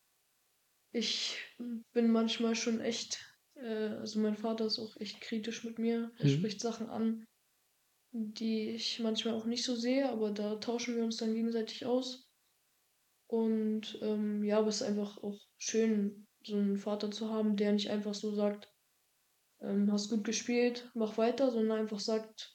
ich 0.93 1.39
bin 1.93 2.11
manchmal 2.11 2.55
schon 2.55 2.81
echt 2.81 3.21
äh, 3.57 3.67
also, 4.01 4.21
mein 4.21 4.37
Vater 4.37 4.67
ist 4.67 4.79
auch 4.79 4.97
echt 5.01 5.21
kritisch 5.21 5.65
mit 5.65 5.79
mir. 5.79 6.13
Er 6.19 6.27
Mhm. 6.27 6.29
spricht 6.29 6.61
Sachen 6.61 6.89
an, 6.91 7.27
die 8.13 8.71
ich 8.71 9.01
manchmal 9.01 9.35
auch 9.35 9.47
nicht 9.47 9.65
so 9.65 9.77
sehe, 9.77 10.09
aber 10.11 10.33
da 10.33 10.57
tauschen 10.57 10.97
wir 10.97 11.05
uns 11.05 11.19
dann 11.19 11.35
gegenseitig 11.35 11.87
aus. 11.87 12.31
Und, 13.31 13.99
ähm, 14.03 14.45
ja, 14.45 14.59
aber 14.59 14.69
es 14.69 14.77
ist 14.77 14.83
einfach 14.89 15.19
auch 15.23 15.39
schön, 15.59 16.27
so 16.45 16.57
'n 16.57 16.77
Vater 16.79 17.11
zu 17.11 17.31
haben, 17.31 17.57
der 17.57 17.73
nicht 17.73 17.91
einfach 17.91 18.15
so 18.15 18.35
sagt, 18.35 18.69
ähm: 19.61 19.91
„Hast 19.93 20.11
gut 20.11 20.25
gespielt, 20.25 20.91
mach 20.95 21.19
weiter“, 21.19 21.51
sondern 21.53 21.81
einfach 21.81 22.01
sagt, 22.01 22.54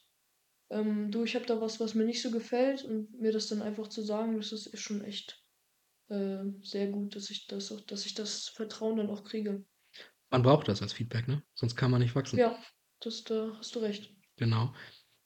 ähm: 0.69 1.11
„Du, 1.11 1.23
ich 1.23 1.35
habe 1.35 1.45
da 1.45 1.61
was, 1.61 1.79
was 1.79 1.95
mir 1.95 2.05
nicht 2.05 2.21
so 2.21 2.31
gefällt“ 2.31 2.83
und 2.85 3.19
mir 3.19 3.31
das 3.31 3.47
dann 3.47 3.61
einfach 3.61 3.87
zu 3.89 4.01
sagen, 4.03 4.37
das 4.37 4.51
ist 4.53 4.67
ist 4.67 4.81
schon 4.81 5.03
echt, 5.03 5.43
äh, 6.09 6.43
sehr 6.63 6.89
gut, 6.89 7.15
dass 7.15 7.29
ich 7.31 7.47
das 7.47 7.71
auch 7.71 7.81
dass 7.81 8.05
ich 8.07 8.15
das 8.15 8.49
Vertrauen 8.49 8.97
dann 8.97 9.09
auch 9.11 9.23
kriege. 9.25 9.65
Man 10.31 10.41
braucht 10.41 10.67
das 10.67 10.81
als 10.81 10.93
Feedback, 10.93 11.27
ne? 11.27 11.43
Sonst 11.53 11.75
kann 11.75 11.91
man 11.91 12.01
nicht 12.01 12.15
wachsen. 12.15 12.41
Ja, 12.41 12.59
das 13.01 13.23
da 13.23 13.55
hast 13.59 13.75
du 13.75 13.79
recht. 13.79 14.15
Genau. 14.37 14.73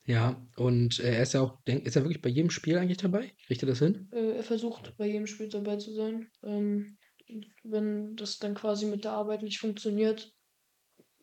Ja, 0.05 0.45
und, 0.57 0.99
äh, 0.99 1.15
er 1.15 1.23
ist 1.23 1.33
ja 1.33 1.41
auch 1.41 1.63
denk 1.65 1.85
ist 1.85 1.95
er 1.95 2.03
wirklich 2.03 2.21
bei 2.21 2.29
jedem 2.29 2.49
Spiel 2.51 2.77
eigentlich 2.77 2.97
dabei? 2.99 3.35
Kriegt 3.47 3.63
er 3.63 3.67
das 3.69 3.79
hin? 3.79 4.11
Äh, 4.11 4.37
er 4.37 4.43
versucht, 4.43 4.95
bei 4.97 5.07
jedem 5.07 5.27
Spiel 5.27 5.49
dabei 5.49 5.77
zu 5.77 5.93
sein. 5.93 6.29
Ähm, 6.43 6.97
wenn 7.63 8.15
das 8.15 8.37
dann 8.39 8.53
quasi 8.55 8.85
mit 8.85 9.03
der 9.03 9.11
Arbeit 9.13 9.43
nicht 9.43 9.59
funktioniert, 9.59 10.31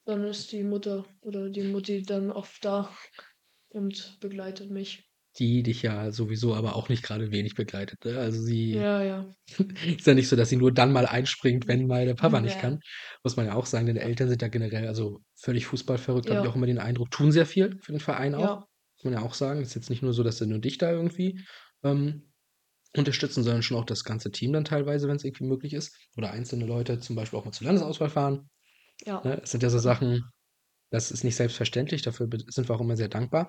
dann 0.04 0.24
ist 0.24 0.52
die 0.52 0.64
Mutter 0.64 1.06
oder 1.22 1.50
die 1.50 1.62
Mutti 1.62 2.02
dann 2.02 2.30
oft 2.32 2.64
da 2.64 2.90
und 3.70 4.18
begleitet 4.20 4.70
mich. 4.70 5.04
Die 5.38 5.62
dich 5.62 5.82
ja 5.82 6.10
sowieso 6.10 6.54
aber 6.56 6.74
auch 6.74 6.88
nicht 6.88 7.04
grade 7.04 7.30
wenig 7.30 7.54
begleitet, 7.54 8.04
ne? 8.04 8.18
Also, 8.18 8.42
sie 8.42 8.72
Ja, 8.72 9.02
ja. 9.02 9.30
ist 9.98 10.06
ja 10.06 10.14
nicht 10.14 10.28
so, 10.28 10.34
dass 10.36 10.48
sie 10.48 10.56
nur 10.56 10.72
dann 10.72 10.92
mal 10.92 11.06
einspringt, 11.06 11.68
wenn 11.68 11.86
mal 11.86 12.04
der 12.04 12.14
Papa 12.14 12.40
nicht 12.40 12.56
Ja. 12.56 12.60
kann. 12.62 12.80
Muss 13.22 13.36
man 13.36 13.46
ja 13.46 13.54
auch 13.54 13.66
sagen, 13.66 13.86
deine 13.86 14.00
Ja. 14.00 14.06
Eltern 14.06 14.28
sind 14.28 14.42
ja 14.42 14.48
generell 14.48 14.88
also, 14.88 15.20
völlig 15.36 15.66
fußballverrückt, 15.66 16.30
habe 16.30 16.40
ich 16.40 16.44
Ja. 16.44 16.50
auch 16.50 16.56
immer 16.56 16.66
den 16.66 16.78
Eindruck, 16.80 17.10
tun 17.12 17.30
sehr 17.32 17.46
viel 17.46 17.78
für 17.80 17.92
den 17.92 18.00
Verein 18.00 18.34
auch. 18.34 18.42
Ja. 18.42 18.56
Muss 18.96 19.04
man 19.04 19.12
ja 19.14 19.22
auch 19.22 19.34
sagen. 19.34 19.60
Ist 19.62 19.74
jetzt 19.76 19.88
nicht 19.88 20.02
nur 20.02 20.12
so, 20.12 20.22
dass 20.24 20.38
sie 20.38 20.46
nur 20.48 20.58
dich 20.58 20.78
da 20.78 20.90
irgendwie, 20.90 21.40
ähm, 21.84 22.32
unterstützen, 22.96 23.44
sondern 23.44 23.62
schon 23.62 23.76
auch 23.76 23.84
das 23.86 24.04
ganze 24.04 24.32
Team 24.32 24.52
dann 24.52 24.64
teilweise, 24.64 25.08
wenn's 25.08 25.24
irgendwie 25.24 25.44
möglich 25.44 25.74
ist. 25.74 25.94
Oder 26.16 26.32
einzelne 26.32 26.66
Leute 26.66 26.98
zum 27.00 27.16
Beispiel 27.16 27.38
auch 27.38 27.44
mal 27.44 27.52
zur 27.52 27.66
Landesauswahl 27.68 28.10
fahren. 28.10 28.50
Ja. 29.06 29.22
Ne? 29.24 29.38
Das 29.40 29.50
sind 29.52 29.62
ja 29.62 29.70
so 29.70 29.78
Sachen, 29.78 30.24
das 30.90 31.10
ist 31.10 31.24
nicht 31.24 31.36
selbstverständlich. 31.36 32.02
Dafür 32.02 32.28
sind 32.48 32.68
wir 32.68 32.74
auch 32.74 32.80
immer 32.80 32.96
sehr 32.96 33.08
dankbar, 33.08 33.48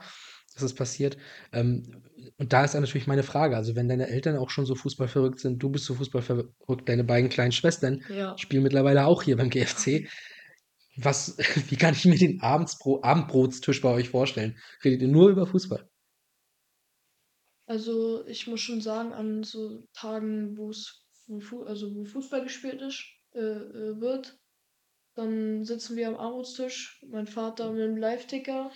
dass 0.53 0.63
es 0.63 0.73
passiert. 0.75 1.17
Ähm, 1.51 2.03
und 2.37 2.53
da 2.53 2.63
ist 2.63 2.73
dann 2.73 2.81
natürlich 2.81 3.07
meine 3.07 3.23
Frage, 3.23 3.55
also, 3.57 3.75
wenn 3.75 3.89
deine 3.89 4.07
Eltern 4.07 4.37
auch 4.37 4.49
schon 4.49 4.65
so 4.65 4.75
fußballverrückt 4.75 5.39
sind, 5.39 5.61
du 5.61 5.69
bist 5.69 5.85
so 5.85 5.95
fußballverrückt, 5.95 6.87
deine 6.87 7.03
beiden 7.03 7.29
kleinen 7.29 7.51
Schwestern 7.51 8.03
Ja. 8.09 8.37
spielen 8.37 8.63
mittlerweile 8.63 9.05
auch 9.05 9.23
hier 9.23 9.37
beim 9.37 9.49
GFC. 9.49 10.07
Was 10.97 11.37
wie 11.69 11.77
kann 11.77 11.93
ich 11.93 12.05
mir 12.05 12.17
den 12.17 12.41
Abendsbro 12.41 13.01
Abendbrotstisch 13.03 13.81
bei 13.81 13.89
euch 13.89 14.09
vorstellen? 14.09 14.57
Redet 14.83 15.01
ihr 15.01 15.07
nur 15.07 15.29
über 15.29 15.47
Fußball? 15.47 15.87
Also, 17.65 18.25
ich 18.27 18.47
muss 18.47 18.59
schon 18.59 18.81
sagen, 18.81 19.13
an 19.13 19.43
so 19.43 19.87
Tagen, 19.93 20.57
wo 20.57 20.71
also, 21.65 21.95
wo 21.95 22.03
Fußball 22.03 22.43
gespielt 22.43 22.81
ist 22.81 23.05
äh, 23.33 23.39
äh, 23.39 24.01
wird, 24.01 24.40
dann 25.15 25.63
sitzen 25.65 25.95
wir 25.97 26.07
am 26.09 26.15
Abendbrotstisch, 26.15 27.03
mein 27.09 27.27
Vater 27.27 27.71
mit'm 27.71 27.97
Liveticker 27.99 28.71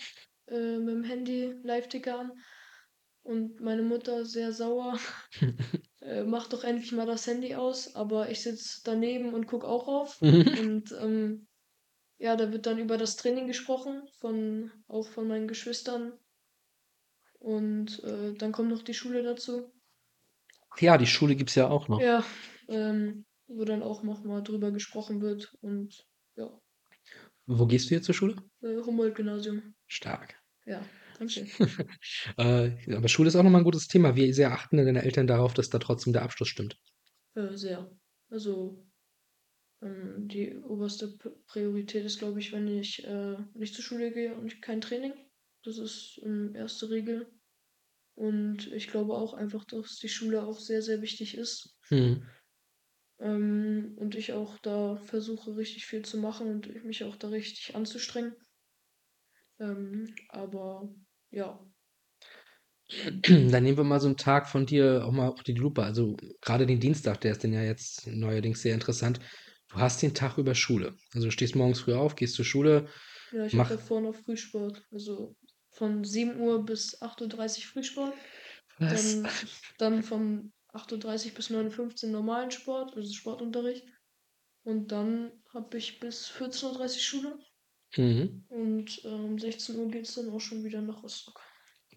äh, 0.47 0.77
mit'm 0.79 1.03
Handy 1.05 1.53
Liveticker 1.63 2.19
an 2.19 2.33
und 3.23 3.61
meine 3.61 3.83
Mutter 3.83 4.25
sehr 4.25 4.53
sauer, 4.53 4.99
äh: 6.01 6.23
„Mach 6.23 6.47
doch 6.49 6.63
endlich 6.63 6.91
mal 6.93 7.05
das 7.05 7.27
Handy 7.27 7.55
aus“, 7.55 7.95
aber 7.95 8.29
ich 8.31 8.41
sitze 8.43 8.81
daneben 8.85 9.33
und 9.33 9.47
gucke 9.47 9.67
auch 9.67 9.87
rauf. 9.87 10.21
Und, 10.51 10.91
ähm, 10.93 11.47
ja, 12.19 12.35
da 12.37 12.51
wird 12.53 12.65
dann 12.67 12.79
über 12.79 12.97
das 12.97 13.17
Training 13.17 13.47
gesprochen 13.47 14.07
von 14.19 14.71
auch 14.87 15.07
von 15.09 15.27
meinen 15.27 15.47
Geschwistern. 15.49 16.19
Und, 17.39 18.03
äh, 18.03 18.33
dann 18.33 18.51
kommt 18.51 18.67
noch 18.71 18.81
die 18.83 18.93
Schule 18.93 19.23
dazu. 19.23 19.71
Ja, 20.79 20.97
die 20.97 21.07
Schule 21.07 21.35
gibt's 21.35 21.55
ja 21.55 21.67
auch 21.69 21.87
noch. 21.89 22.03
Ja, 22.03 22.23
ähm, 22.67 23.25
wo 23.47 23.63
dann 23.65 23.83
auch 23.83 24.03
noch 24.03 24.23
mal 24.23 24.41
drüber 24.41 24.71
gesprochen 24.71 25.21
wird 25.21 25.55
und 25.61 26.07
ja. 26.35 26.61
Wo 27.47 27.65
gehst 27.67 27.89
du 27.89 27.95
jetzt 27.95 28.05
zur 28.05 28.13
Schule? 28.15 28.35
Äh, 28.61 28.81
Humboldt-Gymnasium. 28.85 29.75
Stark. 29.87 30.35
Ja, 30.65 30.81
danke. 31.19 31.47
Äh, 32.37 32.95
aber 32.95 33.07
Schule 33.07 33.27
ist 33.29 33.35
auch 33.35 33.43
noch 33.43 33.51
mal 33.51 33.59
'n 33.59 33.63
gutes 33.63 33.87
Thema. 33.87 34.15
Wie 34.15 34.33
sehr 34.33 34.51
achten 34.51 34.77
denn 34.77 34.85
deine 34.85 35.03
Eltern 35.03 35.27
darauf, 35.27 35.53
dass 35.53 35.69
da 35.69 35.79
trotzdem 35.79 36.13
der 36.13 36.23
Abschluss 36.23 36.49
stimmt? 36.49 36.77
Äh, 37.35 37.55
sehr. 37.55 37.97
Also, 38.29 38.85
ähm, 39.81 40.27
die 40.27 40.57
oberste 40.57 41.17
P 41.17 41.29
Priorität 41.47 42.05
ist, 42.05 42.19
glaube 42.19 42.39
ich, 42.39 42.53
wenn 42.53 42.67
ich, 42.67 43.05
äh, 43.05 43.37
nicht 43.53 43.75
zur 43.75 43.83
Schule 43.83 44.11
gehe 44.13 44.35
und 44.35 44.61
kein 44.61 44.81
Training. 44.81 45.13
Das 45.63 45.77
ist, 45.77 46.19
ähm, 46.23 46.55
erste 46.55 46.89
Regel. 46.89 47.33
Und 48.15 48.71
ich 48.73 48.89
glaube 48.89 49.15
auch 49.15 49.33
einfach, 49.33 49.65
dass 49.65 49.97
die 49.97 50.09
Schule 50.09 50.43
auch 50.45 50.59
sehr, 50.59 50.81
sehr 50.81 51.01
wichtig 51.01 51.37
ist. 51.37 51.77
Mhm. 51.91 52.34
Ähm, 53.19 53.95
und 53.97 54.15
ich 54.15 54.33
auch 54.33 54.57
da 54.59 54.97
versuche, 54.97 55.55
richtig 55.57 55.85
viel 55.85 56.03
zu 56.05 56.17
machen 56.17 56.47
und 56.49 56.83
mich 56.85 57.03
auch 57.05 57.15
da 57.15 57.29
richtig 57.29 57.75
anzustrengen. 57.75 58.35
Ähm, 59.59 60.15
aber 60.29 60.89
ja. 61.31 61.65
Dann 63.51 63.63
nehmen 63.63 63.77
wir 63.77 63.83
mal 63.83 63.99
so 63.99 64.07
'n 64.07 64.17
Tag 64.17 64.47
von 64.47 64.65
dir 64.65 65.03
auch 65.05 65.11
mal 65.11 65.29
unter 65.29 65.43
die 65.43 65.53
Lupe. 65.53 65.83
Also, 65.83 66.15
grade 66.41 66.65
den 66.65 66.79
Dienstag, 66.79 67.21
der 67.21 67.31
ist 67.31 67.43
dann 67.43 67.53
ja 67.53 67.63
jetzt 67.63 68.07
neuerdings 68.07 68.61
sehr 68.61 68.73
interessant. 68.73 69.19
Du 69.69 69.77
hast 69.77 70.01
den 70.01 70.13
Tag 70.13 70.37
über 70.37 70.55
Schule. 70.55 70.95
Also, 71.13 71.27
du 71.27 71.31
stehst 71.31 71.55
morgens 71.55 71.79
früh 71.81 71.93
auf, 71.93 72.15
gehst 72.15 72.35
zur 72.35 72.45
Schule, 72.45 72.87
Ja, 73.31 73.45
ich 73.45 73.57
habe 73.57 73.67
mach 73.67 73.69
davor 73.69 74.01
noch 74.01 74.15
Frühsport. 74.15 74.85
Also, 74.91 75.35
von 75.69 76.03
7:00 76.03 76.63
bis 76.63 77.01
8:30 77.01 77.67
Frühsport. 77.67 78.13
Was? 78.79 79.17
Dann 79.17 79.39
dann 79.77 80.03
von 80.03 80.53
8:30 80.75 81.33
bis 81.35 81.49
9:15 81.49 82.11
normalen 82.11 82.51
Sport, 82.51 82.95
also 82.95 83.13
Sportunterricht. 83.13 83.87
Und 84.63 84.91
dann 84.91 85.43
habe 85.53 85.77
ich 85.79 85.99
bis 86.01 86.27
14:30 86.27 87.13
Uhr 87.13 87.21
Schule 87.21 87.39
Mhm. 87.97 88.45
und, 88.49 89.03
äh, 89.05 89.09
um 89.09 89.39
16:00 89.39 89.89
geht's 89.91 90.15
dann 90.15 90.29
auch 90.31 90.41
schon 90.41 90.63
wieder 90.65 90.81
nach 90.81 91.03
Rostock. 91.03 91.41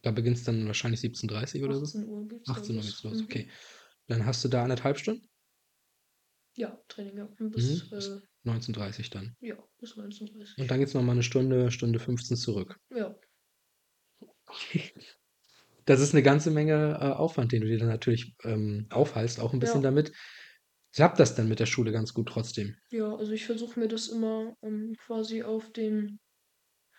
Da 0.04 0.10
beginnt's 0.12 0.44
dann 0.44 0.66
wahrscheinlich 0.66 1.00
17:30 1.00 1.64
oder 1.64 1.78
so? 1.78 1.92
18:00 1.92 2.26
geht's 2.28 2.52
da 2.52 2.60
18:00 2.60 2.84
los. 2.84 2.84
geht's 2.84 3.02
los, 3.02 3.22
Mhm. 3.22 3.24
okay. 3.24 3.50
Dann 4.08 4.26
hast 4.26 4.44
du 4.44 4.48
da 4.48 4.64
1,5 4.64 4.98
Stunden? 4.98 5.28
Ja, 6.56 6.82
Training, 6.88 7.16
ja. 7.18 7.28
Bis, 7.50 7.52
Mhm, 7.56 7.92
bis 7.92 8.10
äh 8.16 8.20
19:30 8.44 9.10
dann. 9.10 9.36
ja, 9.40 9.56
bis 9.78 9.96
19:30. 9.96 10.58
Und 10.58 10.70
dann 10.70 10.80
geht's 10.80 10.92
noch 10.94 11.02
mal 11.02 11.14
'ne 11.14 11.22
Stunde, 11.22 11.70
Stunde 11.70 12.00
15 12.00 12.36
zurück. 12.36 12.78
Ja. 12.90 13.18
Okay. 14.48 14.92
Das 15.88 16.00
ist 16.02 16.12
'ne 16.12 16.22
ganze 16.22 16.50
Menge, 16.50 16.98
äh, 17.00 17.04
Aufwand, 17.14 17.50
den 17.50 17.62
du 17.62 17.66
dir 17.66 17.78
dann 17.78 17.88
natürlich, 17.88 18.34
ähm, 18.44 18.88
aufhalst, 18.90 19.40
auch 19.40 19.54
'n 19.54 19.58
bisschen 19.58 19.80
Ja. 19.80 19.82
damit. 19.82 20.12
Klappt 20.94 21.18
das 21.18 21.34
denn 21.34 21.48
mit 21.48 21.60
der 21.60 21.66
Schule 21.66 21.92
ganz 21.92 22.12
gut 22.12 22.28
trotzdem? 22.28 22.76
Ja, 22.92 23.14
also 23.14 23.32
ich 23.32 23.44
versuche 23.44 23.78
mir 23.78 23.88
das 23.88 24.08
immer, 24.08 24.56
ähm, 24.62 24.94
quasi 24.98 25.42
auf 25.42 25.70
den 25.72 26.20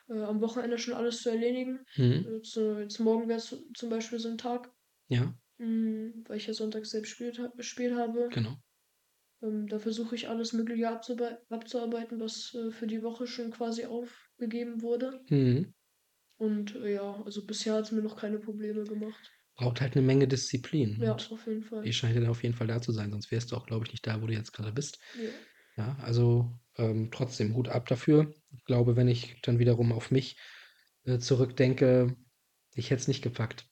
äh, 0.09 0.21
am 0.21 0.41
Wochenende 0.41 0.77
schon 0.79 0.95
alles 0.95 1.21
zu 1.21 1.29
erledigen. 1.31 1.85
Mhm. 1.97 2.29
Jetzt, 2.33 2.57
äh 2.57 2.81
jetzt 2.81 2.99
morgen 2.99 3.29
wär's 3.29 3.55
zum 3.75 3.89
Beispiel 3.89 4.19
so 4.19 4.29
'n 4.29 4.37
Tag. 4.37 4.71
Ja. 5.09 5.39
Hm, 5.59 6.25
weil 6.27 6.37
ich 6.37 6.47
ja 6.47 6.53
sonntags 6.55 6.91
selbst 6.91 7.09
gespielt 7.11 7.39
ha 7.39 7.47
gespielt 7.57 7.95
habe. 7.95 8.31
Genau. 8.31 8.59
Ähm, 9.41 9.67
da 9.67 9.79
versuche 9.79 10.15
ich 10.15 10.27
alles 10.29 10.53
Mögliche 10.53 10.89
abzuarbeiten, 10.89 12.19
was, 12.19 12.53
äh, 12.55 12.71
für 12.71 12.87
die 12.87 13.03
Woche 13.03 13.25
schon 13.27 13.51
quasi 13.51 13.85
aufgegeben 13.85 14.81
wurde. 14.81 15.25
Mhm. 15.29 15.73
Und, 16.39 16.73
äh, 16.77 16.93
ja, 16.95 17.21
also 17.25 17.45
bisher 17.45 17.73
hat's 17.75 17.91
mir 17.91 18.01
noch 18.01 18.15
keine 18.15 18.39
Probleme 18.39 18.85
gemacht. 18.85 19.33
Braucht 19.57 19.81
halt 19.81 19.95
'ne 19.95 20.01
Menge 20.01 20.27
Disziplin 20.27 20.99
Ja, 20.99 21.13
und 21.13 21.31
auf 21.31 21.47
jeden 21.47 21.63
Fall. 21.63 21.85
die 21.85 21.93
scheint 21.93 22.15
ja 22.15 22.21
dann 22.21 22.29
auf 22.29 22.43
jeden 22.43 22.55
Fall 22.55 22.67
da 22.67 22.81
zu 22.81 22.91
sein, 22.91 23.11
sonst 23.11 23.31
wärst 23.31 23.51
du 23.51 23.55
auch, 23.57 23.65
glaube 23.65 23.85
ich, 23.85 23.91
nicht 23.91 24.05
da, 24.07 24.21
wo 24.21 24.27
du 24.27 24.33
jetzt 24.33 24.53
grade 24.53 24.71
bist. 24.73 24.99
Ja. 25.13 25.49
Ja, 25.77 25.97
also, 26.01 26.59
ähm, 26.77 27.09
trotzdem 27.11 27.55
Hut 27.55 27.69
ab 27.69 27.87
dafür. 27.87 28.33
Ich 28.51 28.65
glaube, 28.65 28.95
wenn 28.95 29.07
ich 29.07 29.37
dann 29.43 29.59
wiederum 29.59 29.91
auf 29.93 30.11
mich, 30.11 30.37
äh, 31.05 31.19
zurückdenke, 31.19 32.15
ich 32.75 32.89
hätte 32.91 33.01
es 33.01 33.07
nicht 33.07 33.21
gepackt. 33.23 33.69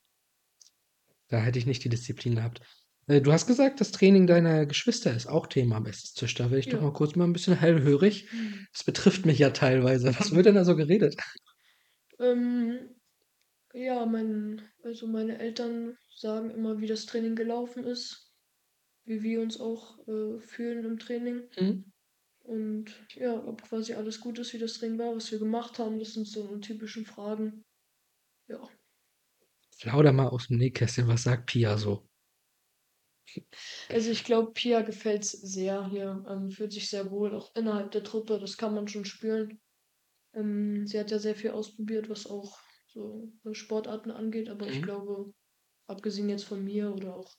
Da 1.30 1.40
hätte 1.42 1.60
ich 1.60 1.66
nicht 1.66 1.84
die 1.84 1.90
Disziplin 1.90 2.36
gehabt. 2.36 2.62
Äh, 3.08 3.22
du 3.22 3.32
hast 3.34 3.48
gesagt, 3.48 3.82
das 3.82 3.92
Training 3.92 4.28
deiner 4.28 4.66
Geschwister 4.66 5.14
ist 5.16 5.28
auch 5.28 5.48
Thema 5.48 5.78
am 5.78 5.86
Esstisch. 5.86 6.34
Da 6.36 6.46
werde 6.46 6.60
ich 6.60 6.70
doch 6.70 6.80
Ja. 6.80 6.82
mal 6.82 6.94
kurz 6.94 7.16
mal 7.16 7.26
'n 7.26 7.34
bisschen 7.34 7.60
hellhörig. 7.60 8.30
Das 8.74 8.84
betrifft 8.84 9.26
mich 9.26 9.40
ja 9.40 9.50
teilweise. 9.52 10.16
Was 10.20 10.32
wird 10.34 10.46
denn 10.46 10.56
da 10.56 10.66
so 10.66 10.76
geredet? 10.76 11.16
Ähm, 12.20 12.96
ja, 13.74 14.06
mein 14.06 14.64
also 14.84 15.08
meine 15.08 15.40
Eltern 15.40 15.98
sagen 16.16 16.52
immer, 16.52 16.80
wie 16.82 16.88
das 16.88 17.06
Training 17.08 17.36
gelaufen 17.36 17.84
ist, 17.86 18.34
wie 19.06 19.24
wir 19.24 19.42
uns 19.42 19.60
auch, 19.60 20.00
äh, 20.08 20.40
fühlen 20.42 20.86
im 20.86 21.00
Training. 21.00 21.50
Mhm. 21.60 21.92
Und 22.40 23.08
ja, 23.16 23.36
ob 23.46 23.64
quasi 23.64 23.94
alles 23.96 24.22
gut 24.22 24.40
ist, 24.40 24.54
wie 24.54 24.60
das 24.60 24.76
Training 24.76 25.00
war, 25.00 25.16
was 25.16 25.32
wir 25.32 25.40
gemacht 25.40 25.80
haben. 25.80 26.00
Das 26.00 26.14
sind 26.14 26.28
so 26.28 26.58
typischen 26.60 27.06
Fragen. 27.06 27.66
Ja. 28.48 28.70
Plauder 29.80 30.12
mal 30.12 30.28
aus'm 30.28 30.58
Nähkästchen, 30.58 31.08
was 31.08 31.24
sagt 31.24 31.46
Pia 31.48 31.78
so? 31.78 32.08
Also, 33.90 34.12
ich 34.12 34.24
glaube, 34.26 34.52
Pia 34.54 34.82
gefällt's 34.82 35.32
sehr 35.32 35.90
hier, 35.90 36.26
ähm, 36.30 36.52
fühlt 36.52 36.74
sich 36.74 36.90
sehr 36.90 37.10
wohl, 37.10 37.34
auch 37.34 37.56
innerhalb 37.56 37.92
der 37.92 38.04
Truppe, 38.04 38.38
das 38.40 38.58
kann 38.58 38.74
man 38.74 38.88
schon 38.90 39.06
spüren. 39.06 39.60
Ähm, 40.34 40.88
sie 40.88 41.00
hat 41.00 41.12
ja 41.12 41.20
sehr 41.20 41.36
viel 41.36 41.52
ausprobiert, 41.52 42.10
was 42.10 42.28
auch 42.28 42.60
so, 42.88 43.32
äh, 43.46 43.54
Sportarten 43.54 44.12
angeht, 44.12 44.50
aber 44.50 44.68
ich 44.68 44.82
Mhm. 44.82 44.84
glaube, 44.84 45.34
abgesehen 45.88 46.30
jetzt 46.30 46.46
von 46.46 46.64
mir 46.64 46.94
oder 46.94 47.16
auch 47.18 47.38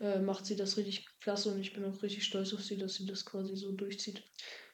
äh, 0.00 0.20
macht 0.20 0.46
sie 0.46 0.56
das 0.56 0.76
richtig 0.78 1.06
klasse 1.20 1.52
und 1.52 1.60
ich 1.60 1.74
bin 1.74 1.84
auch 1.84 2.02
richtig 2.02 2.24
stolz 2.24 2.54
auf 2.54 2.62
sie, 2.62 2.78
dass 2.78 2.94
sie 2.96 3.06
das 3.06 3.24
quasi 3.26 3.56
so 3.56 3.72
durchzieht. 3.72 4.24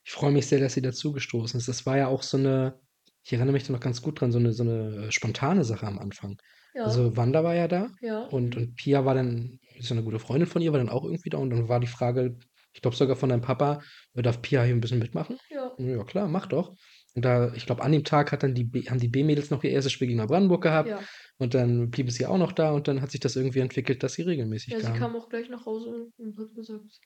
Ich 0.07 0.13
freue 0.13 0.33
mich 0.33 0.47
sehr, 0.47 0.61
dass 0.61 0.75
sie 0.75 0.83
dazugestoßen 0.83 1.59
ist. 1.59 1.67
Das 1.69 1.87
war 1.87 1.97
ja 1.97 2.09
auch 2.09 2.23
so 2.23 2.37
'ne 2.39 2.79
ich 3.27 3.33
erinnere 3.33 3.55
mich 3.55 3.65
da 3.67 3.73
noch 3.73 3.81
ganz 3.81 4.03
gut 4.03 4.21
dran, 4.21 4.33
so 4.33 4.39
'ne 4.39 4.53
so 4.53 4.63
'ne, 4.65 5.07
äh, 5.09 5.13
spontane 5.13 5.65
Sache 5.65 5.87
am 5.87 5.99
Anfang. 5.99 6.37
Ja. 6.75 6.83
Also, 6.83 7.17
Wanda 7.17 7.43
war 7.43 7.55
ja 7.55 7.69
da 7.69 7.91
Ja, 8.01 8.29
und 8.29 8.55
und 8.57 8.75
Pia 8.77 9.05
war 9.07 9.15
dann 9.15 9.59
ist 9.77 9.89
ja 9.89 9.97
'ne 9.97 10.03
gute 10.05 10.19
Freundin 10.19 10.47
von 10.49 10.61
ihr, 10.61 10.73
war 10.73 10.79
dann 10.79 10.91
auch 10.91 11.05
irgendwie 11.05 11.31
da 11.31 11.39
und 11.39 11.49
dann 11.51 11.69
war 11.71 11.81
die 11.81 11.87
Frage, 11.87 12.37
ich 12.75 12.83
glaube 12.83 12.97
sogar 12.97 13.17
von 13.17 13.31
deinem 13.31 13.41
Papa: 13.41 13.81
„Äh, 14.13 14.21
darf 14.23 14.43
Pia 14.43 14.63
hier 14.63 14.75
'n 14.75 14.81
bisschen 14.83 14.99
mitmachen?“ 14.99 15.39
Ja. 15.51 15.79
„Ja 15.79 16.05
klar, 16.05 16.29
mach 16.29 16.47
doch.“ 16.47 16.69
Und 16.69 16.79
da 17.23 17.53
ich 17.55 17.67
glaube, 17.67 17.83
an 17.83 17.93
dem 17.93 18.05
Tag 18.05 18.33
hat 18.33 18.43
dann 18.43 18.55
die 18.55 18.65
B 18.65 18.83
haben 18.89 18.99
die 19.01 19.09
B-Mädels 19.09 19.51
noch 19.51 19.65
ihr 19.65 19.71
erstes 19.71 19.93
Spiel 19.93 20.09
gegen 20.09 20.19
Neubrandenburg 20.19 20.63
gehabt 20.63 20.95
Ja. 20.95 21.09
und 21.39 21.55
dann 21.55 21.91
blieb 21.91 22.11
sie 22.11 22.27
auch 22.27 22.39
noch 22.39 22.53
da 22.53 22.73
und 22.73 22.89
dann 22.89 23.01
hat 23.03 23.11
sich 23.13 23.21
das 23.21 23.37
irgendwie 23.37 23.61
entwickelt, 23.61 24.03
dass 24.03 24.15
sie 24.15 24.23
regelmäßig 24.23 24.77
Ja, 24.77 24.81
sie 24.81 24.93
kam. 24.93 25.15
auch 25.15 25.29
gleich 25.29 25.51
nach 25.51 25.67
Hause 25.67 26.11
und 26.17 26.39
hat 26.39 26.55
gesagt 26.55 27.01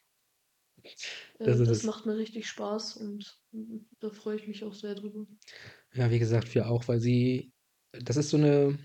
äh, 1.39 1.59
Das 1.63 1.63
das 1.63 1.83
macht 1.83 2.05
mir 2.05 2.17
richtig 2.17 2.47
Spaß 2.47 2.97
und, 2.97 3.39
da 3.99 4.09
freue 4.09 4.35
ich 4.37 4.47
mich 4.47 4.63
auch 4.63 4.73
sehr 4.73 4.95
drüber. 4.95 5.25
Ja, 5.93 6.11
wie 6.11 6.19
gesagt, 6.19 6.53
wir 6.53 6.69
auch, 6.69 6.87
weil 6.87 6.99
sie 6.99 7.51
das 7.91 8.15
ist 8.17 8.29
so 8.29 8.37
'ne 8.37 8.77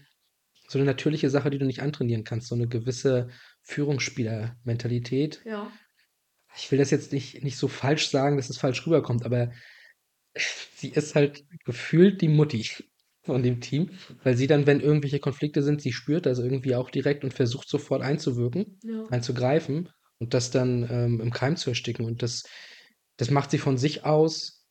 so 0.68 0.78
'ne 0.78 0.84
natürliche 0.86 1.28
Sache, 1.30 1.50
die 1.50 1.58
du 1.58 1.66
nicht 1.66 1.82
antrainieren 1.82 2.24
kannst, 2.24 2.48
so 2.48 2.56
'ne 2.56 2.68
gewisse 2.68 3.28
Führungsspielermentalität. 3.62 5.44
Ja. 5.44 5.78
Ich 6.56 6.70
will 6.70 6.78
das 6.78 6.90
jetzt 6.90 7.12
nicht 7.12 7.42
nicht 7.42 7.56
so 7.56 7.68
falsch 7.68 8.08
sagen, 8.10 8.36
dass 8.36 8.50
es 8.50 8.58
falsch 8.58 8.86
rüberkommt, 8.86 9.24
aber 9.24 9.52
sie 10.36 10.90
ist 10.90 11.14
halt 11.14 11.44
gefühlt 11.64 12.20
die 12.20 12.28
Mutti 12.28 12.66
von 13.24 13.42
dem 13.42 13.60
Team, 13.60 13.90
weil 14.22 14.36
sie 14.36 14.46
dann, 14.46 14.66
wenn 14.66 14.80
irgendwelche 14.80 15.20
Konflikte 15.20 15.62
sind 15.62 15.80
sie 15.80 15.92
spürt 15.92 16.26
das 16.26 16.38
irgendwie 16.38 16.74
auch 16.76 16.90
direkt 16.90 17.24
und 17.24 17.32
versucht 17.34 17.68
sofort 17.68 18.02
einzuwirken, 18.02 18.80
Ja. 18.82 19.08
einzugreifen 19.08 19.88
und 20.18 20.34
das 20.34 20.50
dann, 20.50 20.86
ähm, 20.90 21.20
im 21.20 21.30
Keim 21.32 21.56
zu 21.56 21.70
ersticken. 21.70 22.04
Und 22.06 22.22
das 22.22 22.44
das 23.16 23.30
macht 23.30 23.50
sie 23.52 23.58
von 23.58 23.78
sich 23.78 24.04
aus 24.04 24.66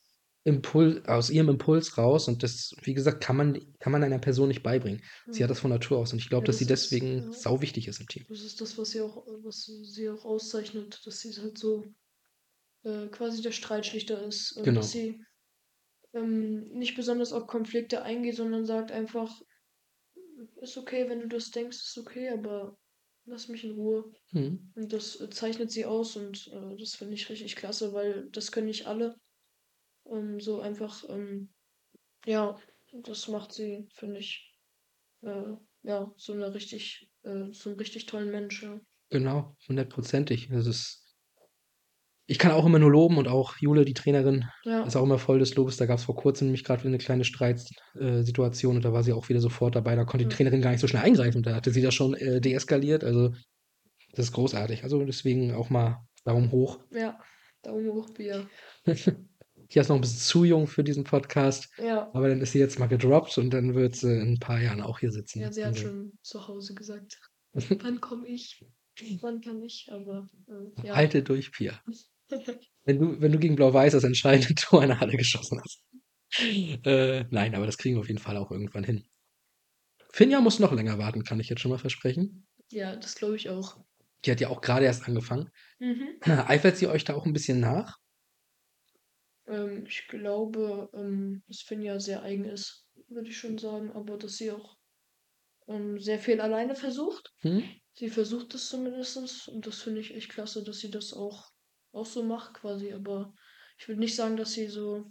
Impul 0.46 1.04
aus 1.08 1.30
ihrem 1.30 1.48
Impuls 1.50 1.98
raus 1.98 2.28
und 2.28 2.44
das, 2.44 2.72
wie 2.82 2.94
gesagt, 2.94 3.24
kann 3.24 3.38
man 3.38 3.58
kann 3.80 3.94
man 3.94 4.04
einer 4.04 4.20
Person 4.20 4.50
nicht 4.50 4.62
beibringen. 4.64 5.02
Sie 5.30 5.42
Ja. 5.42 5.44
hat 5.44 5.50
das 5.52 5.60
von 5.62 5.72
Natur 5.72 6.00
aus 6.00 6.12
und 6.14 6.20
ich 6.20 6.30
glaube, 6.30 6.44
Ja, 6.44 6.48
dass 6.48 6.58
sie 6.58 6.66
das 6.66 6.82
ist 6.82 6.92
deswegen 6.92 7.24
ja. 7.24 7.32
sauwichtig 7.32 7.88
ist 7.88 8.02
im 8.02 8.08
Team. 8.08 8.26
Das 8.28 8.42
ist 8.42 8.62
das, 8.62 8.78
was 8.78 8.92
sie 8.92 9.02
auch 9.02 9.26
was 9.44 9.66
sie 9.66 10.10
auch 10.10 10.26
auszeichnet, 10.26 11.02
dass 11.06 11.20
sie 11.22 11.34
halt 11.42 11.58
so, 11.58 11.86
äh, 12.84 13.08
quasi 13.10 13.42
der 13.42 13.52
Streitschlichter 13.52 14.24
ist, 14.24 14.58
äh, 14.58 14.64
Genau. 14.66 14.82
dass 14.82 14.92
sie, 14.92 15.24
ähm, 16.14 16.70
nicht 16.74 16.96
besonders 16.96 17.34
auf 17.34 17.48
Konflikte 17.48 18.04
eingeht, 18.04 18.36
sondern 18.38 18.66
sagt 18.66 18.92
einfach: 18.92 19.42
„Ist 20.62 20.78
okay, 20.78 21.10
wenn 21.10 21.22
du 21.22 21.28
das 21.28 21.52
denkst, 21.52 21.78
ist 21.78 21.98
okay, 21.98 22.30
aber 22.30 22.78
lass 23.26 23.48
mich 23.48 23.64
in 23.64 23.72
Ruhe.“ 23.74 24.12
Mhm. 24.34 24.74
Und 24.76 24.94
das, 24.94 25.20
äh, 25.22 25.30
zeichnet 25.30 25.72
sie 25.72 25.86
aus 25.86 26.16
und, 26.18 26.48
äh, 26.54 26.78
das 26.78 26.96
finde 26.96 27.16
ich 27.16 27.30
richtig 27.30 27.56
klasse, 27.58 27.94
weil 27.94 28.30
das 28.32 28.52
können 28.52 28.68
nicht 28.68 28.88
alle. 28.88 29.18
Ähm, 30.08 30.40
so 30.42 30.62
einfach, 30.62 31.08
ähm 31.10 31.54
ja, 32.26 32.60
das 32.94 33.28
macht 33.30 33.54
sie, 33.54 33.88
finde 33.94 34.20
ich, 34.20 34.54
äh, 35.24 35.56
ja, 35.84 36.14
so 36.18 36.34
'ne 36.36 36.54
richtig 36.56 37.12
äh, 37.24 37.52
so 37.54 37.72
'n 37.72 37.78
richtig 37.78 38.08
tollen 38.08 38.32
Mensch, 38.32 38.64
ja. 38.64 38.82
Genau, 39.12 39.56
hundertprozentig. 39.68 40.50
Das 40.50 40.66
ist 40.66 41.03
ich 42.28 42.40
kann 42.40 42.52
auch 42.52 42.66
immer 42.66 42.80
nur 42.80 42.92
loben 42.92 43.18
und 43.18 43.28
auch 43.28 43.58
Jule, 43.60 43.86
die 43.86 43.94
Trainerin, 43.94 44.46
Ja. 44.66 44.86
ist 44.86 44.96
auch 44.98 45.04
immer 45.04 45.20
voll 45.20 45.40
des 45.40 45.56
Lobes. 45.56 45.78
Da 45.78 45.86
gab's 45.86 46.04
vor 46.06 46.16
Kurzem 46.16 46.48
nämlich 46.48 46.64
grad 46.64 46.82
wieder 46.84 46.92
'ne 46.92 46.98
kleine 47.00 47.26
Streits 47.26 47.70
äh, 48.00 48.22
Situation 48.24 48.76
und 48.78 48.86
da 48.86 48.94
war 48.94 49.04
sie 49.04 49.14
auch 49.14 49.30
wieder 49.30 49.40
sofort 49.42 49.76
dabei. 49.76 49.96
Da 49.96 50.06
konnte 50.06 50.26
die. 50.26 50.30
Trainerin 50.30 50.62
gar 50.62 50.72
nicht 50.72 50.82
so 50.82 50.88
schnell 50.88 51.04
eingreifen. 51.04 51.44
Da 51.44 51.56
hatte 51.56 51.72
sie 51.72 51.82
das 51.82 51.94
schon, 51.96 52.14
äh, 52.16 52.42
deeskaliert. 52.42 53.04
Also, 53.04 53.32
das 54.14 54.28
ist 54.28 54.34
großartig. 54.34 54.84
Also, 54.84 55.04
deswegen 55.06 55.54
auch 55.54 55.70
mal 55.72 56.00
Daumen 56.26 56.52
hoch. 56.52 56.80
Ja, 56.92 57.20
Daumen 57.62 57.92
hoch, 57.92 58.14
Pia. 58.14 58.50
Pia 59.70 59.82
ist 59.82 59.90
noch 59.90 59.96
'n 59.96 60.02
bisschen 60.02 60.20
zu 60.20 60.44
jung 60.44 60.68
für 60.68 60.84
diesen 60.84 61.04
Podcast, 61.04 61.70
Ja. 61.78 62.14
aber 62.14 62.28
dann 62.30 62.42
ist 62.42 62.52
sie 62.52 62.60
jetzt 62.60 62.80
mal 62.80 62.88
gedroppt 62.88 63.38
und 63.38 63.52
dann 63.52 63.76
wird 63.76 63.96
sie 63.96 64.12
in 64.14 64.36
'n 64.36 64.40
paar 64.40 64.60
Jahren 64.62 64.82
auch 64.82 65.00
hier 65.00 65.12
sitzen. 65.12 65.40
Ja, 65.40 65.52
sie 65.52 65.66
hat 65.66 65.76
Also 65.76 65.80
schon 65.80 66.18
zu 66.22 66.48
Hause 66.48 66.76
gesagt: 66.76 67.20
„Wann 67.84 68.02
komme 68.02 68.28
ich? 68.28 68.66
Wann 69.22 69.42
kann 69.42 69.62
ich?“ 69.64 69.90
Aber, 69.92 70.30
äh, 70.48 70.88
ja. 70.88 70.96
Halte 70.96 71.24
durch, 71.24 71.52
Pia. 71.52 71.84
Wenn 72.86 73.00
du 73.00 73.22
wenn 73.22 73.32
du 73.32 73.40
gegen 73.40 73.56
Blau-Weiß 73.56 73.94
das 73.94 74.04
entscheidende 74.04 74.56
Tor 74.56 74.84
in 74.84 74.90
der 74.90 75.00
Halle 75.00 75.18
geschossen 75.18 75.62
hast. 75.62 75.84
Äh, 76.86 77.26
nein, 77.30 77.56
aber 77.56 77.66
das 77.66 77.78
kriegen 77.78 77.96
wir 77.96 78.02
auf 78.02 78.08
jeden 78.08 78.20
Fall 78.20 78.38
auch 78.38 78.52
irgendwann 78.52 78.84
hin. 78.84 79.06
Finja 80.14 80.40
muss 80.40 80.60
noch 80.60 80.72
länger 80.72 80.98
warten, 80.98 81.26
kann 81.26 81.42
ich 81.42 81.50
jetzt 81.50 81.60
schon 81.62 81.72
mal 81.72 81.78
versprechen. 81.78 82.48
Ja, 82.72 82.96
das 82.98 83.16
glaube 83.16 83.36
ich 83.38 83.50
auch. 83.50 83.78
Die 84.26 84.32
hat 84.32 84.42
ja 84.42 84.50
auch 84.50 84.62
grade 84.62 84.86
erst 84.86 85.08
angefangen. 85.08 85.50
Mhm. 85.80 86.20
Eifert 86.22 86.78
sie 86.78 86.88
euch 86.88 87.04
da 87.04 87.14
auch 87.16 87.26
'n 87.26 87.34
bisschen 87.34 87.60
nach? 87.60 87.98
Ähm, 89.48 89.86
ich 89.88 90.08
glaube, 90.08 90.90
ähm, 90.94 91.44
dass 91.48 91.62
Finja 91.62 92.00
sehr 92.00 92.24
eigen 92.24 92.46
ist, 92.46 92.88
würde 93.08 93.30
ich 93.30 93.38
schon 93.38 93.58
sagen, 93.58 93.92
aber 93.92 94.18
dass 94.18 94.36
sie 94.38 94.52
auch, 94.52 94.78
ähm, 95.68 96.00
sehr 96.00 96.20
viel 96.20 96.42
alleine 96.42 96.76
versucht. 96.76 97.34
Mhm. 97.44 97.64
Sie 97.96 98.10
versucht 98.10 98.56
es 98.56 98.70
zumindestens 98.70 99.48
und 99.50 99.68
das 99.68 99.82
finde 99.82 100.02
ich 100.02 100.16
echt 100.16 100.30
klasse, 100.30 100.64
dass 100.64 100.80
sie 100.80 100.92
das 100.92 101.14
auch 101.14 101.53
auch 101.94 102.06
so 102.08 102.24
macht 102.24 102.56
quasi, 102.56 102.94
aber 102.94 103.34
ich 103.80 103.88
würde 103.88 104.02
nicht 104.02 104.16
sagen, 104.16 104.38
dass 104.38 104.54
sie 104.54 104.68
so 104.68 105.06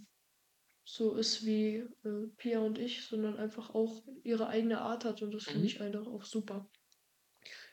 so 0.85 1.15
ist 1.15 1.45
wie, 1.45 1.77
äh, 2.05 2.27
Pia 2.37 2.59
und 2.59 2.77
ich, 2.79 3.05
sondern 3.05 3.37
einfach 3.37 3.71
auch 3.71 4.03
ihre 4.23 4.47
eigene 4.47 4.81
Art 4.81 5.05
hat 5.05 5.21
und 5.21 5.33
das 5.33 5.45
finde 5.45 5.61
Mhm. 5.61 5.65
ich 5.65 5.81
einfach 5.81 6.07
auch 6.07 6.23
super. 6.25 6.69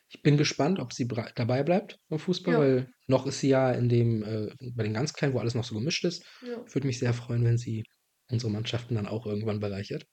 Ich 0.08 0.22
bin 0.22 0.36
gespannt, 0.36 0.80
ob 0.80 0.92
sie 0.92 1.06
dabei 1.36 1.62
bleibt 1.62 1.98
beim 2.08 2.18
Fußball, 2.18 2.54
Ja. 2.54 2.58
weil 2.60 2.90
noch 3.06 3.26
ist 3.26 3.40
sie 3.40 3.48
ja 3.48 3.72
in 3.72 3.88
dem 3.88 4.22
äh, 4.24 4.54
bei 4.74 4.82
den 4.82 4.94
ganz 4.94 5.12
Kleinen, 5.12 5.34
wo 5.34 5.38
alles 5.38 5.54
noch 5.54 5.64
so 5.64 5.74
gemischt 5.76 6.04
ist. 6.04 6.24
Ja. 6.42 6.64
Würde 6.72 6.86
mich 6.86 6.98
sehr 6.98 7.14
freuen, 7.14 7.44
wenn 7.44 7.58
sie 7.58 7.84
unsere 8.30 8.50
Mannschaften 8.52 8.94
dann 8.96 9.06
auch 9.06 9.26
irgendwann 9.26 9.60
bereichert. 9.60 10.04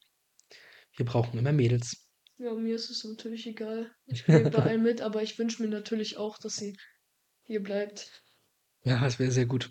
Wir 0.97 1.05
brauchen 1.05 1.39
immer 1.39 1.53
Mädels. 1.53 2.09
Ja, 2.37 2.53
mir 2.53 2.75
ist 2.75 2.89
es 2.89 3.03
natürlich 3.03 3.47
egal. 3.47 3.91
Ich 4.07 4.19
spiele 4.19 4.49
bei 4.49 4.59
allen 4.59 4.83
mit, 4.83 5.01
aber 5.01 5.23
ich 5.23 5.37
wünsche 5.39 5.61
mir 5.63 5.69
natürlich 5.69 6.17
auch, 6.17 6.37
dass 6.37 6.55
sie 6.55 6.75
hier 7.43 7.61
bleibt. 7.63 8.23
Ja, 8.87 9.01
das 9.01 9.19
wäre 9.19 9.31
sehr 9.31 9.45
gut. 9.45 9.69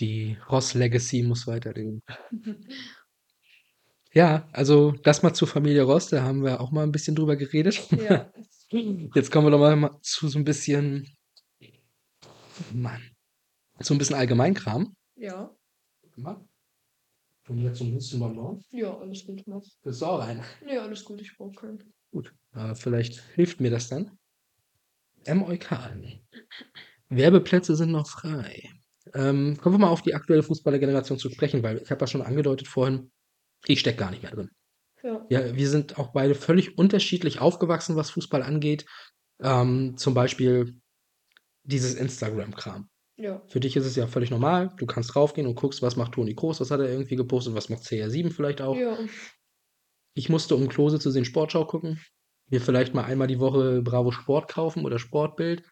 Die 0.00 0.38
Ross-Legacy 0.50 1.22
muss 1.22 1.46
weiterleben. 1.46 2.02
Ja, 4.12 4.48
also 4.52 4.92
das 4.92 5.22
mal 5.22 5.34
zur 5.34 5.46
Familie 5.46 5.82
Ross, 5.82 6.08
da 6.08 6.22
haben 6.22 6.42
wir 6.42 6.58
auch 6.62 6.70
mal 6.70 6.84
ein 6.84 6.90
bisschen 6.92 7.14
drüber 7.14 7.36
geredet. 7.36 7.86
Ja. 7.90 8.32
Jetzt 9.14 9.30
kommen 9.30 9.46
wir 9.46 9.50
doch 9.50 9.58
mal 9.58 9.98
zu 10.00 10.28
so 10.28 10.38
ein 10.38 10.44
bisschen 10.44 11.06
Mann, 12.72 13.02
so 13.80 13.92
ein 13.92 13.98
bisschen 13.98 14.16
Allgemeinkram. 14.16 14.96
Ja. 15.16 15.54
Mal. 16.16 16.42
Und 17.46 17.58
jetzt 17.58 17.78
so 17.78 17.84
ein 17.84 17.92
bisschen 17.92 18.20
Bonbon. 18.20 18.64
Ja, 18.70 18.96
alles 18.96 19.26
gut. 19.26 19.42
Mach. 19.46 19.60
Das 19.82 19.96
ist 19.96 20.02
auch 20.02 20.20
ein. 20.20 20.42
Nee, 20.64 20.78
alles 20.78 21.04
gut, 21.04 21.20
ich 21.20 21.36
brauche 21.36 21.52
keinen. 21.52 21.92
Gut, 22.10 22.34
äh, 22.54 22.74
vielleicht 22.74 23.20
hilft 23.34 23.60
mir 23.60 23.70
das 23.70 23.88
dann. 23.88 24.18
MOK. 25.26 25.66
Werbeplätze 27.08 27.76
sind 27.76 27.92
noch 27.92 28.08
frei. 28.08 28.70
Ähm, 29.14 29.56
kommen 29.58 29.74
wir 29.76 29.78
mal 29.78 29.90
auf 29.90 30.02
die 30.02 30.14
aktuelle 30.14 30.42
Fußballergeneration 30.42 31.18
zu 31.18 31.30
sprechen, 31.30 31.62
weil 31.62 31.78
ich 31.78 31.90
habe 31.90 32.00
ja 32.00 32.06
schon 32.06 32.22
angedeutet 32.22 32.68
vorhin, 32.68 33.10
ich 33.66 33.80
stecke 33.80 33.98
gar 33.98 34.10
nicht 34.10 34.22
mehr 34.22 34.32
drin. 34.32 34.50
Ja. 35.02 35.24
Ja, 35.28 35.54
wir 35.54 35.68
sind 35.68 35.98
auch 35.98 36.12
beide 36.12 36.34
völlig 36.34 36.78
unterschiedlich 36.78 37.40
aufgewachsen, 37.40 37.96
was 37.96 38.10
Fußball 38.10 38.42
angeht. 38.42 38.84
Ähm, 39.40 39.96
zum 39.96 40.14
Beispiel 40.14 40.80
dieses 41.62 41.94
Instagram-Kram. 41.94 42.88
Ja. 43.18 43.42
Für 43.46 43.60
dich 43.60 43.76
ist 43.76 43.86
es 43.86 43.96
ja 43.96 44.06
völlig 44.06 44.30
normal. 44.30 44.72
Du 44.76 44.86
kannst 44.86 45.14
draufgehen 45.14 45.46
und 45.46 45.54
guckst, 45.54 45.82
was 45.82 45.96
macht 45.96 46.12
Toni 46.12 46.34
Kroos, 46.34 46.60
was 46.60 46.70
hat 46.70 46.80
er 46.80 46.88
irgendwie 46.88 47.16
gepostet, 47.16 47.54
was 47.54 47.68
macht 47.68 47.82
CR7 47.82 48.30
vielleicht 48.30 48.60
auch. 48.60 48.76
Ja. 48.76 48.98
Ich 50.14 50.28
musste, 50.28 50.54
um 50.54 50.68
Klose 50.68 50.98
zu 50.98 51.10
sehen, 51.10 51.24
Sportschau 51.24 51.66
gucken. 51.66 52.00
Mir 52.48 52.60
vielleicht 52.60 52.94
mal 52.94 53.04
einmal 53.04 53.26
die 53.26 53.40
Woche 53.40 53.82
Bravo 53.82 54.12
Sport 54.12 54.48
kaufen 54.48 54.84
oder 54.84 54.98
Sportbild. 54.98 55.62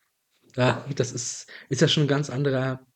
Ja, 0.57 0.85
das 0.95 1.13
ist, 1.13 1.51
ist 1.69 1.81
ja 1.81 1.89
schon 1.89 2.05
ein 2.05 2.09
ganz 2.09 2.31
anderer, 2.31 2.87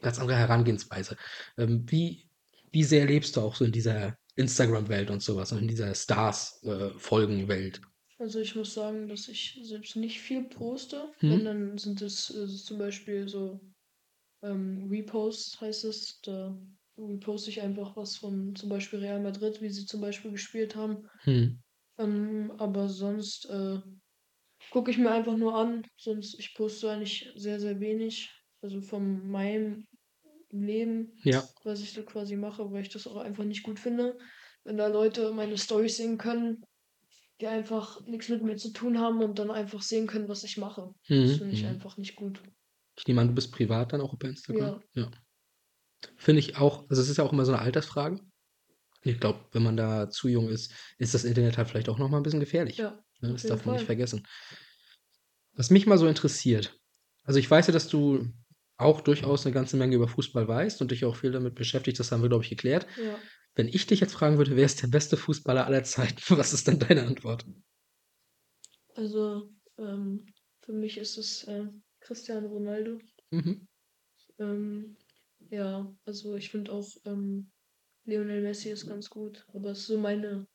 ganz 0.00 0.18
andere 0.18 0.36
Herangehensweise. 0.36 1.16
Ähm, 1.56 1.84
wie, 1.90 2.28
wie 2.72 2.84
sehr 2.84 3.06
lebst 3.06 3.36
du 3.36 3.40
auch 3.40 3.56
so 3.56 3.64
in 3.64 3.72
dieser 3.72 4.16
Instagram-Welt 4.36 5.10
und 5.10 5.22
sowas 5.22 5.52
und 5.52 5.58
in 5.58 5.68
dieser 5.68 5.94
Stars-Folgen-Welt? 5.94 7.80
Also 8.18 8.38
ich 8.38 8.54
muss 8.54 8.74
sagen, 8.74 9.08
dass 9.08 9.28
ich 9.28 9.58
selbst 9.62 9.96
nicht 9.96 10.20
viel 10.20 10.44
poste. 10.44 11.10
Mhm. 11.20 11.30
Wenn, 11.30 11.44
dann 11.44 11.78
sind 11.78 12.02
es 12.02 12.30
äh, 12.30 12.46
zum 12.46 12.78
Beispiel 12.78 13.28
so 13.28 13.60
ähm, 14.42 14.88
Reposts, 14.90 15.60
heißt 15.60 15.84
es. 15.84 16.20
Da 16.22 16.56
reposte 16.98 17.50
ich 17.50 17.62
einfach 17.62 17.96
was 17.96 18.16
von 18.16 18.54
zum 18.54 18.68
Beispiel 18.68 18.98
Real 18.98 19.20
Madrid, 19.20 19.60
wie 19.62 19.70
sie 19.70 19.86
zum 19.86 20.00
Beispiel 20.00 20.32
gespielt 20.32 20.76
haben. 20.76 21.08
Hm. 21.20 21.62
Ähm, 21.98 22.52
aber 22.58 22.88
sonst 22.88 23.48
äh, 23.48 23.80
gucke 24.70 24.90
ich 24.90 24.98
mir 24.98 25.10
einfach 25.10 25.36
nur 25.36 25.54
an. 25.54 25.86
Sonst, 25.96 26.38
ich 26.38 26.54
poste 26.54 26.90
eigentlich 26.90 27.30
sehr, 27.36 27.60
sehr 27.60 27.80
wenig. 27.80 28.30
Also 28.62 28.80
von 28.80 29.28
meinem 29.28 29.86
Leben, 30.50 31.12
Ja. 31.22 31.42
was 31.64 31.80
ich 31.80 31.92
so 31.92 32.02
quasi 32.04 32.36
mache, 32.36 32.70
weil 32.72 32.82
ich 32.82 32.88
das 32.88 33.06
auch 33.06 33.16
einfach 33.16 33.44
nicht 33.44 33.62
gut 33.62 33.78
finde. 33.78 34.18
Wenn 34.64 34.76
da 34.76 34.88
Leute 34.88 35.32
meine 35.32 35.56
Storys 35.56 35.96
sehen 35.96 36.18
können, 36.18 36.62
die 37.40 37.46
einfach 37.46 38.04
nichts 38.06 38.28
mit 38.28 38.42
mir 38.42 38.56
zu 38.56 38.70
tun 38.72 38.98
haben 38.98 39.22
und 39.22 39.38
dann 39.38 39.50
einfach 39.50 39.80
sehen 39.80 40.06
können, 40.06 40.28
was 40.28 40.44
ich 40.44 40.58
mache. 40.58 40.92
Das 41.08 41.16
Mhm. 41.16 41.36
finde 41.38 41.54
ich 41.54 41.62
mhm. 41.62 41.68
einfach 41.70 41.96
nicht 41.96 42.16
gut. 42.16 42.42
Ich 42.98 43.06
nehme 43.06 43.22
an, 43.22 43.28
du 43.28 43.34
bist 43.34 43.52
privat 43.52 43.92
dann 43.92 44.02
auch 44.02 44.14
bei 44.18 44.28
Instagram? 44.28 44.82
Ja. 44.94 45.02
Ja. 45.02 45.10
Finde 46.16 46.40
ich 46.40 46.56
auch, 46.56 46.88
also 46.90 47.00
es 47.00 47.08
ist 47.08 47.16
ja 47.16 47.24
auch 47.24 47.32
immer 47.32 47.46
so 47.46 47.52
eine 47.52 47.62
Altersfrage. 47.62 48.20
Ich 49.02 49.18
glaube, 49.18 49.46
wenn 49.52 49.62
man 49.62 49.76
da 49.78 50.10
zu 50.10 50.28
jung 50.28 50.48
ist, 50.50 50.72
ist 50.98 51.14
das 51.14 51.24
Internet 51.24 51.56
halt 51.56 51.68
vielleicht 51.68 51.88
auch 51.88 51.98
noch 51.98 52.10
mal 52.10 52.18
ein 52.18 52.22
bisschen 52.22 52.40
gefährlich. 52.40 52.76
Ja, 52.76 53.02
Ne, 53.20 53.32
das 53.32 53.42
darf 53.42 53.64
man 53.64 53.76
nicht 53.76 53.86
vergessen. 53.86 54.26
Was 55.54 55.70
mich 55.70 55.86
mal 55.86 55.98
so 55.98 56.06
interessiert, 56.06 56.78
also 57.24 57.38
ich 57.38 57.50
weiß 57.50 57.66
ja, 57.66 57.72
dass 57.72 57.88
du 57.88 58.26
auch 58.76 59.02
durchaus 59.02 59.44
eine 59.44 59.52
ganze 59.52 59.76
Menge 59.76 59.96
über 59.96 60.08
Fußball 60.08 60.48
weißt 60.48 60.80
und 60.80 60.90
dich 60.90 61.04
auch 61.04 61.16
viel 61.16 61.32
damit 61.32 61.54
beschäftigt, 61.54 62.00
das 62.00 62.10
haben 62.10 62.22
wir, 62.22 62.30
glaube 62.30 62.44
ich, 62.44 62.50
geklärt. 62.50 62.86
Ja. 62.96 63.18
Wenn 63.54 63.68
ich 63.68 63.86
dich 63.86 64.00
jetzt 64.00 64.14
fragen 64.14 64.38
würde, 64.38 64.56
wer 64.56 64.64
ist 64.64 64.80
der 64.82 64.88
beste 64.88 65.16
Fußballer 65.16 65.66
aller 65.66 65.84
Zeiten, 65.84 66.16
was 66.38 66.52
ist 66.52 66.66
dann 66.66 66.78
deine 66.78 67.06
Antwort? 67.06 67.44
Also 68.94 69.52
ähm, 69.78 70.26
für 70.62 70.72
mich 70.72 70.96
ist 70.98 71.18
es 71.18 71.44
äh, 71.44 71.66
Cristiano 72.00 72.48
Ronaldo. 72.48 72.98
Mhm. 73.30 73.68
Ähm, 74.38 74.96
ja, 75.50 75.94
also 76.04 76.36
ich 76.36 76.50
finde 76.50 76.72
auch 76.72 76.88
ähm, 77.04 77.50
Lionel 78.04 78.42
Messi 78.42 78.70
ist 78.70 78.88
ganz 78.88 79.10
gut, 79.10 79.46
aber 79.52 79.70
es 79.70 79.80
ist 79.80 79.86
so 79.86 79.98
meine 79.98 80.46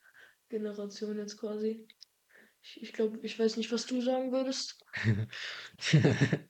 Generation 0.50 1.18
jetzt 1.18 1.38
quasi. 1.38 1.88
Ich, 2.66 2.82
ich 2.82 2.94
glaube, 2.94 3.20
ich 3.22 3.38
weiß 3.38 3.58
nicht, 3.58 3.72
was 3.72 3.86
du 3.86 4.02
sagen 4.02 4.32
würdest. 4.32 4.78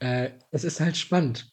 äh, 0.00 0.30
es 0.50 0.64
ist 0.64 0.80
halt 0.80 0.96
spannend. 0.96 1.48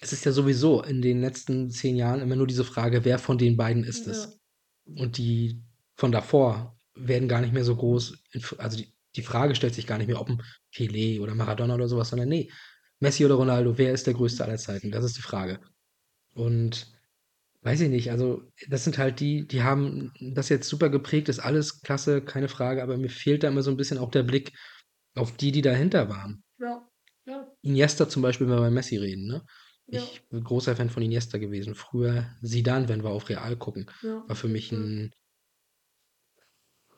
Es 0.00 0.12
ist 0.12 0.24
ja 0.24 0.32
sowieso 0.32 0.82
in 0.82 1.02
den 1.02 1.20
letzten 1.20 1.70
zehn 1.70 1.96
Jahren 1.96 2.20
immer 2.20 2.36
nur 2.36 2.46
diese 2.46 2.64
Frage, 2.64 3.04
wer 3.04 3.18
von 3.18 3.38
den 3.38 3.56
beiden 3.56 3.84
ist 3.84 4.06
Ja. 4.06 4.12
es? 4.12 4.38
Und 4.84 5.18
die 5.18 5.62
von 5.96 6.12
davor 6.12 6.78
werden 6.94 7.28
gar 7.28 7.40
nicht 7.40 7.54
mehr 7.54 7.64
so 7.64 7.74
groß, 7.74 8.22
also 8.58 8.76
die, 8.76 8.94
die 9.16 9.22
Frage 9.22 9.54
stellt 9.54 9.74
sich 9.74 9.86
gar 9.86 9.98
nicht 9.98 10.06
mehr, 10.06 10.20
ob 10.20 10.28
ein 10.28 10.42
Pelé 10.72 11.20
oder 11.20 11.34
Maradona 11.34 11.74
oder 11.74 11.88
sowas, 11.88 12.10
sondern 12.10 12.28
nee, 12.28 12.50
Messi 13.00 13.24
oder 13.24 13.34
Ronaldo, 13.34 13.76
wer 13.76 13.92
ist 13.92 14.06
der 14.06 14.14
größte 14.14 14.44
aller 14.44 14.58
Zeiten? 14.58 14.92
Das 14.92 15.04
ist 15.04 15.16
die 15.16 15.22
Frage. 15.22 15.60
Und 16.34 16.93
weiß 17.64 17.80
ich 17.82 17.90
nicht, 17.90 18.10
also 18.12 18.42
das 18.68 18.84
sind 18.84 18.98
halt 18.98 19.20
die, 19.20 19.46
die 19.48 19.62
haben 19.62 20.12
das 20.20 20.50
jetzt 20.50 20.68
super 20.68 20.90
geprägt, 20.90 21.28
ist 21.28 21.40
alles 21.40 21.80
klasse, 21.82 22.22
keine 22.22 22.48
Frage, 22.48 22.82
aber 22.82 22.96
mir 22.98 23.10
fehlt 23.10 23.42
da 23.42 23.48
immer 23.48 23.62
so 23.62 23.70
ein 23.70 23.76
bisschen 23.78 23.98
auch 23.98 24.10
der 24.10 24.22
Blick 24.22 24.52
auf 25.16 25.36
die, 25.36 25.52
die 25.52 25.62
dahinter 25.62 26.08
waren. 26.08 26.44
Ja, 26.58 26.88
ja, 27.26 27.48
Iniesta 27.62 28.08
zum 28.08 28.22
Beispiel, 28.22 28.46
wenn 28.48 28.56
wir 28.56 28.60
bei 28.60 28.70
Messi 28.70 28.96
reden, 28.98 29.26
ne? 29.26 29.42
ja, 29.86 30.00
Ich 30.00 30.22
bin 30.28 30.44
großer 30.44 30.76
Fan 30.76 30.90
von 30.90 31.02
Iniesta 31.02 31.38
gewesen. 31.38 31.74
Früher 31.74 32.26
Zidane, 32.42 32.88
wenn 32.88 33.02
wir 33.02 33.10
auf 33.10 33.28
Real 33.28 33.56
gucken, 33.56 33.90
ja. 34.02 34.24
war 34.28 34.36
für 34.36 34.48
mich 34.48 34.70
Ja. 34.70 34.78
ein 34.78 35.10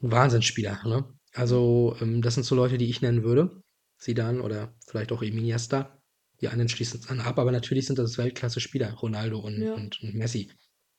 Wahnsinnsspieler, 0.00 0.80
ne? 0.86 1.04
Also, 1.34 1.96
ähm, 2.00 2.22
das 2.22 2.34
sind 2.34 2.44
so 2.44 2.54
Leute, 2.54 2.78
die 2.78 2.88
ich 2.88 3.02
nennen 3.02 3.22
würde. 3.22 3.62
Zidane 3.98 4.42
oder 4.42 4.74
vielleicht 4.86 5.12
auch 5.12 5.22
eben 5.22 5.38
Iniesta. 5.38 5.95
Die 6.41 6.49
einen 6.49 6.68
schließen 6.68 7.01
es 7.01 7.07
dann 7.07 7.20
ab, 7.20 7.39
aber 7.39 7.51
natürlich 7.53 7.87
sind 7.87 7.99
das 7.99 8.18
Weltklasse-Spieler, 8.18 8.93
Ronaldo 8.95 9.39
und, 9.41 9.61
Ja. 9.62 9.74
und, 9.74 10.03
und 10.03 10.14
Messi. 10.14 10.51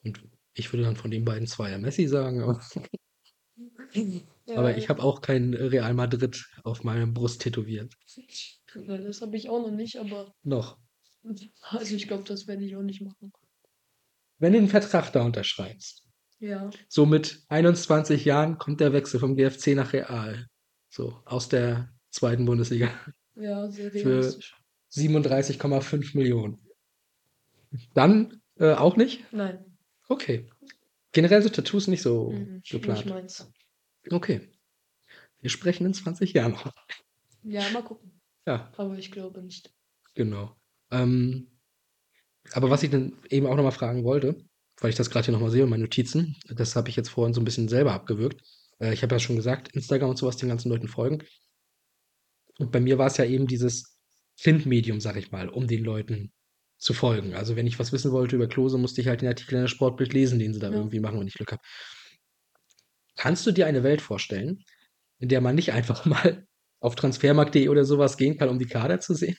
Und 0.03 0.21
ich 0.53 0.71
würde 0.73 0.83
dann 0.83 0.95
von 0.95 1.11
den 1.11 1.25
beiden 1.25 1.47
zwei 1.47 1.69
ja 1.71 1.77
Messi 1.77 2.07
sagen, 2.07 2.41
aber, 2.41 2.61
aber 4.49 4.71
Ja, 4.71 4.77
ich 4.77 4.89
habe 4.89 5.03
auch 5.03 5.21
kein 5.21 5.53
Real 5.53 5.93
Madrid 5.93 6.43
auf 6.63 6.83
meiner 6.83 7.07
Brust 7.07 7.41
tätowiert. 7.41 7.93
Das 8.75 9.21
habe 9.21 9.37
ich 9.37 9.49
auch 9.49 9.61
noch 9.61 9.71
nicht, 9.71 9.97
aber 9.97 10.33
Noch. 10.43 10.77
also 11.61 11.95
ich 11.95 12.07
glaube, 12.07 12.23
das 12.23 12.47
werde 12.47 12.63
ich 12.65 12.75
auch 12.75 12.83
nicht 12.83 13.01
machen. 13.01 13.31
Wenn 14.39 14.53
du 14.53 14.59
einen 14.59 14.67
Vertrag 14.69 15.11
da 15.13 15.23
unterschreibst, 15.23 16.03
Ja, 16.39 16.69
So 16.87 17.05
mit 17.05 17.43
21 17.49 18.25
Jahren 18.25 18.57
kommt 18.57 18.79
der 18.79 18.93
Wechsel 18.93 19.19
vom 19.19 19.35
GFC 19.35 19.75
nach 19.75 19.93
Real. 19.93 20.47
So, 20.89 21.19
aus 21.25 21.49
der 21.49 21.89
zweiten 22.11 22.45
Bundesliga. 22.45 22.89
ja, 23.35 23.69
sehr 23.69 23.93
realistisch. 23.93 24.55
37,5 24.93 26.15
Millionen. 26.17 26.59
Dann 27.93 28.41
äh, 28.57 28.73
auch 28.73 28.95
nicht? 28.95 29.23
Nein, 29.33 29.63
Okay. 30.09 30.47
Generell 31.11 31.41
so 31.41 31.49
Tattoos 31.49 31.87
nicht 31.87 32.01
so 32.01 32.31
mhm, 32.31 32.55
nicht 32.55 32.69
geplant. 32.71 33.05
meins. 33.07 33.51
Okay. 34.09 34.49
Wir 35.41 35.49
sprechen 35.49 35.85
in 35.85 35.93
20 35.93 36.33
Jahren 36.33 36.53
noch. 36.53 36.71
Ja, 37.43 37.69
mal 37.71 37.83
gucken. 37.83 38.21
Ja, 38.45 38.71
Aber 38.77 38.97
ich 38.97 39.11
glaube 39.11 39.41
nicht. 39.41 39.73
genau. 40.15 40.55
Ähm, 40.91 41.51
aber 42.53 42.69
was 42.69 42.83
ich 42.83 42.89
dann 42.89 43.17
eben 43.29 43.45
auch 43.45 43.55
nochmal 43.57 43.73
fragen 43.73 44.05
wollte, 44.05 44.45
weil 44.79 44.89
ich 44.89 44.95
das 44.95 45.09
gerade 45.09 45.25
hier 45.25 45.33
nochmal 45.33 45.51
sehe, 45.51 45.65
meine 45.65 45.83
Notizen, 45.83 46.37
das 46.47 46.75
habe 46.77 46.87
ich 46.89 46.95
jetzt 46.95 47.09
vorhin 47.09 47.33
so 47.33 47.41
ein 47.41 47.45
bisschen 47.45 47.67
selber 47.67 47.91
abgewürgt. 47.93 48.41
Äh, 48.79 48.93
ich 48.93 49.03
habe 49.03 49.15
ja 49.15 49.19
schon 49.19 49.35
gesagt, 49.35 49.69
Instagram 49.73 50.11
und 50.11 50.17
sowas 50.17 50.37
den 50.37 50.47
ganzen 50.49 50.69
Leuten 50.69 50.87
folgen. 50.87 51.23
Und 52.57 52.71
bei 52.71 52.79
mir 52.79 52.97
war 52.97 53.07
es 53.07 53.17
ja 53.17 53.25
eben 53.25 53.47
dieses 53.47 53.96
Printmedium, 54.41 54.99
sag 54.99 55.17
ich 55.17 55.31
mal, 55.31 55.49
um 55.49 55.67
den 55.67 55.83
Leuten 55.83 56.31
zu 56.77 56.93
folgen. 56.93 57.33
Also 57.33 57.55
wenn 57.55 57.67
ich 57.67 57.79
was 57.79 57.91
wissen 57.91 58.11
wollte 58.11 58.35
über 58.35 58.47
Klose, 58.47 58.77
musste 58.77 59.01
ich 59.01 59.07
halt 59.07 59.21
den 59.21 59.27
Artikel 59.29 59.55
in 59.55 59.61
der 59.61 59.67
Sportbild 59.67 60.13
lesen, 60.13 60.39
den 60.39 60.53
sie 60.53 60.59
da 60.59 60.69
Ja. 60.69 60.75
irgendwie 60.75 60.99
machen, 60.99 61.19
wenn 61.19 61.27
ich 61.27 61.33
Glück 61.33 61.51
habe. 61.51 61.61
Kannst 63.15 63.45
du 63.47 63.51
dir 63.51 63.65
eine 63.67 63.83
Welt 63.83 64.01
vorstellen, 64.01 64.63
in 65.19 65.29
der 65.29 65.41
man 65.41 65.55
nicht 65.55 65.73
einfach 65.73 66.05
mal 66.05 66.47
auf 66.79 66.95
transfermarkt.de 66.95 67.67
oder 67.69 67.85
sowas 67.85 68.17
gehen 68.17 68.37
kann, 68.37 68.49
um 68.49 68.59
die 68.59 68.67
Kader 68.67 68.99
zu 68.99 69.13
sehen? 69.15 69.37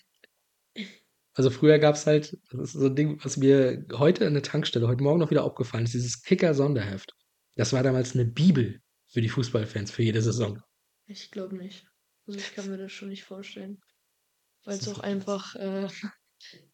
Also 1.35 1.51
früher 1.51 1.79
gab 1.79 1.95
es 1.95 2.05
halt, 2.07 2.37
das 2.51 2.61
ist 2.61 2.73
so 2.73 2.87
ein 2.87 2.97
Ding, 2.97 3.21
was 3.23 3.37
mir 3.37 3.87
heute 3.93 4.25
in 4.25 4.35
der 4.35 4.43
Tankstelle, 4.43 4.89
heute 4.89 5.05
Morgen 5.05 5.21
noch 5.21 5.31
wieder 5.31 5.45
aufgefallen 5.45 5.85
ist, 5.85 5.95
dieses 5.95 6.23
Kicker-Sonderheft. 6.23 7.15
Das 7.55 7.73
war 7.73 7.85
damals 7.85 8.15
eine 8.15 8.25
Bibel 8.25 8.81
für 9.07 9.21
die 9.21 9.29
Fußballfans 9.29 9.93
für 9.93 10.03
jede 10.03 10.21
Saison. 10.21 10.61
Ich 11.07 11.31
glaube 11.31 11.57
nicht. 11.57 11.87
Also 12.27 12.41
ich 12.41 12.55
kann 12.55 12.69
mir 12.69 12.77
das 12.77 12.93
schon 12.93 13.09
nicht 13.09 13.25
vorstellen. 13.25 13.81
Weil 14.65 14.79
es 14.79 14.89
auch 14.89 15.01
einfach 15.01 15.55
äh, 15.57 15.89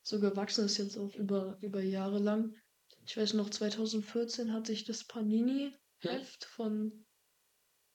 so 0.03 0.21
gewachsen 0.21 0.65
ist 0.65 0.79
jetzt 0.79 0.97
auch 0.97 1.15
über, 1.15 1.59
über 1.61 1.83
Jahre 1.83 2.19
lang. 2.19 2.55
Ich 3.07 3.17
weiß 3.17 3.35
noch, 3.35 3.51
2014 3.51 4.53
hatte 4.53 4.73
ich 4.73 4.85
das 4.85 5.05
Panini-Heft 5.05 6.45
von 6.45 7.05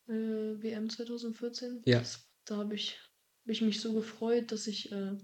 äh, 0.07 0.13
WM 0.13 0.89
2014. 0.89 1.81
Ja. 1.85 1.99
Das, 1.99 2.27
da 2.45 2.57
habe 2.57 2.75
ich, 2.75 2.99
hab 3.43 3.49
ich 3.49 3.61
mich 3.61 3.81
so 3.81 3.93
gefreut, 3.93 4.51
dass 4.51 4.67
ich 4.67 4.91
äh, 4.91 5.17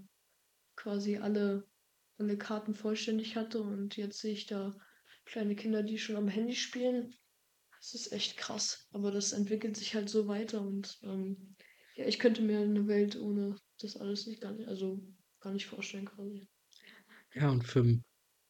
quasi 0.75 1.17
alle, 1.17 1.67
alle 2.17 2.37
Karten 2.37 2.73
vollständig 2.73 3.35
hatte. 3.35 3.61
Und 3.61 3.95
jetzt 3.97 4.19
sehe 4.19 4.33
ich 4.33 4.47
da 4.47 4.75
kleine 5.25 5.55
Kinder, 5.55 5.83
die 5.83 5.97
schon 5.97 6.15
am 6.15 6.27
Handy 6.27 6.55
spielen. 6.55 7.13
Das 7.77 7.93
ist 7.93 8.11
echt 8.11 8.37
krass. 8.37 8.87
Aber 8.91 9.11
das 9.11 9.31
entwickelt 9.31 9.77
sich 9.77 9.93
halt 9.93 10.09
so 10.09 10.27
weiter. 10.27 10.61
Und 10.61 10.99
ähm, 11.03 11.55
ja, 11.95 12.05
ich 12.05 12.19
könnte 12.19 12.41
mir 12.41 12.59
eine 12.59 12.87
Welt 12.87 13.15
ohne 13.15 13.55
das 13.77 13.97
alles 13.97 14.27
nicht 14.27 14.41
gar 14.41 14.51
nicht, 14.53 14.67
also 14.67 15.01
gar 15.39 15.53
nicht 15.53 15.67
vorstellen 15.67 16.05
quasi. 16.05 16.47
Ja, 17.33 17.49
und 17.51 17.63
für 17.63 17.99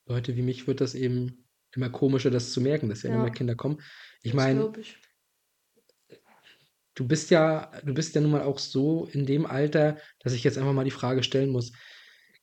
Leute 0.08 0.36
wie 0.36 0.42
mich 0.42 0.68
wird 0.68 0.82
das 0.82 0.96
eben 0.96 1.48
immer 1.76 1.90
komischer, 1.90 2.32
das 2.32 2.54
zu 2.54 2.62
merken, 2.62 2.90
dass 2.90 3.04
ja 3.04 3.10
immer 3.10 3.20
Ja. 3.20 3.24
mehr 3.24 3.32
Kinder 3.32 3.56
kommen. 3.56 3.82
Ich 4.24 4.34
Das 4.34 4.36
meine, 4.36 4.50
glaube 4.50 4.82
ich. 4.82 5.00
du 6.96 7.08
bist 7.08 7.30
ja, 7.32 7.72
du 7.84 7.94
bist 7.94 8.16
ja 8.16 8.22
nun 8.22 8.32
mal 8.32 8.44
auch 8.44 8.60
so 8.60 9.06
in 9.06 9.26
dem 9.26 9.46
Alter, 9.46 9.98
dass 10.20 10.34
ich 10.34 10.44
jetzt 10.44 10.58
einfach 10.58 10.74
mal 10.74 10.86
die 10.86 10.92
Frage 10.92 11.24
stellen 11.24 11.50
muss. 11.50 11.72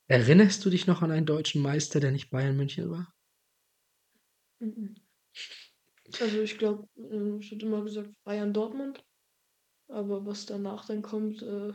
Erinnerst 0.07 0.65
du 0.65 0.71
dich 0.71 0.87
noch 0.87 1.03
an 1.03 1.11
einen 1.11 1.27
deutschen 1.27 1.63
Meister, 1.63 2.01
der 2.01 2.13
nicht 2.13 2.31
Bayern 2.31 2.57
München 2.57 2.91
war? 2.91 3.15
Mhm. 4.61 4.95
Also 6.19 6.41
ich 6.41 6.59
glaube, 6.59 6.89
äh, 6.97 7.39
es 7.45 7.51
wird 7.51 7.63
immer 7.63 7.83
gesagt 7.83 8.11
Bayern 8.25 8.53
Dortmund. 8.55 9.05
Aber 9.89 10.27
was 10.27 10.47
danach 10.47 10.87
dann 10.87 11.03
kommt, 11.03 11.43
äh, 11.43 11.73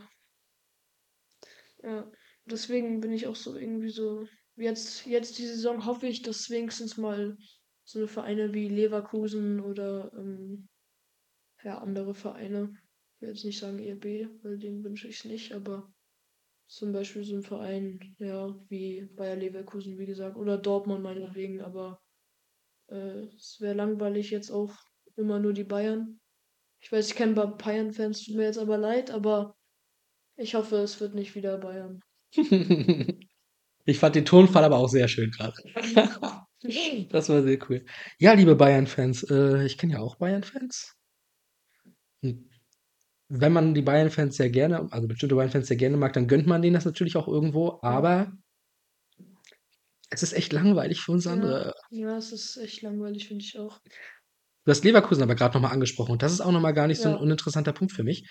ja, 1.82 2.10
deswegen 2.44 3.00
bin 3.00 3.12
ich 3.12 3.26
auch 3.26 3.36
so 3.36 3.56
irgendwie 3.56 3.90
so. 3.90 4.26
Jetzt, 4.56 5.06
jetzt 5.06 5.38
die 5.38 5.46
Saison 5.46 5.86
hoffe 5.86 6.06
ich, 6.06 6.22
dass 6.22 6.50
wenigstens 6.50 6.96
mal 6.96 7.36
so 7.84 8.00
eine 8.00 8.08
Vereine 8.08 8.52
wie 8.52 8.68
Leverkusen 8.68 9.60
oder 9.60 10.12
ähm, 10.14 10.68
ja, 11.62 11.78
andere 11.78 12.14
Vereine, 12.14 12.72
ich 13.14 13.22
will 13.22 13.28
jetzt 13.30 13.44
nicht 13.44 13.58
sagen 13.58 13.78
ERB, 13.78 14.28
weil 14.42 14.58
dem 14.58 14.82
wünsche 14.84 15.08
ich 15.08 15.18
es 15.18 15.24
nicht, 15.24 15.52
aber 15.52 15.92
zum 16.66 16.92
Beispiel 16.92 17.24
so 17.24 17.36
ein 17.36 17.42
Verein, 17.42 18.14
ja, 18.18 18.54
wie 18.68 19.06
Bayer 19.16 19.36
Leverkusen, 19.36 19.98
wie 19.98 20.06
gesagt, 20.06 20.36
oder 20.36 20.58
Dortmund 20.58 21.02
meinetwegen, 21.02 21.60
aber 21.60 22.00
äh, 22.88 23.26
es 23.36 23.58
wäre 23.60 23.74
langweilig 23.74 24.30
jetzt 24.30 24.50
auch 24.50 24.74
immer 25.16 25.38
nur 25.38 25.52
die 25.52 25.64
Bayern. 25.64 26.20
Ich 26.80 26.92
weiß, 26.92 27.08
ich 27.08 27.16
kenne 27.16 27.34
paar 27.34 27.56
Bayern-Fans, 27.56 28.24
tut 28.24 28.36
mir 28.36 28.44
jetzt 28.44 28.58
aber 28.58 28.78
leid, 28.78 29.10
aber 29.10 29.56
ich 30.38 30.54
hoffe, 30.54 30.76
es 30.76 31.00
wird 31.00 31.14
nicht 31.14 31.34
wieder 31.34 31.58
Bayern. 31.58 32.00
Ich 33.84 33.98
fand 33.98 34.16
den 34.16 34.26
Tonfall 34.26 34.64
aber 34.64 34.76
auch 34.76 34.88
sehr 34.88 35.08
schön 35.08 35.30
gerade. 35.30 35.54
Das 37.10 37.28
war 37.28 37.42
sehr 37.42 37.58
cool. 37.70 37.86
Ja, 38.18 38.32
liebe 38.32 38.56
Bayern-Fans, 38.56 39.30
äh, 39.30 39.64
ich 39.64 39.78
kenne 39.78 39.94
ja 39.94 40.00
auch 40.00 40.16
Bayern-Fans. 40.16 40.92
Und 42.20 42.50
wenn 43.28 43.52
man 43.52 43.74
die 43.74 43.82
Bayern-Fans 43.82 44.36
sehr 44.36 44.50
gerne, 44.50 44.88
also 44.92 45.06
bestimmte 45.08 45.36
Bayern-Fans 45.36 45.68
sehr 45.68 45.76
gerne 45.76 45.96
mag, 45.96 46.12
dann 46.14 46.26
gönnt 46.26 46.46
man 46.46 46.60
denen 46.60 46.74
das 46.74 46.84
natürlich 46.84 47.16
auch 47.16 47.28
irgendwo, 47.28 47.78
aber 47.82 48.32
es 50.10 50.22
ist 50.22 50.32
echt 50.32 50.52
langweilig 50.52 51.00
für 51.00 51.12
uns 51.12 51.26
Ja, 51.26 51.32
andere. 51.32 51.74
ja, 51.90 52.16
es 52.16 52.32
ist 52.32 52.56
echt 52.56 52.82
langweilig, 52.82 53.28
finde 53.28 53.44
ich 53.44 53.58
auch. 53.58 53.78
Du 54.64 54.70
hast 54.70 54.84
Leverkusen 54.84 55.22
aber 55.22 55.34
gerade 55.34 55.54
nochmal 55.54 55.72
angesprochen 55.72 56.12
und 56.12 56.22
das 56.22 56.32
ist 56.32 56.40
auch 56.40 56.52
nochmal 56.52 56.74
gar 56.74 56.86
nicht 56.88 57.00
so 57.00 57.08
ein 57.08 57.14
Ja. 57.14 57.20
uninteressanter 57.20 57.72
Punkt 57.72 57.92
für 57.92 58.04
mich. 58.04 58.28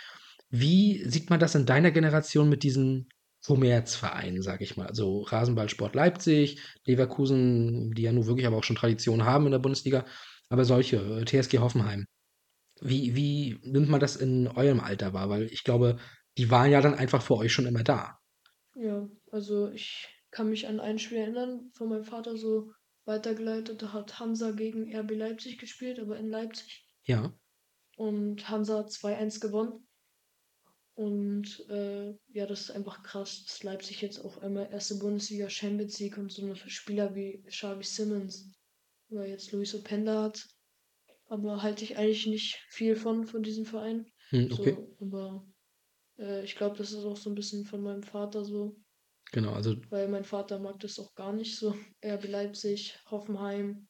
Wie 0.50 1.04
sieht 1.10 1.30
man 1.30 1.40
das 1.40 1.56
in 1.56 1.66
deiner 1.66 1.92
Generation 1.92 2.50
mit 2.50 2.64
diesen 2.64 3.10
Kommerzvereinen, 3.46 4.42
sage 4.42 4.64
ich 4.64 4.78
mal? 4.78 4.88
Also 4.88 5.22
Rasenballsport 5.22 5.96
Leipzig, 5.96 6.62
Leverkusen, 6.86 7.92
die 7.94 8.04
ja 8.04 8.12
nun 8.12 8.28
wirklich 8.28 8.48
aber 8.48 8.58
auch 8.58 8.64
schon 8.64 8.76
Tradition 8.76 9.26
haben 9.26 9.46
in 9.46 9.52
der 9.52 9.60
Bundesliga, 9.60 10.06
aber 10.50 10.66
solche, 10.66 10.98
äh, 10.98 11.26
TSG 11.26 11.60
Hoffenheim. 11.60 12.06
Wie, 12.80 13.16
wie 13.16 13.60
nimmt 13.64 13.90
man 13.90 14.00
das 14.00 14.16
in 14.16 14.48
eurem 14.48 14.80
Alter 14.80 15.14
wahr? 15.14 15.30
Weil 15.30 15.44
ich 15.44 15.64
glaube, 15.64 15.98
die 16.38 16.52
waren 16.52 16.72
ja 16.72 16.82
dann 16.82 16.94
einfach 16.94 17.22
für 17.22 17.36
euch 17.36 17.52
schon 17.52 17.66
immer 17.66 17.84
da. 17.84 18.20
Ja, 18.76 19.10
also 19.32 19.70
ich 19.72 20.08
kann 20.30 20.50
mich 20.50 20.68
an 20.68 20.80
ein 20.80 21.00
Spiel 21.00 21.18
erinnern, 21.18 21.72
von 21.74 21.90
meinem 21.90 22.04
Vater 22.04 22.38
so 22.38 22.72
weitergeleitet. 23.06 23.82
Da 23.82 23.94
hat 23.94 24.20
Hansa 24.20 24.52
gegen 24.52 24.96
RB 24.96 25.12
Leipzig 25.12 25.58
gespielt, 25.58 26.00
aber 26.00 26.18
in 26.18 26.30
Leipzig. 26.30 26.86
Ja. 27.06 27.34
Und 27.96 28.48
Hansa 28.50 28.80
hat 28.80 28.90
2-1 28.90 29.40
gewonnen. 29.40 29.87
Und 30.98 31.64
äh, 31.70 32.16
ja, 32.34 32.48
das 32.48 32.62
ist 32.62 32.72
einfach 32.72 33.04
krass, 33.04 33.46
dass 33.46 33.62
Leipzig 33.62 34.02
jetzt 34.02 34.20
auch 34.26 34.40
einmal 34.40 34.68
erste 34.72 34.96
Bundesliga 34.96 35.48
Champions 35.48 36.00
League 36.00 36.18
und 36.18 36.32
so 36.32 36.42
eine 36.42 36.56
Spieler 36.56 37.14
wie 37.14 37.44
Xavi 37.44 37.84
Simmons 37.84 38.52
oder 39.10 39.28
jetzt 39.28 39.52
Luis 39.52 39.76
Openda 39.76 40.24
hat. 40.24 40.48
Aber 41.28 41.62
halte 41.62 41.84
ich 41.84 41.98
eigentlich 41.98 42.26
nicht 42.26 42.56
viel 42.70 42.96
von, 42.96 43.28
von 43.28 43.44
diesem 43.44 43.68
Verein. 43.68 44.12
Hm, 44.30 44.52
okay. 44.52 44.76
So, 44.76 45.06
aber 45.06 45.48
äh, 46.18 46.44
ich 46.44 46.56
glaube, 46.56 46.76
das 46.76 46.92
ist 46.92 47.06
auch 47.06 47.16
so 47.18 47.30
ein 47.30 47.36
bisschen 47.36 47.64
von 47.66 47.82
meinem 47.82 48.02
Vater 48.02 48.44
so, 48.44 48.76
Genau, 49.34 49.54
also 49.54 49.76
weil 49.92 50.08
mein 50.08 50.24
Vater 50.24 50.58
mag 50.58 50.80
das 50.80 50.98
auch 50.98 51.14
gar 51.14 51.32
nicht 51.32 51.58
so. 51.58 51.76
RB 52.04 52.28
Leipzig, 52.28 52.98
Hoffenheim. 53.12 53.88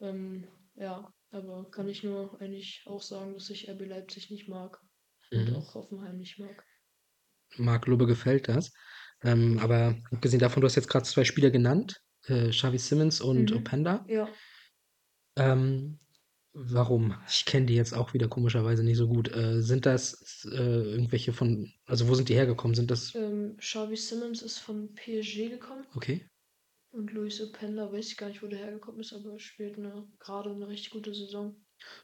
Ähm, 0.00 0.48
ja, 0.76 1.12
aber 1.32 1.70
kann 1.70 1.88
ich 1.90 2.02
nur 2.02 2.40
eigentlich 2.40 2.82
auch 2.86 3.02
sagen, 3.02 3.34
dass 3.34 3.50
ich 3.50 3.68
RB 3.68 3.84
Leipzig 3.84 4.30
nicht 4.30 4.48
mag 4.48 4.80
und 5.34 5.50
mhm. 5.50 5.56
auch 5.56 5.74
Hoffenheim 5.74 6.18
nicht 6.18 6.38
mag. 6.38 6.64
Marc 7.56 7.86
Lubbe 7.86 8.06
gefällt 8.06 8.48
das. 8.48 8.72
Ähm, 9.22 9.58
aber 9.58 9.96
abgesehen 10.10 10.40
davon, 10.40 10.60
du 10.60 10.66
hast 10.66 10.74
jetzt 10.76 10.88
gerade 10.88 11.04
zwei 11.04 11.24
Spieler 11.24 11.50
genannt, 11.50 12.00
äh, 12.26 12.50
Xavi 12.50 12.78
Simmons 12.78 13.20
und 13.20 13.50
Mhm. 13.50 13.56
Openda. 13.56 14.04
Ja, 14.08 14.28
Ähm, 15.36 15.98
warum? 16.52 17.16
Ich 17.28 17.44
kenne 17.44 17.66
die 17.66 17.74
jetzt 17.74 17.92
auch 17.94 18.14
wieder 18.14 18.28
komischerweise 18.28 18.84
nicht 18.84 18.96
so 18.96 19.08
gut. 19.08 19.34
Äh, 19.34 19.60
sind 19.62 19.86
das 19.86 20.46
äh, 20.50 20.56
irgendwelche 20.56 21.32
von, 21.32 21.72
also 21.86 22.08
wo 22.08 22.14
sind 22.14 22.28
die 22.28 22.34
hergekommen? 22.34 22.74
Sind 22.74 22.90
das, 22.90 23.14
ähm, 23.14 23.56
Xavi 23.58 23.96
Simmons 23.96 24.42
ist 24.42 24.58
von 24.58 24.94
PSG 24.94 25.48
gekommen 25.50 25.86
okay? 25.94 26.28
und 26.92 27.12
Luis 27.12 27.40
Openda 27.40 27.92
weiß 27.92 28.08
ich 28.08 28.16
gar 28.16 28.28
nicht, 28.28 28.42
wo 28.42 28.46
der 28.46 28.60
hergekommen 28.60 29.00
ist, 29.00 29.12
aber 29.12 29.32
er 29.32 29.38
spielt 29.40 29.78
eine, 29.78 30.06
gerade 30.18 30.50
eine 30.50 30.68
richtig 30.68 30.90
gute 30.90 31.12
Saison. 31.14 31.56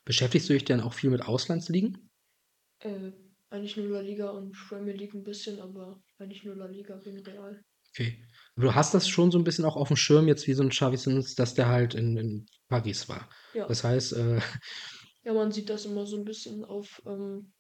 Beschäftigst 0.05 0.49
du 0.49 0.53
dich 0.53 0.65
denn 0.65 0.81
auch 0.81 0.95
viel 0.95 1.11
mit 1.11 1.23
Auslandsligen? 1.23 2.10
Äh, 2.81 3.13
eigentlich 3.51 3.77
nur 3.77 3.89
La 3.89 4.01
Liga 4.01 4.31
und 4.31 4.53
Premier 4.69 4.95
League 4.95 5.15
ein 5.15 5.25
bisschen, 5.25 5.61
aber 5.61 6.01
eigentlich 6.19 6.45
nur 6.45 6.55
La 6.57 6.67
Liga 6.67 7.01
wegen 7.05 7.21
Real. 7.27 7.61
Okay. 7.91 8.23
Aber 8.55 8.67
du 8.67 8.75
hast 8.75 8.95
das 8.95 9.09
schon 9.09 9.31
so 9.31 9.39
ein 9.39 9.45
bisschen 9.45 9.65
auch 9.65 9.77
auf 9.77 9.89
dem 9.89 9.97
Schirm, 9.97 10.29
jetzt 10.29 10.47
wie 10.47 10.55
so 10.55 10.63
ein 10.63 10.69
Xavi 10.71 10.97
Simmons, 10.97 11.35
dass 11.35 11.55
der 11.55 11.69
halt 11.69 11.95
in, 11.95 12.17
in 12.17 12.47
Paris 12.69 13.09
war. 13.09 13.29
Ja. 13.55 13.67
Das 13.67 13.83
heißt, 13.85 14.13
äh, 14.15 14.41
Ja, 15.23 15.35
man 15.35 15.53
sieht 15.53 15.69
das 15.69 15.85
immer 15.85 16.07
so 16.07 16.17
ein 16.17 16.25
bisschen 16.25 16.65
auf, 16.65 17.03
ähm, 17.07 17.53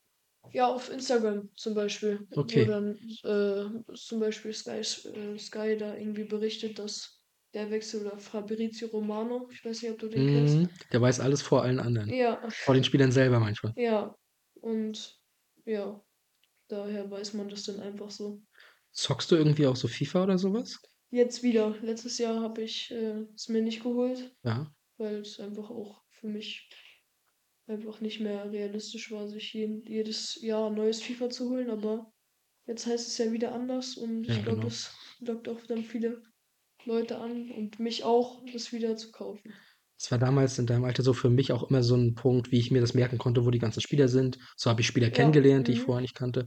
ja, 0.53 0.67
auf 0.67 0.91
Instagram 0.91 1.51
zum 1.57 1.75
Beispiel. 1.75 2.27
Okay. 2.35 2.67
Wo 2.67 2.71
dann 2.71 2.97
äh, 3.23 3.95
zum 3.95 4.21
Beispiel 4.21 4.53
Sky, 4.55 4.81
äh, 4.81 5.39
Sky 5.39 5.77
da 5.77 5.95
irgendwie 5.97 6.25
berichtet, 6.25 6.79
dass 6.79 7.23
der 7.53 7.71
Wechsel 7.71 8.07
oder 8.07 8.19
Fabrizio 8.19 8.89
Romano, 8.89 9.49
ich 9.53 9.65
weiß 9.65 9.83
nicht, 9.83 9.91
ob 9.91 9.99
du 9.99 10.09
den 10.09 10.27
kennst. 10.27 10.57
mh, 10.57 10.69
der 10.93 11.01
weiß 11.03 11.21
alles 11.21 11.43
vor 11.43 11.63
allen 11.65 11.81
anderen. 11.81 12.09
Ja, 12.09 12.41
Vor 12.49 12.75
den 12.75 12.85
Spielern 12.85 13.13
selber 13.13 13.41
manchmal. 13.41 13.75
ja. 13.77 14.15
Und 14.61 15.21
ja, 15.65 16.03
daher 16.69 17.11
weiß 17.11 17.35
man 17.35 17.49
das 17.49 17.65
dann 17.65 17.81
einfach 17.81 18.11
so. 18.11 18.43
Zockst 18.93 19.31
du 19.31 19.37
irgendwie 19.37 19.67
auch 19.67 19.77
so 19.77 19.89
FIFA 19.89 20.25
oder 20.25 20.39
sowas? 20.39 20.81
Jetzt 21.11 21.43
wieder. 21.43 21.77
Letztes 21.83 22.19
Jahr 22.19 22.41
habe 22.41 22.63
ich 22.63 22.91
äh, 22.91 23.25
es 23.35 23.49
mir 23.49 23.63
nicht 23.63 23.83
geholt, 23.83 24.37
Ja. 24.45 24.73
weil 24.97 25.17
es 25.17 25.41
einfach 25.41 25.71
auch 25.71 26.03
für 26.11 26.29
mich 26.29 26.69
einfach 27.67 28.01
nicht 28.01 28.21
mehr 28.21 28.51
realistisch 28.51 29.11
war, 29.11 29.29
sich 29.29 29.53
jeden, 29.55 29.85
jedes 29.87 30.41
Jahr 30.43 30.69
ein 30.69 30.75
neues 30.75 31.03
FIFA 31.03 31.31
zu 31.31 31.51
holen. 31.51 31.71
Aber 31.71 32.13
jetzt 32.67 32.87
heißt 32.87 33.07
es 33.07 33.19
ja 33.19 33.33
wieder 33.33 33.53
anders 33.53 33.97
und 33.97 34.25
Ja, 34.25 34.35
ich 34.35 34.43
glaube, 34.43 34.59
genau. 34.59 34.69
das 34.69 34.95
lockt 35.21 35.49
auch 35.49 35.61
dann 35.67 35.85
viele 35.85 36.23
Leute 36.85 37.19
an 37.19 37.51
und 37.51 37.79
mich 37.79 38.05
auch, 38.05 38.43
das 38.53 38.73
wieder 38.73 38.97
zu 38.97 39.13
kaufen. 39.13 39.55
Das 40.01 40.11
war 40.11 40.19
damals 40.19 40.59
in 40.59 40.67
deinem 40.67 40.85
Alter 40.85 41.03
so 41.03 41.13
für 41.13 41.29
mich 41.29 41.53
auch 41.53 41.69
immer 41.69 41.83
so 41.83 41.95
ein 41.95 42.15
Punkt, 42.15 42.51
wie 42.51 42.59
ich 42.59 42.71
mir 42.71 42.81
das 42.81 42.95
merken 42.95 43.19
konnte, 43.19 43.45
wo 43.45 43.51
die 43.51 43.59
ganzen 43.59 43.83
Spieler 43.83 44.09
sind. 44.09 44.39
So 44.57 44.71
habe 44.71 44.81
ich 44.81 44.87
Spieler 44.87 45.09
Ja, 45.09 45.13
kennengelernt, 45.13 45.69
die 45.69 45.73
ich 45.73 45.81
mhm. 45.81 45.85
vorher 45.85 46.01
nicht 46.01 46.15
kannte. 46.15 46.47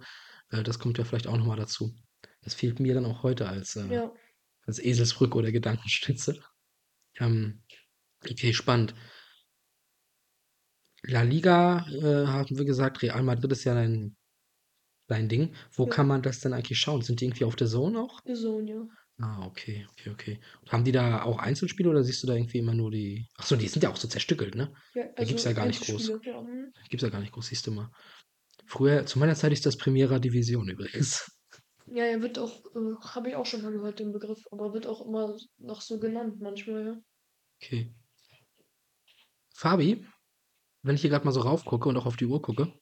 Äh, 0.49 0.63
das 0.63 0.79
kommt 0.79 0.97
ja 0.97 1.03
vielleicht 1.03 1.27
auch 1.27 1.37
nochmal 1.37 1.57
dazu. 1.57 1.93
Das 2.41 2.55
fehlt 2.55 2.79
mir 2.79 2.95
dann 2.95 3.05
auch 3.05 3.21
heute 3.21 3.47
als, 3.47 3.75
äh, 3.75 3.85
Ja, 3.93 4.11
als 4.65 4.79
Eselsbrücke 4.79 5.37
oder 5.37 5.51
Gedankenstütze. 5.51 6.41
Ähm, 7.19 7.61
okay, 8.27 8.53
spannend. 8.53 8.95
La 11.03 11.21
Liga, 11.21 11.85
äh, 11.89 12.25
haben 12.25 12.57
wir 12.57 12.65
gesagt, 12.65 13.03
Real 13.03 13.21
Madrid 13.21 13.51
ist 13.51 13.65
ja 13.65 13.75
dein, 13.75 14.15
dein 15.07 15.29
Ding. 15.29 15.53
Wo 15.73 15.83
Ja. 15.83 15.89
kann 15.91 16.07
man 16.07 16.23
das 16.23 16.39
denn 16.39 16.53
eigentlich 16.53 16.79
schauen? 16.79 17.03
Sind 17.03 17.21
die 17.21 17.25
irgendwie 17.25 17.45
auf 17.45 17.55
der 17.55 17.67
Zone 17.67 17.99
auch? 17.99 18.19
Zone, 18.33 18.71
ja. 18.71 18.87
Ah, 19.19 19.45
okay, 19.45 19.85
okay, 19.91 20.09
okay. 20.09 20.39
Und 20.61 20.71
haben 20.71 20.83
die 20.83 20.91
da 20.91 21.23
auch 21.23 21.37
Einzelspiele 21.37 21.89
oder 21.89 22.03
siehst 22.03 22.23
du 22.23 22.27
da 22.27 22.33
irgendwie 22.33 22.57
immer 22.57 22.73
nur 22.73 22.89
die. 22.91 23.27
Achso, 23.37 23.55
die 23.55 23.67
sind 23.67 23.83
ja 23.83 23.91
auch 23.91 23.95
so 23.95 24.07
zerstückelt, 24.07 24.55
ne? 24.55 24.73
Ja, 24.95 25.03
Da 25.15 25.23
gibt's 25.23 25.43
ja 25.43 25.53
gar 25.53 25.67
nicht 25.67 25.85
groß. 25.85 26.09
Einzelspiele, 26.09 26.35
Ja, 26.35 26.41
mhm. 26.41 26.73
Gibt's 26.89 27.03
ja 27.03 27.09
gar 27.09 27.19
nicht 27.21 27.31
groß, 27.31 27.47
siehst 27.47 27.67
du 27.67 27.71
mal. 27.71 27.89
Früher, 28.65 29.05
zu 29.05 29.19
meiner 29.19 29.35
Zeit 29.35 29.51
ist 29.51 29.65
das 29.65 29.77
Primera 29.77 30.19
Division 30.19 30.67
übrigens. 30.67 31.29
Ja, 31.85 32.05
er 32.05 32.21
wird 32.21 32.39
auch, 32.39 32.63
äh, 32.75 32.95
habe 33.13 33.29
ich 33.29 33.35
auch 33.35 33.45
schon 33.45 33.61
mal 33.61 33.71
gehört, 33.71 33.99
den 33.99 34.13
Begriff, 34.13 34.39
aber 34.51 34.73
wird 34.73 34.87
auch 34.87 35.05
immer 35.05 35.37
noch 35.57 35.81
so 35.81 35.99
genannt 35.99 36.39
manchmal, 36.39 36.85
ja. 36.85 36.97
Okay. 37.61 37.93
Fabi, 39.53 40.05
wenn 40.81 40.95
ich 40.95 41.01
hier 41.01 41.09
gerade 41.09 41.25
mal 41.25 41.31
so 41.31 41.41
raufgucke 41.41 41.87
und 41.87 41.97
auch 41.97 42.05
auf 42.05 42.17
die 42.17 42.25
Uhr 42.25 42.41
gucke, 42.41 42.73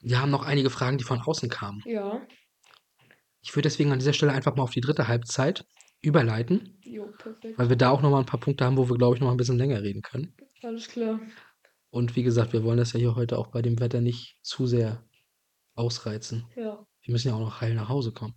wir 0.00 0.20
haben 0.20 0.30
noch 0.30 0.44
einige 0.44 0.70
Fragen, 0.70 0.96
die 0.98 1.04
von 1.04 1.20
außen 1.20 1.48
kamen. 1.50 1.82
Ja, 1.84 2.26
Ich 3.42 3.54
würde 3.56 3.62
deswegen 3.68 3.92
an 3.92 3.98
dieser 3.98 4.12
Stelle 4.12 4.32
einfach 4.32 4.54
mal 4.56 4.62
auf 4.62 4.70
die 4.70 4.80
dritte 4.80 5.08
Halbzeit 5.08 5.64
überleiten, 6.02 6.78
jo, 6.82 7.06
perfekt. 7.18 7.58
weil 7.58 7.68
wir 7.68 7.76
da 7.76 7.90
auch 7.90 8.02
noch 8.02 8.10
mal 8.10 8.20
ein 8.20 8.26
paar 8.26 8.40
Punkte 8.40 8.64
haben, 8.64 8.76
wo 8.76 8.88
wir, 8.88 8.96
glaube 8.96 9.14
ich, 9.16 9.20
noch 9.20 9.28
mal 9.28 9.34
ein 9.34 9.38
bisschen 9.38 9.58
länger 9.58 9.82
reden 9.82 10.02
können. 10.02 10.34
Alles 10.62 10.88
klar. 10.88 11.20
Und 11.90 12.16
wie 12.16 12.22
gesagt, 12.22 12.52
wir 12.52 12.62
wollen 12.64 12.78
das 12.78 12.92
ja 12.92 13.00
hier 13.00 13.16
heute 13.16 13.36
auch 13.38 13.48
bei 13.48 13.62
dem 13.62 13.80
Wetter 13.80 14.00
nicht 14.00 14.38
zu 14.42 14.66
sehr 14.66 15.02
ausreizen. 15.74 16.46
Ja, 16.56 16.84
Wir 17.02 17.12
müssen 17.12 17.28
ja 17.28 17.34
auch 17.34 17.40
noch 17.40 17.60
heil 17.60 17.74
nach 17.74 17.88
Hause 17.88 18.12
kommen. 18.12 18.34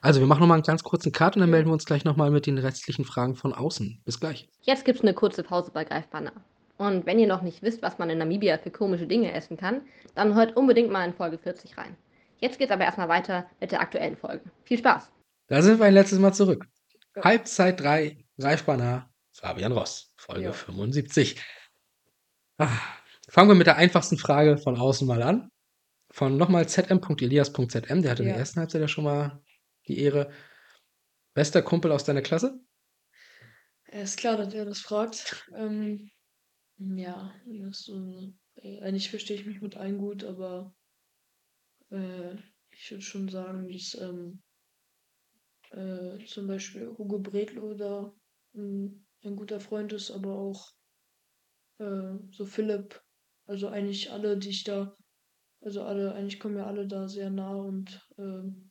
Also, 0.00 0.20
wir 0.20 0.26
machen 0.26 0.40
noch 0.40 0.46
mal 0.46 0.54
einen 0.54 0.62
ganz 0.62 0.82
kurzen 0.82 1.12
Cut 1.12 1.36
und 1.36 1.40
dann 1.40 1.48
Ja. 1.50 1.52
melden 1.52 1.68
wir 1.68 1.72
uns 1.74 1.84
gleich 1.84 2.04
noch 2.04 2.16
mal 2.16 2.30
mit 2.30 2.46
den 2.46 2.58
restlichen 2.58 3.04
Fragen 3.04 3.34
von 3.34 3.52
außen. 3.52 4.00
Bis 4.04 4.18
gleich. 4.20 4.48
Jetzt 4.62 4.84
gibt's 4.84 5.02
eine 5.02 5.14
kurze 5.14 5.42
Pause 5.42 5.70
bei 5.72 5.84
Greifbar 5.84 6.20
nah. 6.22 6.32
Und 6.78 7.06
wenn 7.06 7.18
ihr 7.18 7.26
noch 7.26 7.42
nicht 7.42 7.62
wisst, 7.62 7.82
was 7.82 7.98
man 7.98 8.08
in 8.08 8.18
Namibia 8.18 8.56
für 8.58 8.70
komische 8.70 9.06
Dinge 9.06 9.32
essen 9.32 9.56
kann, 9.56 9.82
dann 10.14 10.34
hört 10.34 10.56
unbedingt 10.56 10.90
mal 10.90 11.04
in 11.04 11.12
Folge 11.14 11.36
40 11.38 11.76
rein. 11.76 11.96
Jetzt 12.40 12.58
geht's 12.58 12.70
aber 12.72 12.84
erstmal 12.84 13.08
weiter 13.08 13.48
mit 13.60 13.72
der 13.72 13.80
aktuellen 13.80 14.16
Folge. 14.16 14.44
Viel 14.64 14.78
Spaß! 14.78 15.10
Da 15.48 15.62
sind 15.62 15.78
wir 15.78 15.86
ein 15.86 15.94
letztes 15.94 16.18
Mal 16.18 16.32
zurück. 16.32 16.66
Ja. 17.16 17.24
Halbzeit 17.24 17.80
3, 17.80 18.24
greifbar 18.38 18.76
nah, 18.76 19.10
Fabian 19.32 19.72
Ross, 19.72 20.12
Folge 20.16 20.44
Ja. 20.44 20.52
75. 20.52 21.40
Ah, 22.58 22.68
fangen 23.28 23.48
wir 23.50 23.54
mit 23.54 23.66
der 23.66 23.76
einfachsten 23.76 24.18
Frage 24.18 24.58
von 24.58 24.76
außen 24.76 25.06
mal 25.06 25.22
an. 25.22 25.50
Von 26.10 26.36
nochmal 26.36 26.68
zm.elias.zm, 26.68 28.02
der 28.02 28.10
hatte 28.10 28.22
in 28.22 28.28
der 28.28 28.34
Ja. 28.36 28.40
ersten 28.40 28.60
Halbzeit 28.60 28.80
ja 28.80 28.88
schon 28.88 29.04
mal 29.04 29.42
die 29.86 29.98
Ehre. 29.98 30.30
Bester 31.34 31.62
Kumpel 31.62 31.92
aus 31.92 32.04
deiner 32.04 32.22
Klasse? 32.22 32.58
Ja, 33.92 34.00
ist 34.00 34.18
klar, 34.18 34.36
dass 34.36 34.52
er 34.54 34.64
das 34.64 34.80
fragt. 34.80 35.46
Ähm, 35.54 36.10
ja, 36.78 37.32
das 37.46 37.88
äh, 37.88 38.80
eigentlich 38.80 39.10
verstehe 39.10 39.36
ich 39.36 39.46
mich 39.46 39.60
mit 39.60 39.76
allen 39.76 39.98
gut, 39.98 40.24
aber 40.24 40.74
äh, 41.90 42.36
ich 42.70 42.90
würde 42.90 43.02
schon 43.02 43.28
sagen, 43.28 43.68
dass 43.68 43.94
ähm, 44.00 44.42
äh, 45.70 46.24
zum 46.26 46.46
Beispiel 46.46 46.88
Hugo 46.96 47.18
Bredlo 47.18 47.74
da 47.74 48.12
ähm, 48.54 49.06
ein 49.24 49.36
guter 49.36 49.60
Freund 49.60 49.92
ist, 49.92 50.10
aber 50.10 50.34
auch 50.34 50.70
äh, 51.78 52.14
so 52.30 52.46
Philipp, 52.46 53.00
also 53.46 53.68
eigentlich 53.68 54.10
alle, 54.10 54.38
die 54.38 54.50
ich 54.50 54.64
da, 54.64 54.96
also 55.60 55.82
alle, 55.82 56.14
eigentlich 56.14 56.40
kommen 56.40 56.56
ja 56.56 56.66
alle 56.66 56.86
da 56.86 57.08
sehr 57.08 57.30
nah 57.30 57.54
und 57.54 58.06
ähm, 58.18 58.70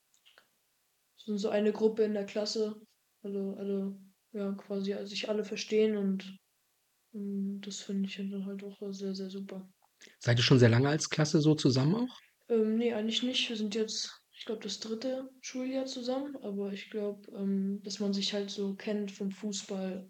sind 1.18 1.38
so 1.38 1.49
eine 1.49 1.74
Gruppe 1.74 2.03
in 2.03 2.13
der 2.13 2.26
Klasse, 2.26 2.76
also 3.22 3.55
alle 3.57 3.99
ja, 4.32 4.51
quasi 4.53 4.93
also 4.93 5.07
sich 5.07 5.30
alle 5.30 5.43
verstehen 5.43 5.97
und 5.97 6.38
ähm, 7.13 7.59
das 7.61 7.80
finde 7.80 8.07
ich 8.07 8.15
dann 8.15 8.45
halt 8.45 8.63
auch 8.63 8.78
sehr, 8.91 9.15
sehr 9.15 9.30
super. 9.30 9.68
Seid 10.20 10.38
ihr 10.38 10.43
schon 10.43 10.59
sehr 10.59 10.70
lange 10.70 10.89
als 10.89 11.09
Klasse 11.09 11.41
so 11.41 11.55
zusammen 11.55 11.95
auch? 11.95 12.20
Ähm, 12.50 12.78
nee, 12.78 12.93
eigentlich 12.93 13.24
nicht. 13.24 13.50
Wir 13.50 13.58
sind 13.58 13.76
jetzt, 13.76 14.22
ich 14.32 14.45
glaube, 14.45 14.62
das 14.64 14.80
dritte 14.80 15.30
Schuljahr 15.41 15.86
zusammen, 15.86 16.36
aber 16.38 16.72
ich 16.74 16.89
glaube, 16.89 17.30
ähm, 17.36 17.82
dass 17.84 18.00
man 18.00 18.14
sich 18.14 18.34
halt 18.34 18.50
so 18.50 18.76
kennt 18.76 19.12
vom 19.12 19.32
Fußball 19.32 20.10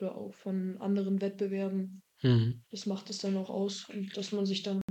oder 0.00 0.16
auch 0.16 0.34
von 0.34 0.78
anderen 0.78 1.20
Wettbewerben, 1.20 2.02
Hm. 2.22 2.60
das 2.70 2.86
macht 2.86 3.10
es 3.10 3.18
dann 3.18 3.36
auch 3.36 3.50
aus 3.50 3.88
und 3.90 4.16
dass 4.16 4.32
man 4.32 4.46
sich 4.46 4.62
dann 4.62 4.82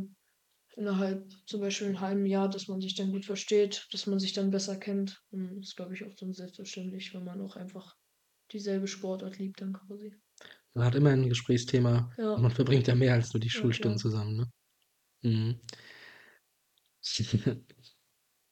innerhalb 0.76 1.32
zum 1.48 1.62
Beispiel 1.62 1.88
einem 1.88 2.02
halben 2.02 2.26
Jahr, 2.26 2.50
dass 2.50 2.68
man 2.68 2.82
sich 2.82 2.96
dann 2.96 3.12
gut 3.12 3.26
versteht, 3.26 3.88
dass 3.92 4.08
man 4.08 4.20
sich 4.20 4.34
dann 4.34 4.52
besser 4.52 4.78
kennt, 4.78 5.20
ähm, 5.34 5.60
ist, 5.62 5.76
glaube 5.76 5.94
ich, 5.96 6.06
auch 6.06 6.16
dann 6.16 6.34
selbstverständlich, 6.34 7.14
wenn 7.14 7.26
man 7.26 7.42
auch 7.42 7.56
einfach 7.58 7.96
dieselbe 8.52 8.88
Sportart 8.88 9.40
liebt 9.40 9.62
dann 9.62 9.74
quasi. 9.74 10.16
Man 10.74 10.86
hat 10.86 10.96
immer 10.96 11.10
ein 11.12 11.28
Gesprächsthema. 11.30 12.10
Ja. 12.18 12.34
Und 12.36 12.42
man 12.44 12.52
verbringt 12.52 12.88
ja 12.88 12.96
mehr 12.96 13.14
als 13.14 13.34
nur 13.34 13.40
die 13.42 13.50
Ja, 13.54 13.60
Schulstunden 13.60 13.98
klar. 13.98 14.00
zusammen, 14.00 14.38
ne? 14.38 14.46
Mhm. 15.24 15.62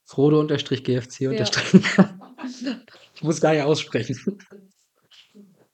Frodo 0.04 0.40
unterstrich 0.40 0.84
GFC 0.84 1.20
Ja. 1.20 1.30
unterstrich. 1.30 1.82
Ich 3.14 3.24
muss 3.24 3.40
gar 3.40 3.52
nicht 3.52 3.62
aussprechen. 3.64 4.16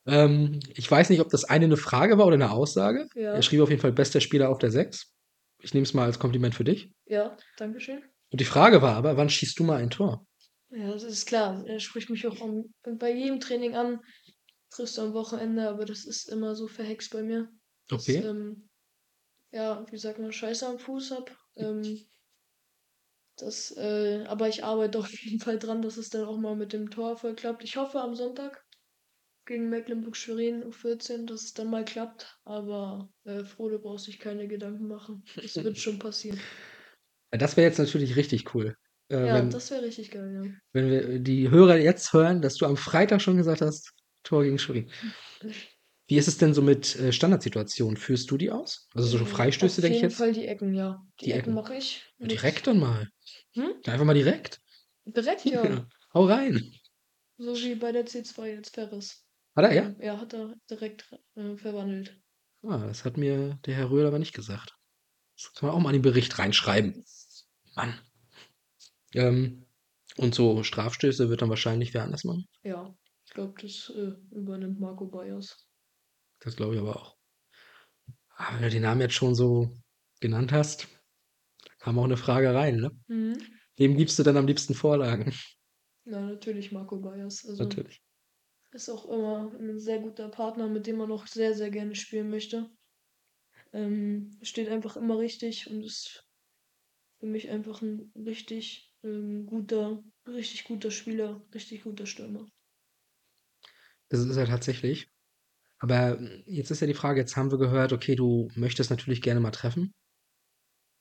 Ähm, 0.07 0.61
ich 0.75 0.91
weiß 0.91 1.11
nicht, 1.11 1.21
ob 1.21 1.29
das 1.29 1.45
eine 1.45 1.67
eine 1.67 1.77
Frage 1.77 2.17
war 2.19 2.27
oder 2.27 2.35
eine 2.35 2.51
Aussage. 2.51 3.07
Ja. 3.15 3.35
Er 3.35 3.43
schrieb 3.43 3.61
auf 3.61 3.69
jeden 3.71 3.83
Fall 3.83 3.93
bester 3.93 4.21
Spieler 4.21 4.49
auf 4.49 4.59
der 4.59 4.71
6. 4.71 5.13
Ich 5.61 5.75
nehme 5.75 5.85
es 5.85 5.93
mal 5.95 6.05
als 6.07 6.19
Kompliment 6.19 6.55
für 6.55 6.65
dich. 6.65 6.91
Ja, 7.07 7.37
Dankeschön. 7.59 8.03
Und 8.31 8.41
die 8.41 8.45
Frage 8.47 8.83
war 8.83 8.97
aber, 8.97 9.17
wann 9.17 9.29
schießt 9.31 9.59
du 9.59 9.65
mal 9.65 9.77
ein 9.81 9.91
Tor? 9.91 10.27
Ja, 10.71 10.91
das 10.91 11.05
ist 11.05 11.27
klar. 11.27 11.65
Er 11.67 11.81
spricht 11.81 12.11
mich 12.11 12.27
auch 12.27 12.41
am, 12.41 12.65
bei 12.99 13.13
jedem 13.15 13.41
Training 13.41 13.77
an. 13.77 14.01
Triffst 14.71 14.99
du 14.99 15.03
am 15.03 15.13
Wochenende, 15.15 15.69
aber 15.69 15.85
das 15.85 16.05
ist 16.05 16.29
immer 16.31 16.57
so 16.57 16.67
verhext 16.67 17.13
bei 17.13 17.23
mir. 17.23 17.49
dass, 17.89 18.09
Okay. 18.09 18.17
ähm, 18.25 18.69
ja, 19.53 19.87
wie 19.91 19.99
sagt 19.99 20.19
man, 20.19 20.33
Scheiße 20.33 20.67
am 20.67 20.79
Fuß 20.79 21.13
hab. 21.13 21.37
Ähm, 21.57 22.01
das, 23.37 23.77
äh, 23.77 24.25
aber 24.27 24.49
ich 24.49 24.65
arbeite 24.65 24.99
auf 25.01 25.11
jeden 25.11 25.41
Fall 25.41 25.59
dran, 25.59 25.83
dass 25.83 25.97
es 25.97 26.11
dann 26.11 26.25
auch 26.25 26.39
mal 26.39 26.57
mit 26.57 26.73
dem 26.73 26.91
Torerfolg 26.91 27.37
klappt. 27.37 27.65
Ich 27.65 27.77
hoffe 27.77 28.01
am 28.01 28.15
Sonntag 28.15 28.65
gegen 29.47 29.69
Mecklenburg-Schwerin 29.69 30.65
U14, 30.65 31.27
dass 31.27 31.43
es 31.45 31.53
dann 31.53 31.69
mal 31.71 31.85
klappt. 31.85 32.39
Aber 32.45 33.09
äh, 33.25 33.45
Frodo 33.45 33.79
braucht 33.79 34.05
sich 34.05 34.19
keine 34.19 34.49
Gedanken 34.49 34.87
machen. 34.87 35.23
Es 35.37 35.57
wird 35.57 35.79
schon 35.79 35.99
passieren. 35.99 36.39
Das 37.37 37.57
wäre 37.57 37.67
jetzt 37.67 37.79
natürlich 37.79 38.15
richtig 38.15 38.55
cool. 38.55 38.77
Äh, 39.09 39.27
Ja, 39.27 39.35
wenn, 39.35 39.51
das 39.51 39.69
wäre 39.73 39.83
richtig 39.83 40.13
geil, 40.13 40.41
ja. 40.45 40.51
wenn 40.73 40.89
wir 40.89 41.19
die 41.19 41.51
Hörer 41.51 41.79
jetzt 41.79 42.13
hören, 42.13 42.41
dass 42.41 42.55
du 42.55 42.65
am 42.65 42.77
Freitag 42.77 43.21
schon 43.21 43.37
gesagt 43.37 43.61
hast, 43.61 43.93
Tor 44.23 44.45
gegen 44.45 44.57
Schwerin. 44.57 44.89
Wie 46.07 46.17
ist 46.19 46.29
es 46.29 46.37
denn 46.39 46.53
so 46.53 46.61
mit 46.63 46.97
äh, 46.97 47.13
Standardsituationen? 47.13 47.97
Führst 47.97 48.31
du 48.31 48.37
die 48.37 48.51
aus? 48.51 48.89
Also 48.95 49.09
so 49.19 49.25
Äh, 49.25 49.27
Freistöße, 49.27 49.77
Auf 49.79 49.83
denke 49.83 49.97
ich 49.97 50.03
jeden 50.03 50.11
jetzt? 50.11 50.19
Fall 50.19 50.33
die 50.33 50.47
Ecken, 50.47 50.75
ja. 50.75 51.03
Die, 51.21 51.27
Die 51.27 51.31
Ecken, 51.33 51.41
Ecken. 51.41 51.55
mache 51.55 51.77
ich. 51.77 52.05
Ja, 52.19 52.27
direkt 52.27 52.67
dann 52.67 52.79
mal. 52.79 53.09
Hm? 53.55 53.73
Einfach 53.87 54.05
mal 54.05 54.15
direkt. 54.15 54.61
Direkt, 55.07 55.45
ja. 55.47 55.65
Ja. 55.65 55.89
Hau 56.13 56.27
rein. 56.27 56.73
So 57.39 57.55
wie 57.57 57.75
bei 57.75 57.91
der 57.93 58.07
C2 58.07 58.47
jetzt 58.47 58.75
Ferris. 58.75 59.25
Hat 59.57 59.65
er, 59.65 59.73
ja? 59.73 59.83
Ähm, 59.85 59.97
Ja, 60.01 60.21
hat 60.21 60.35
er 60.35 60.55
direkt 60.71 61.11
äh, 61.37 61.57
verwandelt. 61.57 62.21
Ah, 62.63 62.79
das 62.87 63.05
hat 63.05 63.17
mir 63.17 63.59
der 63.67 63.75
Herr 63.75 63.91
Röhl 63.91 64.07
aber 64.07 64.19
nicht 64.19 64.35
gesagt. 64.35 64.75
Das 65.37 65.53
kann 65.55 65.69
man 65.69 65.77
auch 65.77 65.81
mal 65.81 65.91
in 65.91 65.95
den 65.97 66.03
Bericht 66.03 66.39
reinschreiben. 66.39 67.05
Mann. 67.75 67.99
Ähm, 69.15 69.67
und 70.17 70.35
so 70.35 70.63
Strafstöße 70.63 71.29
wird 71.29 71.43
dann 71.43 71.51
wahrscheinlich 71.51 71.93
wer 71.95 72.05
anders 72.05 72.25
machen. 72.25 72.47
Ja, 72.63 72.95
ich 73.27 73.33
glaube, 73.33 73.55
das 73.61 73.91
äh, 73.95 74.13
übernimmt 74.31 74.81
Marco 74.81 75.07
Bayers. 75.07 75.67
Das 76.45 76.57
glaube 76.57 76.75
ich 76.75 76.81
aber 76.81 76.97
auch. 76.97 77.17
Aber 78.37 78.57
wenn 78.57 78.63
du 78.63 78.71
den 78.71 78.83
Namen 78.83 79.01
jetzt 79.01 79.15
schon 79.15 79.35
so 79.35 79.71
genannt 80.21 80.53
hast, 80.53 80.89
da 81.65 81.73
kam 81.79 81.99
auch 81.99 82.05
eine 82.05 82.17
Frage 82.17 82.55
rein, 82.55 82.77
ne? 82.77 82.91
Mhm. 83.09 83.59
Wem 83.77 83.97
gibst 83.97 84.19
du 84.19 84.23
dann 84.23 84.37
am 84.37 84.47
liebsten 84.47 84.75
Vorlagen? 84.75 85.33
Ja, 86.07 86.21
natürlich 86.21 86.73
Marco 86.73 86.99
Bayers. 86.99 87.45
Also 87.47 87.65
Natürlich. 87.65 88.03
ist 88.73 88.89
auch 88.91 89.07
immer 89.07 89.53
ein 89.59 89.79
sehr 89.79 90.01
guter 90.01 90.29
Partner, 90.29 90.69
mit 90.69 90.87
dem 90.87 90.97
man 90.99 91.13
auch 91.13 91.27
sehr, 91.27 91.55
sehr 91.55 91.71
gerne 91.71 91.95
spielen 91.95 92.31
möchte. 92.31 92.71
Ähm, 93.75 94.31
steht 94.43 94.69
einfach 94.71 94.97
immer 94.97 95.19
richtig 95.19 95.69
und 95.71 95.83
ist 95.83 96.25
für 97.21 97.27
mich 97.27 97.51
einfach 97.51 97.83
ein 97.83 98.13
richtig 98.17 98.95
ähm, 99.03 99.47
guter, 99.47 100.03
richtig 100.27 100.65
guter 100.65 100.91
Spieler, 100.91 101.47
richtig 101.55 101.85
guter 101.85 102.07
Stürmer. 102.07 102.47
Das 104.09 104.21
ist 104.21 104.37
er 104.37 104.47
tatsächlich. 104.47 105.14
Aber 105.85 106.19
jetzt 106.47 106.71
ist 106.71 106.81
ja 106.81 106.87
die 106.87 106.95
Frage, 106.95 107.21
jetzt 107.21 107.37
haben 107.37 107.51
wir 107.51 107.59
gehört, 107.59 107.93
okay, 107.93 108.17
du 108.17 108.49
möchtest 108.55 108.89
natürlich 108.89 109.21
gerne 109.21 109.39
mal 109.39 109.51
treffen. 109.51 109.93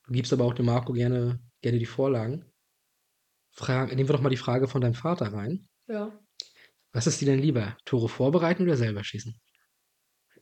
Du 0.06 0.12
gibst 0.12 0.34
aber 0.34 0.44
auch 0.44 0.54
dem 0.54 0.66
Marco 0.66 0.92
gerne, 0.92 1.40
gerne 1.62 1.80
die 1.80 1.86
Vorlagen. 1.86 2.52
Fra 3.54 3.86
nehmen 3.86 4.10
wir 4.10 4.14
doch 4.14 4.20
mal 4.20 4.28
die 4.28 4.36
Frage 4.36 4.68
von 4.68 4.82
deinem 4.82 4.94
Vater 4.94 5.32
rein. 5.32 5.70
Ja, 5.88 6.20
Was 6.92 7.08
ist 7.08 7.22
dir 7.22 7.28
denn 7.28 7.40
lieber? 7.40 7.78
Tore 7.86 8.10
vorbereiten 8.10 8.64
oder 8.64 8.76
selber 8.76 9.06
schießen? 9.06 9.34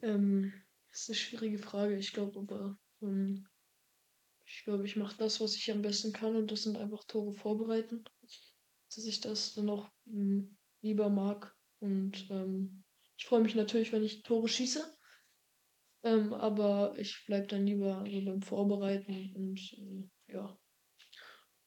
ähm, 0.01 0.51
ist 0.91 1.07
eine 1.07 1.15
schwierige 1.15 1.59
Frage. 1.59 1.95
Ich 1.97 2.11
glaube 2.11 2.39
aber, 2.39 2.79
ähm, 3.03 3.45
ich 4.47 4.63
glaube, 4.63 4.85
ich 4.85 4.95
mache 4.95 5.17
das, 5.19 5.39
was 5.39 5.55
ich 5.55 5.71
am 5.71 5.83
besten 5.83 6.13
kann 6.13 6.35
und 6.35 6.51
das 6.51 6.63
sind 6.63 6.77
einfach 6.77 7.03
Tore 7.03 7.33
vorbereiten. 7.33 8.05
Dass 8.95 9.05
ich 9.05 9.21
das 9.21 9.53
dann 9.53 9.69
auch 9.69 9.91
ähm, 10.07 10.57
lieber 10.81 11.11
mag. 11.11 11.55
Und 11.79 12.27
ähm, 12.31 12.83
ich 13.21 13.27
freue 13.27 13.41
mich 13.41 13.53
natürlich, 13.53 13.93
wenn 13.93 14.03
ich 14.03 14.23
Tore 14.23 14.47
schieße. 14.47 14.83
Ähm, 16.03 16.33
aber 16.33 16.95
ich 16.97 17.23
bleibe 17.27 17.45
dann 17.45 17.67
lieber 17.67 18.03
so 18.09 18.25
beim 18.25 18.41
Vorbereiten 18.41 19.31
und 19.35 19.59
äh, 19.77 20.33
ja. 20.33 20.57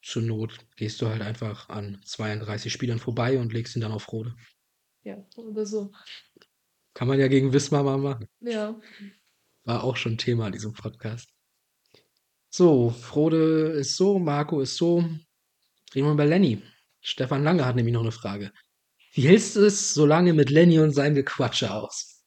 Zur 0.02 0.22
Not 0.22 0.59
gehst 0.74 1.00
du 1.00 1.07
halt 1.07 1.22
einfach 1.22 1.68
an 1.68 2.02
32 2.05 2.72
Spielern 2.72 2.98
vorbei 2.98 3.38
und 3.38 3.52
legst 3.52 3.76
ihn 3.76 3.82
dann 3.82 3.92
auf 3.92 4.11
Rode. 4.11 4.34
Ja, 5.05 5.24
oder 5.36 5.64
so. 5.64 5.92
Kann 6.92 7.07
man 7.07 7.20
ja 7.20 7.28
gegen 7.28 7.52
Wismar 7.52 7.84
mal 7.84 7.98
machen. 7.98 8.26
Ja, 8.40 8.80
War 9.62 9.84
auch 9.84 9.96
schon 9.96 10.18
Thema 10.18 10.48
in 10.48 10.55
diesem 10.55 10.72
Podcast. 10.72 11.32
So, 12.50 12.90
Frode 12.90 13.70
ist 13.78 13.94
so, 13.96 14.18
Marco 14.18 14.61
ist 14.61 14.76
so. 14.76 15.05
Reden 15.94 16.07
wir 16.09 16.12
über 16.14 16.26
Lenny. 16.26 16.61
Stefan 17.00 17.44
Lange 17.44 17.64
hat 17.64 17.76
nämlich 17.76 17.94
noch 17.94 18.02
eine 18.02 18.11
Frage. 18.11 18.52
Wie 19.14 19.28
hältst 19.28 19.54
du 19.54 19.64
es 19.64 19.94
so 19.94 20.06
lange 20.06 20.32
mit 20.32 20.50
Lenny 20.50 20.80
und 20.80 20.90
seinem 20.90 21.14
Gequatsche 21.14 21.72
aus? 21.72 22.22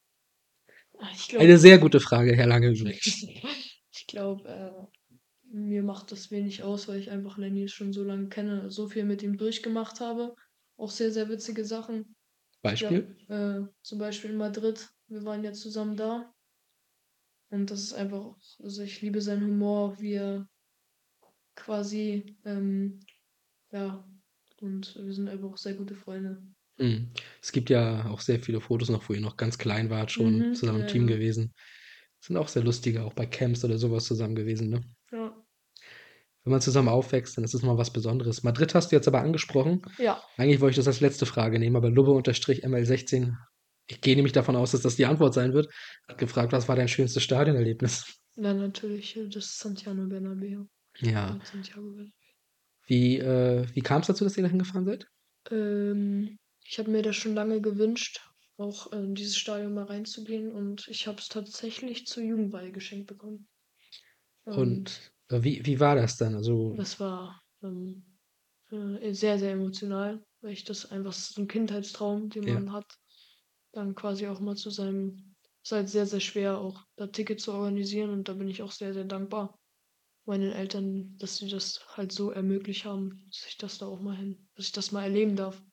Ah, 0.99 1.09
Ich 1.13 1.38
Eine 1.38 1.57
sehr 1.57 1.79
gute 1.79 1.99
Frage, 1.99 2.33
Herr 2.35 2.47
Lange. 2.47 2.69
übrigens. 2.69 3.05
ich 3.91 4.07
glaube, 4.07 4.47
äh, 4.47 5.55
mir 5.55 5.83
macht 5.83 6.11
das 6.13 6.31
wenig 6.31 6.63
aus, 6.63 6.88
weil 6.88 6.99
ich 6.99 7.11
einfach 7.11 7.38
Lenny 7.38 7.67
schon 7.67 7.91
so 7.91 8.03
lange 8.03 8.29
kenne, 8.29 8.71
so 8.71 8.88
viel 8.88 9.03
mit 9.03 9.21
ihm 9.21 9.38
durchgemacht 9.38 9.99
habe. 9.99 10.33
Auch 10.77 10.89
sehr, 10.91 11.11
sehr 11.11 11.27
witzige 11.27 11.65
Sachen. 11.65 12.15
Ja, 12.63 12.71
Beispiel? 12.71 13.15
äh, 13.27 13.61
zum 13.81 13.99
Beispiel 13.99 14.31
in 14.31 14.38
Madrid. 14.38 14.88
Wir 15.07 15.23
waren 15.25 15.43
ja 15.43 15.51
zusammen 15.51 15.97
da. 15.97 16.31
Und 17.49 17.69
das 17.71 17.81
ist 17.81 17.93
einfach, 17.93 18.35
also 18.59 18.81
ich 18.81 19.01
liebe 19.01 19.21
seinen 19.21 19.45
Humor, 19.45 19.99
wie 19.99 20.13
er 20.13 20.47
quasi, 21.55 22.38
ähm, 22.45 22.99
ja, 23.71 24.07
und 24.61 24.95
wir 24.95 25.13
sind 25.13 25.27
einfach 25.29 25.49
auch 25.49 25.57
sehr 25.57 25.73
gute 25.75 25.95
Freunde. 25.95 26.41
Mhm. 26.78 27.11
Es 27.41 27.51
gibt 27.51 27.69
ja 27.69 28.05
auch 28.09 28.21
sehr 28.21 28.39
viele 28.39 28.61
Fotos 28.61 28.89
noch, 28.89 29.09
wo 29.09 29.13
ihr 29.13 29.21
noch 29.21 29.38
ganz 29.38 29.57
klein 29.57 29.89
wart, 29.89 30.11
schon 30.11 30.49
Mhm, 30.49 30.53
zusammen 30.53 30.82
im 30.82 30.88
Team 30.88 31.07
gewesen. 31.07 31.53
Sind 32.19 32.38
auch 32.38 32.47
sehr 32.47 32.63
lustige, 32.63 33.03
auch 33.03 33.13
bei 33.13 33.25
Camps 33.25 33.63
oder 33.63 33.78
sowas 33.78 34.05
zusammen 34.05 34.36
gewesen, 34.36 34.69
ne? 34.69 34.82
Ja. 35.11 35.43
Wenn 36.43 36.51
man 36.51 36.61
zusammen 36.61 36.88
aufwächst, 36.88 37.36
dann 37.38 37.43
ist 37.43 37.53
es 37.53 37.61
mal 37.61 37.78
was 37.78 37.91
Besonderes. 37.91 38.43
Madrid 38.43 38.73
hast 38.73 38.91
du 38.91 38.95
jetzt 38.95 39.07
aber 39.07 39.21
angesprochen. 39.21 39.82
Ja. 39.97 40.23
Eigentlich 40.38 40.61
wollte 40.61 40.71
ich 40.71 40.78
das 40.78 40.88
als 40.88 41.01
letzte 41.01 41.25
Frage 41.25 41.59
nehmen, 41.59 41.75
aber 41.75 41.89
Lubbe-ML16, 41.89 43.34
ich 43.89 44.01
gehe 44.01 44.15
nämlich 44.15 44.34
davon 44.34 44.55
aus, 44.55 44.71
dass 44.71 44.82
das 44.82 44.95
die 44.95 45.05
Antwort 45.05 45.34
sein 45.34 45.53
wird, 45.53 45.69
hat 46.07 46.17
gefragt, 46.17 46.53
was 46.53 46.67
war 46.69 46.75
dein 46.75 46.88
schönstes 46.88 47.23
Stadionerlebnis? 47.23 48.17
Ja, 48.36 48.53
natürlich, 48.53 49.17
äh, 49.17 49.28
das 49.28 49.57
Santiago 49.57 50.03
Bernabéu. 50.03 50.67
Ja. 50.99 51.34
Mit 51.34 51.45
Santiago 51.45 51.88
Bernabéu. 51.89 52.11
Wie, 52.86 53.17
äh, 53.17 53.65
wie 53.73 53.82
kam 53.82 54.01
es 54.01 54.07
dazu, 54.07 54.23
dass 54.23 54.38
ihr 54.38 54.43
da 54.43 54.49
hingefahren 54.49 54.86
seid? 54.86 55.07
Ähm, 55.51 56.38
ich 56.68 56.80
habe 56.80 56.91
mir 56.91 57.01
das 57.01 57.15
schon 57.15 57.34
lange 57.36 57.61
gewünscht, 57.61 58.22
auch 58.57 58.91
in 58.93 59.15
dieses 59.15 59.38
Stadion 59.38 59.74
mal 59.74 59.86
reinzugehen 59.86 60.51
und 60.51 60.88
ich 60.89 61.07
habe 61.07 61.20
es 61.20 61.30
tatsächlich 61.30 62.07
zur 62.07 62.24
Jugendweihe 62.24 62.72
geschenkt 62.72 63.07
bekommen. 63.07 63.47
Und 64.45 64.89
Und 64.91 65.13
äh, 65.30 65.41
wie, 65.43 65.65
wie 65.65 65.80
war 65.80 65.95
das 65.95 66.18
dann? 66.18 66.36
Also, 66.36 66.76
das 66.76 66.99
war 66.99 67.41
ähm, 67.63 68.18
äh, 68.72 69.13
sehr, 69.13 69.39
sehr 69.39 69.51
emotional, 69.53 70.24
weil 70.41 70.53
ich 70.53 70.63
das 70.63 70.91
einfach 70.91 71.13
so 71.13 71.41
ein 71.41 71.47
Kindheitstraum, 71.47 72.30
den 72.30 72.45
Ja. 72.45 72.53
man 72.53 72.72
hat, 72.72 72.86
dann 73.74 73.95
quasi 73.95 74.28
auch 74.28 74.39
mal 74.39 74.55
zu 74.55 74.70
seinem, 74.70 75.36
ist 75.63 75.72
halt 75.72 75.89
sehr, 75.89 76.05
sehr 76.07 76.20
schwer 76.20 76.59
auch 76.59 76.84
da 76.97 77.07
Ticket 77.07 77.41
zu 77.41 77.53
organisieren 77.53 78.11
und 78.11 78.30
da 78.30 78.34
bin 78.34 78.47
ich 78.49 78.61
auch 78.63 78.72
sehr, 78.72 78.93
sehr 78.93 79.05
dankbar 79.05 79.59
meinen 80.26 80.51
Eltern, 80.53 81.18
dass 81.18 81.38
sie 81.38 81.49
das 81.49 81.86
halt 81.97 82.11
so 82.11 82.32
ermöglicht 82.32 82.86
haben, 82.86 83.26
dass 83.32 83.47
ich 83.47 83.57
das 83.57 83.80
da 83.80 83.88
auch 83.88 84.01
mal 84.01 84.18
hin, 84.18 84.49
dass 84.55 84.68
ich 84.68 84.74
das 84.74 84.91
mal 84.91 85.03
erleben 85.03 85.36
darf. 85.38 85.63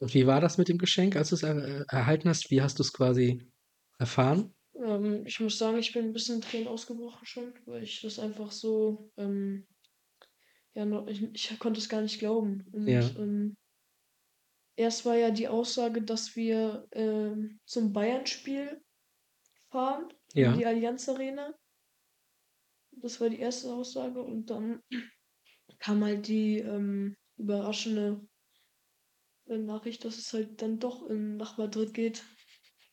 Und 0.00 0.14
wie 0.14 0.26
war 0.26 0.40
das 0.40 0.58
mit 0.58 0.68
dem 0.68 0.78
Geschenk, 0.78 1.16
als 1.16 1.30
du 1.30 1.34
es 1.36 1.42
er, 1.42 1.56
äh, 1.56 1.84
erhalten 1.88 2.28
hast? 2.28 2.50
Wie 2.50 2.62
hast 2.62 2.78
du 2.78 2.82
es 2.82 2.92
quasi 2.92 3.50
erfahren? 3.98 4.54
Ähm, 4.74 5.26
ich 5.26 5.40
muss 5.40 5.58
sagen, 5.58 5.78
ich 5.78 5.92
bin 5.92 6.06
ein 6.06 6.12
bisschen 6.12 6.36
in 6.36 6.40
Tränen 6.42 6.68
ausgebrochen 6.68 7.26
schon, 7.26 7.52
weil 7.66 7.82
ich 7.82 8.00
das 8.00 8.18
einfach 8.18 8.50
so, 8.52 9.10
ähm, 9.16 9.66
ja, 10.74 11.06
ich, 11.08 11.22
ich 11.34 11.58
konnte 11.58 11.80
es 11.80 11.88
gar 11.88 12.00
nicht 12.02 12.18
glauben. 12.18 12.66
Und 12.72 12.86
Ja. 12.86 13.00
ähm, 13.16 13.56
erst 14.76 15.04
war 15.04 15.16
ja 15.16 15.30
die 15.30 15.48
Aussage, 15.48 16.02
dass 16.02 16.36
wir 16.36 16.86
ähm, 16.92 17.58
zum 17.66 17.92
Bayern-Spiel 17.92 18.80
fahren, 19.70 20.12
in 20.34 20.40
Ja. 20.40 20.52
die 20.52 20.66
Allianz 20.66 21.08
Arena. 21.08 21.54
Das 22.92 23.20
war 23.20 23.30
die 23.30 23.40
erste 23.40 23.72
Aussage 23.72 24.22
und 24.22 24.50
dann 24.50 24.82
kam 25.78 26.04
halt 26.04 26.28
die 26.28 26.58
ähm, 26.58 27.16
überraschende 27.36 28.26
Nachricht, 29.56 30.04
dass 30.04 30.18
es 30.18 30.32
halt 30.32 30.60
dann 30.62 30.78
doch 30.78 31.08
in, 31.08 31.36
nach 31.36 31.56
Madrid 31.58 31.94
geht, 31.94 32.24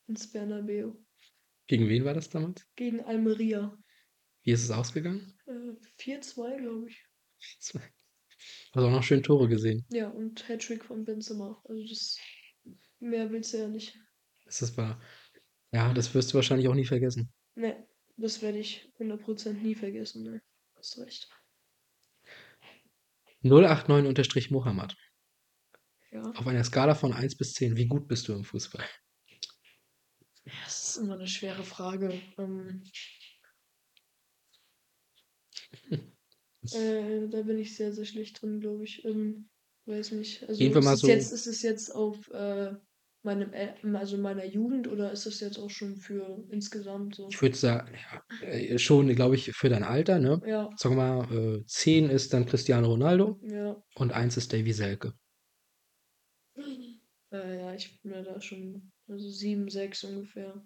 ins 0.08 0.32
Bernabeu, 0.32 0.94
Gegen 1.68 1.90
wen 1.90 2.06
war 2.06 2.14
das 2.14 2.30
damals? 2.30 2.66
gegen 2.76 3.02
Almeria. 3.02 3.78
Wie 4.44 4.52
ist 4.52 4.64
es 4.64 4.72
ausgegangen? 4.72 5.36
Äh, 5.48 5.76
4-2, 6.00 6.58
glaube 6.58 6.90
ich. 6.90 7.04
Du 8.74 8.82
hast 8.82 8.88
auch 8.88 8.92
noch 8.92 9.04
schön 9.04 9.24
Tore 9.24 9.48
gesehen. 9.48 9.86
Ja, 9.90 10.10
und 10.10 10.48
Hattrick 10.50 10.84
von 10.84 11.06
Benzema. 11.06 11.62
Also 11.64 11.82
das 11.88 12.18
mehr 13.00 13.32
willst 13.32 13.54
du 13.54 13.58
ja 13.58 13.68
nicht. 13.70 13.98
Das 14.44 14.62
ist 14.62 14.76
wahr. 14.78 15.02
Ja, 15.72 15.94
das 15.94 16.14
wirst 16.14 16.32
du 16.32 16.36
wahrscheinlich 16.36 16.68
auch 16.68 16.76
nie 16.76 16.86
vergessen. 16.86 17.32
Ne, 17.56 17.88
das 18.18 18.42
werde 18.42 18.58
ich 18.60 18.92
100% 19.00 19.54
nie 19.62 19.76
vergessen. 19.76 20.24
Ne, 20.24 20.42
hast 20.76 20.98
recht. 21.00 21.30
089-Mohammed. 23.44 24.96
Ja, 26.16 26.32
Auf 26.34 26.48
einer 26.48 26.64
Skala 26.64 26.96
von 26.96 27.12
1 27.12 27.36
bis 27.36 27.52
10, 27.56 27.76
wie 27.76 27.88
gut 27.88 28.08
bist 28.08 28.30
du 28.30 28.34
im 28.34 28.46
Fußball? 28.46 28.86
das 30.64 30.90
ist 30.90 30.98
immer 30.98 31.16
eine 31.16 31.28
schwere 31.28 31.64
Frage. 31.64 32.14
Ähm, 32.38 32.84
äh, 36.74 37.28
da 37.28 37.42
bin 37.42 37.60
ich 37.60 37.76
sehr, 37.76 37.92
sehr 37.92 38.06
schlecht 38.06 38.42
drin, 38.42 38.62
glaube 38.62 38.86
ich. 38.86 39.04
Ähm, 39.04 39.50
weiß 39.88 40.14
nicht. 40.14 40.44
Also 40.48 40.64
Gehen 40.64 40.74
wir 40.74 40.80
ist 40.80 40.86
mal 40.86 40.94
es 40.94 41.02
so- 41.02 41.08
jetzt, 41.08 41.34
ist 41.34 41.48
es 41.48 41.62
jetzt 41.64 41.94
auf 41.94 42.30
äh, 42.32 42.74
meinem, 43.24 43.52
also 43.94 44.18
meiner 44.18 44.46
Jugend 44.46 44.88
oder 44.88 45.12
ist 45.12 45.26
es 45.26 45.42
jetzt 45.42 45.58
auch 45.60 45.70
schon 45.70 45.98
für 45.98 46.46
insgesamt 46.50 47.16
so? 47.16 47.28
Ich 47.30 47.42
würde 47.42 47.58
sagen, 47.58 47.94
ja, 47.94 48.48
äh, 48.48 48.78
schon, 48.78 49.14
glaube 49.16 49.36
ich, 49.36 49.52
für 49.52 49.68
dein 49.68 49.84
Alter, 49.84 50.20
ne? 50.20 50.40
Ja, 50.46 50.70
Sagen 50.78 50.96
wir 50.96 51.26
mal, 51.26 51.58
äh, 51.58 51.66
10 51.66 52.10
ist 52.10 52.32
dann 52.34 52.46
Cristiano 52.46 52.88
Ronaldo 52.88 53.38
ja. 53.44 53.76
und 53.96 54.14
1 54.14 54.38
ist 54.38 54.54
Davy 54.54 54.72
Selke. 54.72 55.14
Äh, 57.44 57.60
ja, 57.60 57.74
ich 57.74 58.02
bin 58.02 58.12
ja 58.14 58.22
da 58.22 58.40
schon, 58.42 58.92
also 59.08 59.30
7, 59.30 59.70
6 59.70 60.04
ungefähr. 60.04 60.64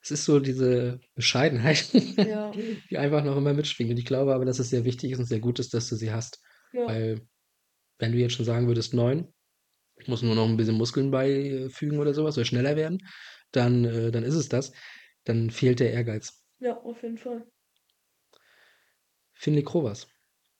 Es 0.00 0.10
ist 0.12 0.24
so 0.24 0.38
diese 0.40 1.00
Bescheidenheit, 1.14 1.90
Ja, 2.16 2.50
die 2.90 2.98
einfach 2.98 3.24
noch 3.24 3.36
immer 3.36 3.54
mitschwingt. 3.54 3.90
Und 3.90 3.98
ich 3.98 4.04
glaube 4.04 4.34
aber, 4.34 4.44
dass 4.44 4.58
es 4.58 4.70
sehr 4.70 4.84
wichtig 4.84 5.12
ist 5.12 5.18
und 5.18 5.24
sehr 5.26 5.40
gut 5.40 5.58
ist, 5.58 5.74
dass 5.74 5.88
du 5.88 5.96
sie 5.96 6.12
hast. 6.12 6.40
ja, 6.72 6.86
Weil, 6.86 7.26
wenn 7.98 8.12
du 8.12 8.18
jetzt 8.18 8.34
schon 8.34 8.44
sagen 8.44 8.68
würdest, 8.68 8.94
9, 8.94 9.26
ich 9.98 10.08
muss 10.08 10.22
nur 10.22 10.34
noch 10.34 10.46
ein 10.48 10.56
bisschen 10.56 10.76
Muskeln 10.76 11.10
beifügen 11.10 11.98
oder 11.98 12.14
sowas, 12.14 12.36
oder 12.36 12.44
schneller 12.44 12.76
werden, 12.76 12.98
dann, 13.52 13.84
äh, 13.84 14.10
dann 14.12 14.22
ist 14.24 14.34
es 14.34 14.48
das. 14.48 14.72
Dann 15.24 15.50
fehlt 15.50 15.80
der 15.80 15.92
Ehrgeiz. 15.92 16.44
ja, 16.60 16.76
auf 16.76 17.02
jeden 17.02 17.18
Fall. 17.18 17.46
Finley 19.34 19.62
Krovas, 19.64 20.06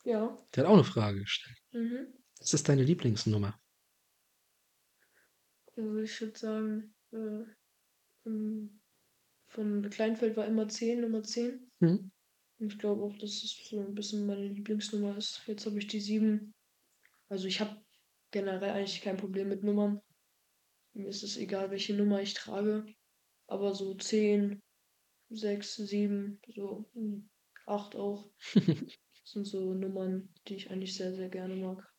Ja. 0.05 0.37
der 0.55 0.65
hat 0.65 0.71
auch 0.71 0.75
eine 0.75 0.85
Frage 0.85 1.21
gestellt. 1.21 1.57
Mhm. 1.73 2.09
Was 2.41 2.53
ist 2.53 2.69
deine 2.69 2.83
Lieblingsnummer? 2.83 3.59
Also 5.77 5.99
ich 5.99 6.21
würde 6.21 6.39
sagen, 6.39 6.95
äh, 7.13 7.45
von 9.49 9.89
Kleinfeld 9.91 10.37
war 10.37 10.47
immer 10.47 10.69
10, 10.69 11.03
Nummer 11.03 11.23
10. 11.23 11.71
Hm? 11.81 12.11
Und 12.59 12.73
ich 12.73 12.79
glaube 12.79 13.03
auch, 13.03 13.17
dass 13.19 13.45
es 13.45 13.69
so 13.69 13.81
ein 13.81 13.95
bisschen 13.95 14.27
meine 14.27 14.49
Lieblingsnummer 14.49 15.17
ist. 15.17 15.43
Jetzt 15.47 15.67
habe 15.67 15.79
ich 15.79 15.87
die 15.87 16.01
7. 16.01 16.55
Also 17.29 17.47
ich 17.47 17.61
habe 17.61 17.77
generell 18.31 18.71
eigentlich 18.71 19.03
kein 19.03 19.17
Problem 19.17 19.49
mit 19.49 19.63
Nummern. 19.63 20.01
Mir 20.95 21.09
ist 21.09 21.23
es 21.23 21.37
egal, 21.37 21.71
welche 21.71 21.95
Nummer 21.95 22.23
ich 22.23 22.35
trage. 22.35 22.87
Aber 23.47 23.75
so 23.75 23.95
10, 23.95 24.63
6, 25.31 25.77
7, 25.77 26.41
so 26.49 26.91
8 27.67 27.97
auch. 27.97 28.31
sind 29.25 29.45
so 29.45 29.75
Nummern, 29.75 30.33
die 30.47 30.55
ich 30.55 30.71
eigentlich 30.71 30.95
sehr, 30.95 31.15
sehr 31.15 31.29
gerne 31.29 31.57
mag. 31.57 31.93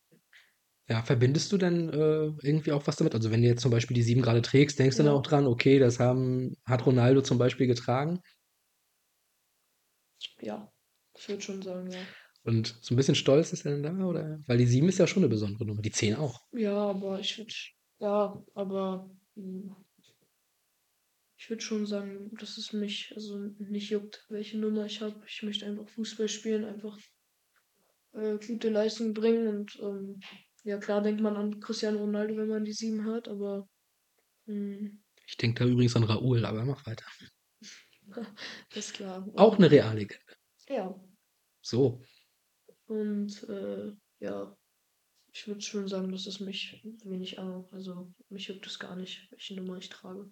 Ja, 0.90 1.04
verbindest 1.04 1.52
du 1.52 1.58
dann 1.58 1.90
äh, 1.90 2.32
irgendwie 2.42 2.72
auch 2.72 2.88
was 2.88 2.96
damit? 2.96 3.14
Also 3.14 3.30
wenn 3.30 3.42
du 3.42 3.48
jetzt 3.48 3.62
zum 3.62 3.72
Beispiel 3.72 3.96
die 3.96 4.04
7 4.04 4.22
gerade 4.22 4.42
trägst, 4.42 4.80
denkst 4.80 4.96
du 4.98 5.04
dann 5.04 5.14
Ja. 5.14 5.20
auch 5.20 5.22
dran, 5.22 5.46
okay, 5.46 5.80
das 5.80 6.00
haben, 6.00 6.56
hat 6.66 6.86
Ronaldo 6.86 7.22
zum 7.22 7.38
Beispiel 7.38 7.68
getragen? 7.68 8.22
Ja, 10.42 10.74
ich 11.16 11.30
würde 11.30 11.42
schon 11.44 11.62
sagen, 11.62 11.92
ja. 11.92 12.16
Und 12.44 12.78
so 12.82 12.94
ein 12.94 12.98
bisschen 12.98 13.16
stolz 13.16 13.54
ist 13.54 13.66
er 13.66 13.80
dann 13.80 14.00
da, 14.00 14.06
oder? 14.06 14.40
Weil 14.48 14.58
die 14.58 14.66
7 14.68 14.90
ist 14.90 14.98
ja 15.00 15.06
schon 15.08 15.22
eine 15.24 15.30
besondere 15.30 15.66
Nummer, 15.66 15.82
die 15.82 15.92
10 15.92 16.16
auch. 16.16 16.40
Ja, 16.52 16.76
aber 16.90 17.20
ich 17.20 17.38
würde, 17.38 17.54
ja, 18.00 18.44
aber 18.54 19.10
hm, 19.36 19.76
ich 21.38 21.50
würde 21.50 21.64
schon 21.64 21.88
sagen, 21.88 22.36
dass 22.38 22.58
es 22.58 22.74
mich 22.74 23.12
also 23.16 23.38
nicht 23.58 23.90
juckt, 23.90 24.26
welche 24.30 24.58
Nummer 24.60 24.86
ich 24.86 25.02
habe. 25.02 25.24
Ich 25.28 25.42
möchte 25.42 25.66
einfach 25.66 25.90
Fußball 25.90 26.28
spielen, 26.30 26.64
einfach 26.66 26.98
äh, 28.14 28.38
gute 28.46 28.70
Leistung 28.70 29.14
bringen 29.14 29.48
und 29.48 29.78
ähm, 29.82 30.20
ja, 30.68 30.78
klar 30.78 31.02
denkt 31.02 31.22
man 31.22 31.36
an 31.38 31.60
Cristiano 31.60 32.00
Ronaldo, 32.00 32.36
wenn 32.38 32.48
man 32.50 32.66
die 32.66 32.74
sieben 32.74 33.04
hört, 33.06 33.28
aber 33.28 33.68
hm, 34.48 35.04
Ich 35.28 35.38
denke 35.38 35.64
da 35.64 35.70
übrigens 35.70 35.96
an 35.96 36.04
Raoul, 36.04 36.46
aber 36.46 36.66
mach 36.66 36.86
weiter. 36.86 37.06
ist 38.74 38.94
klar. 38.94 39.28
Auch 39.36 39.58
eine 39.58 39.70
Reallegende. 39.72 40.36
Ja, 40.70 40.94
So. 41.62 42.02
und 42.88 43.44
äh, 43.50 43.92
ja, 44.20 44.58
ich 45.32 45.48
würde 45.48 45.62
schon 45.62 45.88
sagen, 45.88 46.12
dass 46.12 46.26
es 46.28 46.40
mich 46.40 46.82
wenig 47.04 47.40
an, 47.40 47.66
also 47.72 48.14
mich 48.30 48.48
juckt 48.48 48.66
es 48.68 48.80
gar 48.80 48.96
nicht, 48.96 49.28
welche 49.32 49.56
Nummer 49.56 49.78
ich 49.78 49.90
trage. 49.90 50.32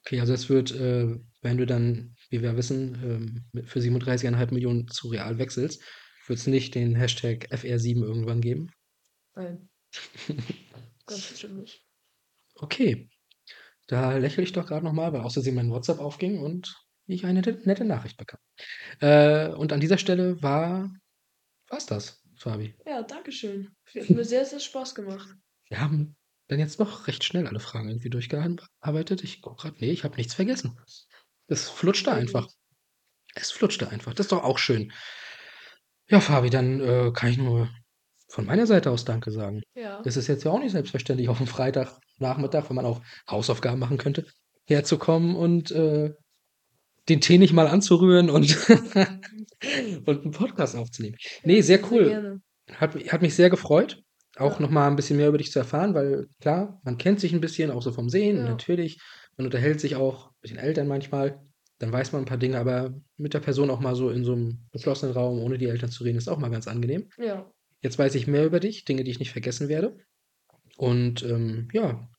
Okay, 0.00 0.20
also 0.20 0.34
es 0.34 0.48
wird, 0.48 0.70
äh, 0.72 1.18
wenn 1.42 1.56
du 1.56 1.66
dann, 1.66 2.14
wie 2.30 2.42
wir 2.42 2.56
wissen, 2.56 3.42
ähm, 3.54 3.64
für 3.66 3.80
37,5 3.80 4.52
Millionen 4.52 4.88
zu 4.88 5.08
Real 5.08 5.38
wechselst, 5.38 5.82
wird 6.26 6.38
es 6.38 6.46
nicht 6.46 6.74
den 6.74 6.94
Hashtag 6.94 7.48
FR7 7.52 8.02
irgendwann 8.04 8.40
geben. 8.40 8.70
Nein. 9.36 9.68
Ganz 11.06 11.30
bestimmt 11.30 11.58
nicht. 11.58 11.84
Okay. 12.56 13.08
Da 13.86 14.16
lächle 14.16 14.42
ich 14.42 14.52
doch 14.52 14.66
gerade 14.66 14.84
noch 14.84 14.92
mal, 14.92 15.12
weil 15.12 15.28
Versehen 15.30 15.54
mein 15.54 15.70
WhatsApp 15.70 16.00
aufging 16.00 16.40
und 16.40 16.74
ich 17.06 17.24
eine 17.24 17.34
nette, 17.34 17.60
nette 17.64 17.84
Nachricht 17.84 18.16
bekam. 18.16 18.40
Äh, 19.00 19.48
und 19.50 19.72
an 19.72 19.78
dieser 19.78 19.98
Stelle 19.98 20.42
war 20.42 20.90
war's 21.68 21.86
das, 21.86 22.22
Fabi. 22.36 22.74
Ja, 22.84 23.02
danke 23.02 23.30
schön. 23.30 23.70
Hat 23.94 24.10
mir 24.10 24.24
sehr, 24.24 24.44
sehr 24.44 24.60
Spaß 24.60 24.94
gemacht. 24.94 25.28
Wir 25.68 25.80
haben 25.80 26.16
dann 26.48 26.58
jetzt 26.58 26.80
doch 26.80 27.06
recht 27.06 27.24
schnell 27.24 27.46
alle 27.46 27.60
Fragen 27.60 27.88
irgendwie 27.88 28.10
durchgearbeitet. 28.10 29.24
Ich 29.24 29.42
gucke 29.42 29.62
gerade, 29.62 29.76
nee, 29.78 29.90
ich 29.90 30.04
habe 30.04 30.16
nichts 30.16 30.34
vergessen. 30.34 30.78
Das 31.48 31.68
flutschte 31.68 32.10
Sehr 32.10 32.20
einfach. 32.20 32.48
Es 33.34 33.50
flutschte 33.50 33.88
einfach. 33.88 34.14
Das 34.14 34.26
ist 34.26 34.32
doch 34.32 34.42
auch 34.42 34.58
schön. 34.58 34.92
Ja, 36.08 36.20
Fabi, 36.20 36.50
dann 36.50 36.80
äh, 36.80 37.12
kann 37.12 37.30
ich 37.30 37.36
nur 37.36 37.68
von 38.28 38.44
meiner 38.46 38.66
Seite 38.66 38.90
aus 38.90 39.04
Danke 39.04 39.30
sagen. 39.30 39.62
Ja. 39.74 40.02
Das 40.02 40.16
ist 40.16 40.26
jetzt 40.26 40.44
ja 40.44 40.50
auch 40.50 40.58
nicht 40.58 40.72
selbstverständlich, 40.72 41.28
auf 41.28 41.38
dem 41.38 41.46
Freitagnachmittag, 41.46 42.68
wenn 42.68 42.76
man 42.76 42.84
auch 42.86 43.00
Hausaufgaben 43.30 43.78
machen 43.78 43.98
könnte, 43.98 44.26
herzukommen 44.66 45.36
und 45.36 45.70
äh, 45.70 46.12
den 47.08 47.20
Tee 47.20 47.38
nicht 47.38 47.52
mal 47.52 47.68
anzurühren 47.68 48.30
und, 48.30 48.56
und 50.06 50.22
einen 50.22 50.30
Podcast 50.32 50.76
aufzunehmen. 50.76 51.16
Nee, 51.44 51.60
sehr 51.60 51.80
cool. 51.90 52.40
Hat, 52.72 52.94
hat 53.12 53.22
mich 53.22 53.34
sehr 53.36 53.48
gefreut, 53.48 54.02
auch 54.36 54.54
Ja. 54.56 54.60
noch 54.62 54.70
mal 54.70 54.88
ein 54.88 54.96
bisschen 54.96 55.16
mehr 55.16 55.28
über 55.28 55.38
dich 55.38 55.52
zu 55.52 55.60
erfahren, 55.60 55.94
weil 55.94 56.26
klar, 56.40 56.80
man 56.82 56.98
kennt 56.98 57.20
sich 57.20 57.32
ein 57.32 57.40
bisschen, 57.40 57.70
auch 57.70 57.82
so 57.82 57.92
vom 57.92 58.08
Sehen, 58.08 58.38
Ja. 58.38 58.44
natürlich. 58.44 59.00
Man 59.36 59.46
unterhält 59.46 59.80
sich 59.80 59.94
auch 59.96 60.30
mit 60.42 60.50
den 60.50 60.58
Eltern 60.58 60.88
manchmal. 60.88 61.40
Dann 61.78 61.92
weiß 61.92 62.12
man 62.12 62.22
ein 62.22 62.26
paar 62.26 62.38
Dinge, 62.38 62.58
aber 62.58 62.94
mit 63.18 63.34
der 63.34 63.40
Person 63.40 63.68
auch 63.70 63.80
mal 63.80 63.94
so 63.94 64.08
in 64.10 64.24
so 64.24 64.32
einem 64.32 64.66
geschlossenen 64.72 65.14
Raum, 65.14 65.38
ohne 65.40 65.58
die 65.58 65.66
Eltern 65.66 65.90
zu 65.90 66.04
reden, 66.04 66.16
ist 66.16 66.26
auch 66.28 66.38
mal 66.38 66.50
ganz 66.50 66.66
angenehm. 66.66 67.08
Ja. 67.18 67.48
Jetzt 67.86 68.00
weiß 68.00 68.16
ich 68.16 68.26
mehr 68.26 68.44
über 68.44 68.58
dich, 68.58 68.84
Dinge, 68.84 69.04
die 69.04 69.12
ich 69.12 69.20
nicht 69.20 69.30
vergessen 69.30 69.68
werde. 69.68 69.96
Und 70.76 71.22
ähm, 71.22 71.68
ja, 71.72 72.10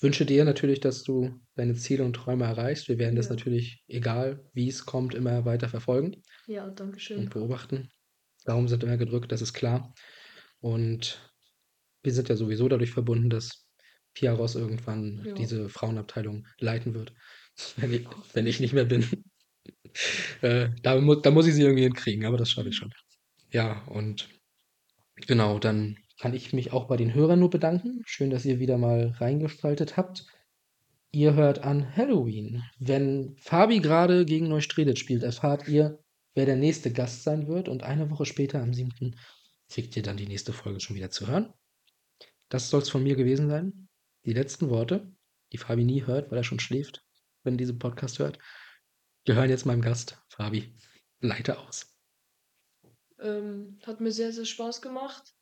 wünsche 0.00 0.24
dir 0.24 0.46
natürlich, 0.46 0.80
dass 0.80 1.02
du 1.02 1.38
deine 1.54 1.74
Ziele 1.74 2.02
und 2.02 2.14
Träume 2.14 2.46
erreichst. 2.46 2.88
Wir 2.88 2.98
werden 2.98 3.14
das 3.14 3.26
Ja. 3.26 3.34
natürlich, 3.34 3.84
egal 3.88 4.48
wie 4.54 4.70
es 4.70 4.86
kommt, 4.86 5.14
immer 5.14 5.44
weiter 5.44 5.68
verfolgen 5.68 6.16
Ja, 6.46 6.70
danke 6.70 6.98
schön. 6.98 7.18
und 7.18 7.28
beobachten. 7.28 7.90
Daumen 8.46 8.68
sind 8.68 8.84
immer 8.84 8.96
gedrückt, 8.96 9.32
das 9.32 9.42
ist 9.42 9.52
klar. 9.52 9.92
Und 10.60 11.30
wir 12.02 12.12
sind 12.14 12.30
ja 12.30 12.36
sowieso 12.36 12.70
dadurch 12.70 12.92
verbunden, 12.92 13.28
dass 13.28 13.66
Pia 14.14 14.32
Ross 14.32 14.54
irgendwann 14.54 15.26
Ja. 15.26 15.34
diese 15.34 15.68
Frauenabteilung 15.68 16.46
leiten 16.58 16.94
wird, 16.94 17.12
wenn 17.76 17.92
ich, 17.92 18.06
wenn 18.32 18.46
ich 18.46 18.60
nicht 18.60 18.72
mehr 18.72 18.86
bin. 18.86 19.04
äh, 20.40 20.70
da, 20.82 20.98
mu 20.98 21.16
da 21.16 21.30
muss 21.30 21.46
ich 21.46 21.52
sie 21.52 21.64
irgendwie 21.64 21.82
hinkriegen, 21.82 22.24
aber 22.24 22.38
das 22.38 22.48
schaffe 22.50 22.70
ich 22.70 22.76
schon. 22.76 22.90
Ja, 23.50 23.82
und 23.88 24.30
genau, 25.16 25.58
dann 25.58 25.96
kann 26.18 26.34
ich 26.34 26.52
mich 26.52 26.72
auch 26.72 26.86
bei 26.86 26.96
den 26.96 27.14
Hörern 27.14 27.40
nur 27.40 27.50
bedanken. 27.50 28.02
Schön, 28.04 28.30
dass 28.30 28.44
ihr 28.44 28.60
wieder 28.60 28.78
mal 28.78 29.14
reingeschaltet 29.18 29.96
habt. 29.96 30.26
Ihr 31.10 31.34
hört 31.34 31.64
an 31.64 31.94
Halloween. 31.96 32.62
Wenn 32.78 33.36
Fabi 33.36 33.80
gerade 33.80 34.24
gegen 34.24 34.48
Neustrelitz 34.48 34.98
spielt, 34.98 35.22
erfahrt 35.22 35.68
ihr, 35.68 35.98
wer 36.34 36.46
der 36.46 36.56
nächste 36.56 36.92
Gast 36.92 37.24
sein 37.24 37.48
wird. 37.48 37.68
Und 37.68 37.82
eine 37.82 38.10
Woche 38.10 38.24
später, 38.24 38.62
am 38.62 38.72
7., 38.72 39.16
kriegt 39.68 39.96
ihr 39.96 40.02
dann 40.02 40.16
die 40.16 40.26
nächste 40.26 40.52
Folge 40.52 40.80
schon 40.80 40.96
wieder 40.96 41.10
zu 41.10 41.26
hören. 41.26 41.52
Das 42.48 42.70
soll 42.70 42.82
es 42.82 42.90
von 42.90 43.02
mir 43.02 43.16
gewesen 43.16 43.48
sein. 43.48 43.88
Die 44.24 44.32
letzten 44.32 44.70
Worte, 44.70 45.10
die 45.52 45.58
Fabi 45.58 45.84
nie 45.84 46.06
hört, 46.06 46.30
weil 46.30 46.38
er 46.38 46.44
schon 46.44 46.60
schläft, 46.60 47.04
wenn 47.42 47.54
er 47.54 47.58
diesen 47.58 47.78
Podcast 47.78 48.18
hört, 48.18 48.38
gehören 49.24 49.50
jetzt 49.50 49.66
meinem 49.66 49.82
Gast, 49.82 50.22
Fabi. 50.28 50.76
Leite 51.20 51.58
aus. 51.58 51.91
Ähm, 53.22 53.78
hat 53.86 54.00
mir 54.00 54.12
sehr, 54.12 54.32
sehr 54.32 54.44
Spaß 54.44 54.82
gemacht. 54.82 55.34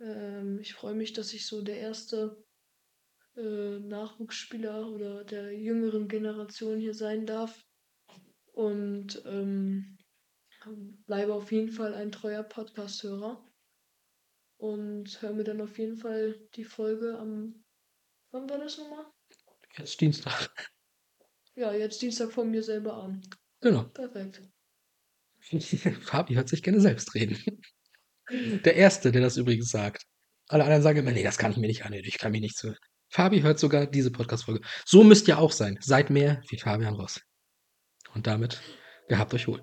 Ähm, 0.00 0.58
ich 0.60 0.74
freue 0.74 0.94
mich, 0.94 1.12
dass 1.12 1.32
ich 1.32 1.46
so 1.46 1.62
der 1.62 1.78
erste 1.78 2.44
äh, 3.36 3.78
Nachwuchsspieler 3.80 4.88
oder 4.88 5.24
der 5.24 5.52
jüngeren 5.58 6.08
Generation 6.08 6.78
hier 6.78 6.94
sein 6.94 7.26
darf. 7.26 7.66
Und 8.52 9.22
ähm, 9.26 9.98
bleibe 11.06 11.34
auf 11.34 11.50
jeden 11.50 11.72
Fall 11.72 11.94
ein 11.94 12.12
treuer 12.12 12.42
Podcast-Hörer. 12.42 13.44
Und 14.58 15.20
höre 15.20 15.32
mir 15.32 15.44
dann 15.44 15.60
auf 15.60 15.76
jeden 15.78 15.96
Fall 15.96 16.38
die 16.54 16.64
Folge 16.64 17.18
am. 17.18 17.64
Wann 18.30 18.48
war 18.48 18.58
das 18.58 18.78
nochmal? 18.78 19.06
Jetzt 19.76 20.00
Dienstag. 20.00 20.70
Ja, 21.54 21.72
jetzt 21.72 22.00
Dienstag 22.00 22.30
von 22.30 22.50
mir 22.50 22.62
selber 22.62 22.94
an. 22.94 23.20
Genau. 23.60 23.84
Perfekt. 23.84 24.40
Fabi 26.02 26.34
hört 26.34 26.48
sich 26.48 26.62
gerne 26.62 26.80
selbst 26.80 27.14
reden. 27.14 27.38
Der 28.30 28.76
Erste, 28.76 29.12
der 29.12 29.20
das 29.20 29.36
übrigens 29.36 29.70
sagt. 29.70 30.04
Alle 30.48 30.64
anderen 30.64 30.82
sagen 30.82 30.98
immer, 30.98 31.12
nee, 31.12 31.22
das 31.22 31.38
kann 31.38 31.52
ich 31.52 31.56
mir 31.56 31.66
nicht 31.66 31.84
anhören, 31.84 32.04
ich 32.04 32.18
kann 32.18 32.32
mir 32.32 32.40
nicht 32.40 32.56
zuhören. 32.56 32.78
Fabi 33.10 33.42
hört 33.42 33.58
sogar 33.58 33.86
diese 33.86 34.10
Podcast-Folge. 34.10 34.60
So 34.86 35.04
müsst 35.04 35.28
ihr 35.28 35.38
auch 35.38 35.52
sein. 35.52 35.78
Seid 35.80 36.08
mehr 36.08 36.40
wie 36.48 36.58
Fabian 36.58 36.94
Ross. 36.94 37.20
Und 38.14 38.26
damit 38.26 38.60
gehabt 39.08 39.34
euch 39.34 39.48
wohl. 39.48 39.62